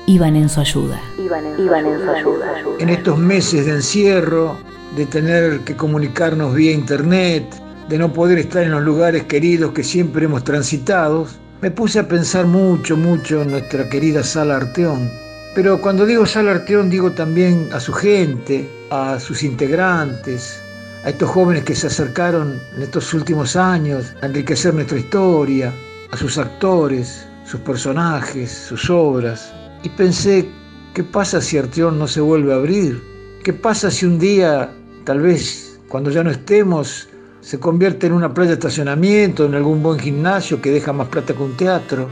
iban 0.07 0.37
en 0.37 0.49
su 0.49 0.61
ayuda. 0.61 1.01
Iban 1.19 1.47
en, 1.47 1.57
su 1.57 2.11
ayuda. 2.11 2.63
En 2.79 2.89
estos 2.89 3.19
meses 3.19 3.67
de 3.67 3.73
encierro, 3.73 4.57
de 4.97 5.07
tener 5.07 5.61
que 5.61 5.77
comunicarnos 5.77 6.55
vía 6.55 6.73
internet, 6.73 7.45
de 7.89 7.99
no 7.99 8.13
poder 8.13 8.39
estar 8.39 8.63
en 8.63 8.71
los 8.71 8.83
lugares 8.83 9.25
queridos 9.25 9.73
que 9.73 9.85
siempre 9.85 10.25
hemos 10.25 10.45
transitado, 10.45 11.27
me 11.61 11.71
puse 11.71 11.99
a 11.99 12.09
pensar 12.09 12.47
mucho, 12.47 12.97
mucho 12.97 13.43
en 13.43 13.51
nuestra 13.53 13.89
querida 13.89 14.23
sala 14.23 14.57
Arteón. 14.57 15.11
Pero 15.55 15.81
cuando 15.81 16.05
digo 16.05 16.27
Sala 16.27 16.51
Arteón 16.51 16.91
digo 16.91 17.13
también 17.13 17.69
a 17.73 17.79
su 17.79 17.93
gente, 17.93 18.69
a 18.91 19.21
sus 19.21 19.43
integrantes, 19.45 20.61
a 21.05 21.11
estos 21.11 21.29
jóvenes 21.31 21.65
que 21.65 21.75
se 21.75 21.89
acercaron 21.89 22.59
en 22.77 22.83
estos 22.83 23.13
últimos 23.13 23.57
años 23.57 24.15
a 24.23 24.27
enriquecer 24.27 24.73
nuestra 24.73 24.99
historia, 24.99 25.73
a 26.11 26.17
sus 26.17 26.39
actores, 26.39 27.27
sus 27.45 27.61
personajes, 27.61 28.51
sus 28.51 28.89
obras. 28.89 29.53
Y 29.83 29.91
pensé, 29.91 30.49
¿qué 30.95 31.05
pasa 31.05 31.43
si 31.43 31.59
Arteón 31.59 31.99
no 31.99 32.09
se 32.09 32.23
vuelve 32.23 32.55
a 32.55 32.57
abrir? 32.57 33.03
¿Qué 33.45 33.53
pasa 33.53 33.91
si 33.91 34.07
un 34.07 34.19
día, 34.19 34.71
tal 35.05 35.21
vez 35.21 35.79
cuando 35.89 36.11
ya 36.11 36.25
no 36.25 36.31
estemos, 36.31 37.07
se 37.43 37.61
convierte 37.61 38.07
en 38.07 38.15
una 38.15 38.33
playa 38.33 38.51
de 38.51 38.55
estacionamiento, 38.55 39.45
en 39.45 39.55
algún 39.55 39.83
buen 39.83 39.99
gimnasio 39.99 40.63
que 40.63 40.71
deja 40.71 40.95
más 40.95 41.09
plata 41.09 41.35
que 41.35 41.43
un 41.43 41.55
teatro? 41.59 42.09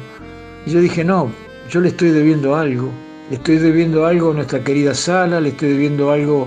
Y 0.66 0.70
yo 0.70 0.80
dije, 0.80 1.02
no, 1.02 1.30
yo 1.70 1.80
le 1.80 1.88
estoy 1.88 2.10
debiendo 2.10 2.54
algo. 2.54 2.90
Le 3.30 3.36
estoy 3.36 3.56
debiendo 3.56 4.04
algo 4.04 4.32
a 4.32 4.34
nuestra 4.34 4.62
querida 4.62 4.92
sala, 4.92 5.40
le 5.40 5.48
estoy 5.48 5.70
debiendo 5.70 6.10
algo 6.10 6.46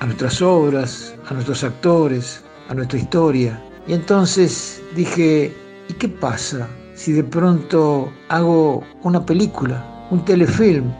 a 0.00 0.04
nuestras 0.04 0.42
obras, 0.42 1.17
a 1.28 1.34
nuestros 1.34 1.64
actores, 1.64 2.42
a 2.68 2.74
nuestra 2.74 2.98
historia. 2.98 3.62
Y 3.86 3.94
entonces 3.94 4.82
dije, 4.94 5.52
¿y 5.88 5.92
qué 5.94 6.08
pasa 6.08 6.68
si 6.94 7.12
de 7.12 7.24
pronto 7.24 8.10
hago 8.28 8.82
una 9.02 9.24
película, 9.24 9.84
un 10.10 10.24
telefilm, 10.24 10.92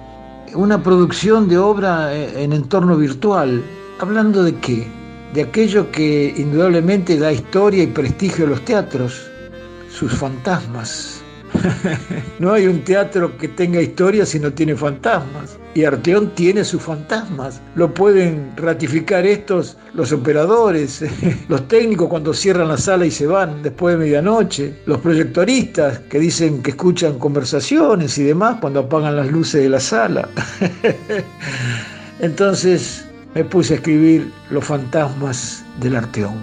una 0.54 0.82
producción 0.82 1.48
de 1.48 1.58
obra 1.58 2.14
en 2.14 2.52
entorno 2.52 2.96
virtual? 2.96 3.62
¿Hablando 4.00 4.44
de 4.44 4.54
qué? 4.56 4.86
De 5.34 5.42
aquello 5.42 5.90
que 5.90 6.34
indudablemente 6.36 7.18
da 7.18 7.32
historia 7.32 7.82
y 7.82 7.88
prestigio 7.88 8.46
a 8.46 8.50
los 8.50 8.64
teatros, 8.64 9.30
sus 9.90 10.12
fantasmas 10.12 11.18
no 12.38 12.52
hay 12.52 12.66
un 12.66 12.82
teatro 12.84 13.36
que 13.38 13.48
tenga 13.48 13.80
historia 13.80 14.26
si 14.26 14.38
no 14.38 14.52
tiene 14.52 14.76
fantasmas. 14.76 15.58
Y 15.78 15.84
Arteón 15.84 16.34
tiene 16.34 16.64
sus 16.64 16.82
fantasmas. 16.82 17.60
Lo 17.76 17.94
pueden 17.94 18.50
ratificar 18.56 19.24
estos, 19.24 19.76
los 19.94 20.10
operadores, 20.10 21.04
los 21.48 21.68
técnicos 21.68 22.08
cuando 22.08 22.34
cierran 22.34 22.66
la 22.66 22.76
sala 22.76 23.06
y 23.06 23.12
se 23.12 23.28
van 23.28 23.62
después 23.62 23.94
de 23.94 24.04
medianoche, 24.04 24.74
los 24.86 24.98
proyectoristas 24.98 26.00
que 26.10 26.18
dicen 26.18 26.64
que 26.64 26.70
escuchan 26.70 27.20
conversaciones 27.20 28.18
y 28.18 28.24
demás 28.24 28.56
cuando 28.60 28.80
apagan 28.80 29.14
las 29.14 29.30
luces 29.30 29.62
de 29.62 29.68
la 29.68 29.78
sala. 29.78 30.28
Entonces 32.18 33.06
me 33.36 33.44
puse 33.44 33.74
a 33.74 33.76
escribir 33.76 34.32
Los 34.50 34.64
fantasmas 34.64 35.64
del 35.78 35.94
Arteón. 35.94 36.38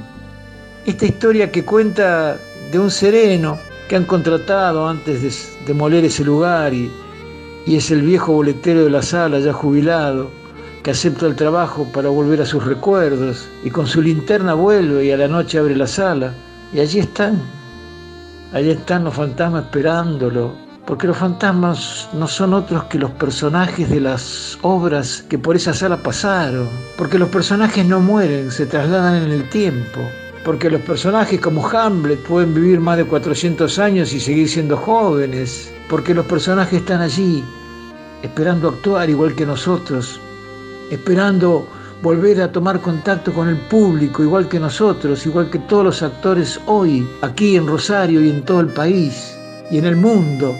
Esta 0.85 1.07
historia 1.07 1.51
que 1.51 1.65
cuenta 1.65 2.37
de 2.71 2.79
un 2.79 2.89
sereno 2.89 3.57
que 3.89 3.97
han 3.97 4.05
contratado 4.05 4.87
antes 4.87 5.21
de 5.21 5.65
demoler 5.67 6.05
ese 6.05 6.23
lugar 6.23 6.73
y, 6.73 6.89
y 7.65 7.75
es 7.75 7.91
el 7.91 8.01
viejo 8.01 8.33
boletero 8.33 8.83
de 8.83 8.89
la 8.89 9.01
sala 9.01 9.39
ya 9.39 9.51
jubilado 9.53 10.29
que 10.83 10.91
acepta 10.91 11.25
el 11.25 11.35
trabajo 11.35 11.87
para 11.91 12.09
volver 12.09 12.41
a 12.41 12.45
sus 12.45 12.63
recuerdos 12.63 13.47
y 13.63 13.71
con 13.71 13.87
su 13.87 14.03
linterna 14.03 14.53
vuelve 14.53 15.05
y 15.05 15.11
a 15.11 15.17
la 15.17 15.27
noche 15.27 15.57
abre 15.57 15.75
la 15.75 15.87
sala. 15.87 16.31
Y 16.71 16.79
allí 16.79 16.99
están, 16.99 17.41
allí 18.53 18.69
están 18.69 19.03
los 19.03 19.15
fantasmas 19.15 19.63
esperándolo, 19.63 20.53
porque 20.85 21.07
los 21.07 21.17
fantasmas 21.17 22.07
no 22.13 22.27
son 22.27 22.53
otros 22.53 22.83
que 22.83 22.99
los 22.99 23.09
personajes 23.11 23.89
de 23.89 23.99
las 23.99 24.59
obras 24.61 25.25
que 25.27 25.39
por 25.39 25.55
esa 25.55 25.73
sala 25.73 25.97
pasaron, 25.97 26.69
porque 26.99 27.17
los 27.17 27.29
personajes 27.29 27.83
no 27.83 27.99
mueren, 27.99 28.51
se 28.51 28.67
trasladan 28.67 29.23
en 29.23 29.31
el 29.31 29.49
tiempo 29.49 30.01
porque 30.45 30.69
los 30.69 30.81
personajes 30.81 31.41
como 31.41 31.67
Hamlet 31.67 32.19
pueden 32.21 32.53
vivir 32.53 32.79
más 32.79 32.97
de 32.97 33.05
400 33.05 33.79
años 33.79 34.13
y 34.13 34.19
seguir 34.19 34.47
siendo 34.47 34.77
jóvenes, 34.77 35.73
porque 35.89 36.13
los 36.13 36.27
personajes 36.27 36.81
están 36.81 37.01
allí, 37.01 37.43
esperando 38.21 38.69
actuar 38.69 39.09
igual 39.09 39.33
que 39.33 39.43
nosotros, 39.43 40.21
esperando 40.91 41.67
volver 42.03 42.39
a 42.43 42.51
tomar 42.51 42.79
contacto 42.79 43.33
con 43.33 43.49
el 43.49 43.57
público 43.57 44.21
igual 44.21 44.47
que 44.47 44.59
nosotros, 44.59 45.25
igual 45.25 45.49
que 45.49 45.57
todos 45.57 45.83
los 45.83 46.03
actores 46.03 46.59
hoy, 46.67 47.07
aquí 47.23 47.55
en 47.55 47.65
Rosario 47.65 48.23
y 48.23 48.29
en 48.29 48.43
todo 48.43 48.59
el 48.59 48.67
país 48.67 49.35
y 49.71 49.79
en 49.79 49.85
el 49.85 49.95
mundo. 49.95 50.55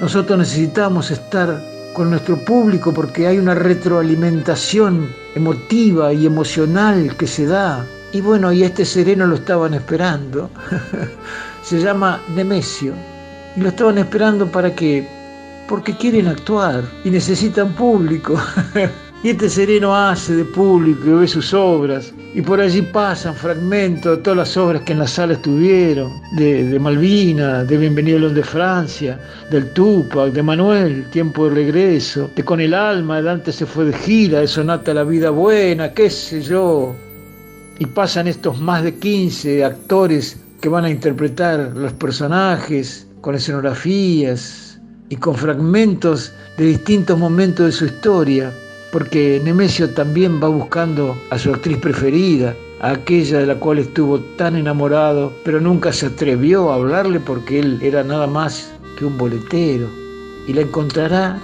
Nosotros 0.00 0.36
necesitamos 0.36 1.12
estar 1.12 1.62
con 1.94 2.10
nuestro 2.10 2.36
público 2.44 2.92
porque 2.92 3.28
hay 3.28 3.38
una 3.38 3.54
retroalimentación 3.54 5.14
emotiva 5.36 6.12
y 6.12 6.26
emocional 6.26 7.16
que 7.16 7.28
se 7.28 7.46
da 7.46 7.86
y 8.12 8.20
bueno, 8.20 8.52
y 8.52 8.62
este 8.62 8.84
sereno 8.84 9.26
lo 9.26 9.36
estaban 9.36 9.72
esperando. 9.72 10.50
Se 11.62 11.80
llama 11.80 12.20
Nemesio. 12.34 12.92
Y 13.56 13.60
lo 13.60 13.70
estaban 13.70 13.96
esperando 13.98 14.46
para 14.46 14.74
qué? 14.74 15.06
Porque 15.66 15.96
quieren 15.96 16.26
actuar 16.26 16.84
y 17.04 17.10
necesitan 17.10 17.72
público. 17.72 18.38
y 19.22 19.30
este 19.30 19.48
sereno 19.48 19.96
hace 19.96 20.36
de 20.36 20.44
público 20.44 21.06
y 21.06 21.12
ve 21.20 21.26
sus 21.26 21.54
obras. 21.54 22.12
Y 22.34 22.42
por 22.42 22.60
allí 22.60 22.82
pasan 22.82 23.34
fragmentos 23.34 24.18
de 24.18 24.22
todas 24.22 24.36
las 24.36 24.56
obras 24.58 24.82
que 24.82 24.92
en 24.92 24.98
la 24.98 25.06
sala 25.06 25.32
estuvieron. 25.32 26.12
De, 26.36 26.78
Malvina, 26.78 27.64
de 27.64 27.78
Bienvenido 27.78 28.28
de 28.28 28.42
Francia, 28.42 29.18
del 29.50 29.72
Tupac, 29.72 30.32
de 30.32 30.42
Manuel, 30.42 31.06
Tiempo 31.10 31.48
de 31.48 31.54
Regreso, 31.54 32.30
de 32.36 32.44
Con 32.44 32.60
el 32.60 32.74
Alma, 32.74 33.16
de 33.16 33.22
Dante 33.22 33.52
se 33.52 33.64
fue 33.64 33.86
de 33.86 33.94
gira, 33.94 34.40
de 34.40 34.46
Sonata 34.46 34.92
La 34.92 35.04
Vida 35.04 35.30
Buena, 35.30 35.92
qué 35.94 36.10
sé 36.10 36.42
yo 36.42 36.94
y 37.82 37.86
pasan 37.86 38.28
estos 38.28 38.60
más 38.60 38.84
de 38.84 38.94
15 38.94 39.64
actores 39.64 40.38
que 40.60 40.68
van 40.68 40.84
a 40.84 40.90
interpretar 40.90 41.72
los 41.74 41.92
personajes 41.94 43.08
con 43.20 43.34
escenografías 43.34 44.78
y 45.08 45.16
con 45.16 45.34
fragmentos 45.34 46.32
de 46.56 46.66
distintos 46.66 47.18
momentos 47.18 47.66
de 47.66 47.72
su 47.72 47.86
historia, 47.86 48.52
porque 48.92 49.42
Nemesio 49.42 49.90
también 49.90 50.40
va 50.40 50.46
buscando 50.46 51.20
a 51.30 51.38
su 51.40 51.52
actriz 51.52 51.76
preferida, 51.78 52.54
a 52.82 52.92
aquella 52.92 53.40
de 53.40 53.46
la 53.46 53.56
cual 53.56 53.80
estuvo 53.80 54.20
tan 54.36 54.54
enamorado, 54.54 55.32
pero 55.44 55.60
nunca 55.60 55.92
se 55.92 56.06
atrevió 56.06 56.70
a 56.70 56.76
hablarle 56.76 57.18
porque 57.18 57.58
él 57.58 57.80
era 57.82 58.04
nada 58.04 58.28
más 58.28 58.70
que 58.96 59.06
un 59.06 59.18
boletero. 59.18 59.88
Y 60.46 60.52
la 60.52 60.60
encontrará 60.60 61.36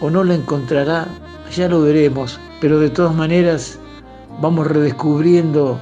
o 0.00 0.10
no 0.10 0.22
la 0.22 0.36
encontrará, 0.36 1.08
ya 1.52 1.68
lo 1.68 1.82
veremos, 1.82 2.38
pero 2.60 2.78
de 2.78 2.90
todas 2.90 3.16
maneras 3.16 3.80
vamos 4.40 4.66
redescubriendo 4.66 5.80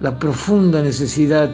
la 0.00 0.18
profunda 0.18 0.82
necesidad 0.82 1.50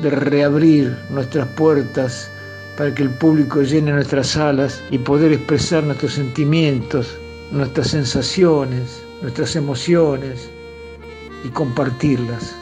de 0.00 0.10
reabrir 0.10 0.96
nuestras 1.10 1.46
puertas 1.48 2.30
para 2.76 2.94
que 2.94 3.02
el 3.02 3.10
público 3.10 3.62
llene 3.62 3.92
nuestras 3.92 4.28
salas 4.28 4.82
y 4.90 4.98
poder 4.98 5.32
expresar 5.32 5.82
nuestros 5.84 6.12
sentimientos, 6.12 7.16
nuestras 7.50 7.88
sensaciones, 7.88 9.02
nuestras 9.22 9.56
emociones 9.56 10.50
y 11.44 11.48
compartirlas. 11.48 12.54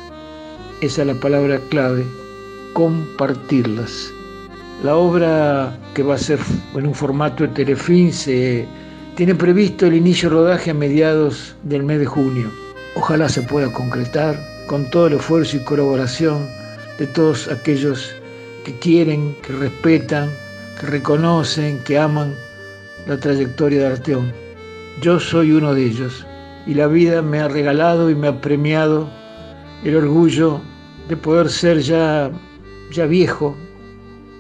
Esa 0.81 1.03
es 1.03 1.09
la 1.09 1.15
palabra 1.15 1.59
clave, 1.71 2.05
compartirlas. 2.75 4.11
La 4.83 4.97
obra 4.97 5.77
que 5.95 6.03
va 6.03 6.15
a 6.15 6.19
ser 6.19 6.39
en 6.75 6.87
un 6.87 6.95
formato 6.95 7.45
de 7.45 7.49
telefilm 7.51 8.13
se 8.13 8.67
tiene 9.17 9.35
previsto 9.35 9.87
el 9.87 9.95
inicio 9.95 10.31
rodaje 10.31 10.71
a 10.71 10.75
mediados 10.75 11.55
del 11.63 11.85
mes 11.85 12.01
de 12.01 12.07
junio. 12.07 12.64
Ojalá 12.97 13.29
se 13.29 13.43
pueda 13.43 13.73
concretar 13.73 14.39
con 14.67 14.89
todo 14.91 15.09
el 15.09 15.15
esfuerzo 15.15 15.57
y 15.57 15.61
colaboración 15.61 16.47
de 16.99 17.07
todos 17.09 17.49
aquellos 17.49 18.15
que 18.65 18.73
quieren, 18.79 19.35
que 19.43 19.53
respetan, 19.53 20.31
que 20.79 20.87
reconocen, 20.87 21.79
que 21.85 21.99
aman 21.99 22.35
la 23.07 23.19
trayectoria 23.19 23.81
de 23.81 23.87
Arteón. 23.87 24.33
Yo 25.03 25.19
soy 25.19 25.51
uno 25.53 25.75
de 25.75 25.87
ellos 25.87 26.25
y 26.67 26.75
la 26.75 26.87
vida 26.87 27.21
me 27.21 27.41
ha 27.41 27.49
regalado 27.49 28.11
y 28.11 28.15
me 28.15 28.29
ha 28.29 28.41
premiado 28.41 29.09
el 29.83 29.97
orgullo 29.97 30.61
de 31.09 31.17
poder 31.17 31.51
ser 31.51 31.81
ya, 31.81 32.31
ya 32.93 33.07
viejo, 33.07 33.57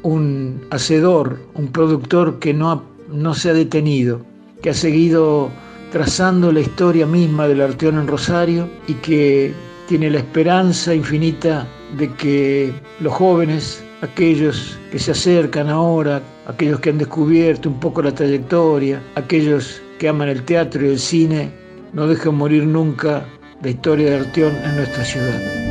un 0.02 0.64
hacedor, 0.70 1.40
un 1.54 1.68
productor 1.68 2.38
que 2.38 2.54
no, 2.54 2.84
no 3.10 3.34
se 3.34 3.50
ha 3.50 3.54
detenido, 3.54 4.20
que 4.62 4.70
ha 4.70 4.74
seguido 4.74 5.50
trazando 5.94 6.50
la 6.50 6.58
historia 6.58 7.06
misma 7.06 7.46
del 7.46 7.60
Arteón 7.60 7.98
en 8.00 8.08
Rosario 8.08 8.68
y 8.88 8.94
que 8.94 9.54
tiene 9.86 10.10
la 10.10 10.18
esperanza 10.18 10.92
infinita 10.92 11.68
de 11.96 12.12
que 12.14 12.74
los 12.98 13.12
jóvenes, 13.12 13.80
aquellos 14.02 14.76
que 14.90 14.98
se 14.98 15.12
acercan 15.12 15.68
ahora, 15.68 16.20
aquellos 16.48 16.80
que 16.80 16.90
han 16.90 16.98
descubierto 16.98 17.68
un 17.68 17.78
poco 17.78 18.02
la 18.02 18.12
trayectoria, 18.12 19.00
aquellos 19.14 19.80
que 20.00 20.08
aman 20.08 20.30
el 20.30 20.42
teatro 20.42 20.84
y 20.84 20.88
el 20.88 20.98
cine, 20.98 21.52
no 21.92 22.08
dejen 22.08 22.34
morir 22.34 22.66
nunca 22.66 23.24
la 23.62 23.70
historia 23.70 24.10
de 24.10 24.16
Arteón 24.16 24.56
en 24.64 24.74
nuestra 24.74 25.04
ciudad. 25.04 25.63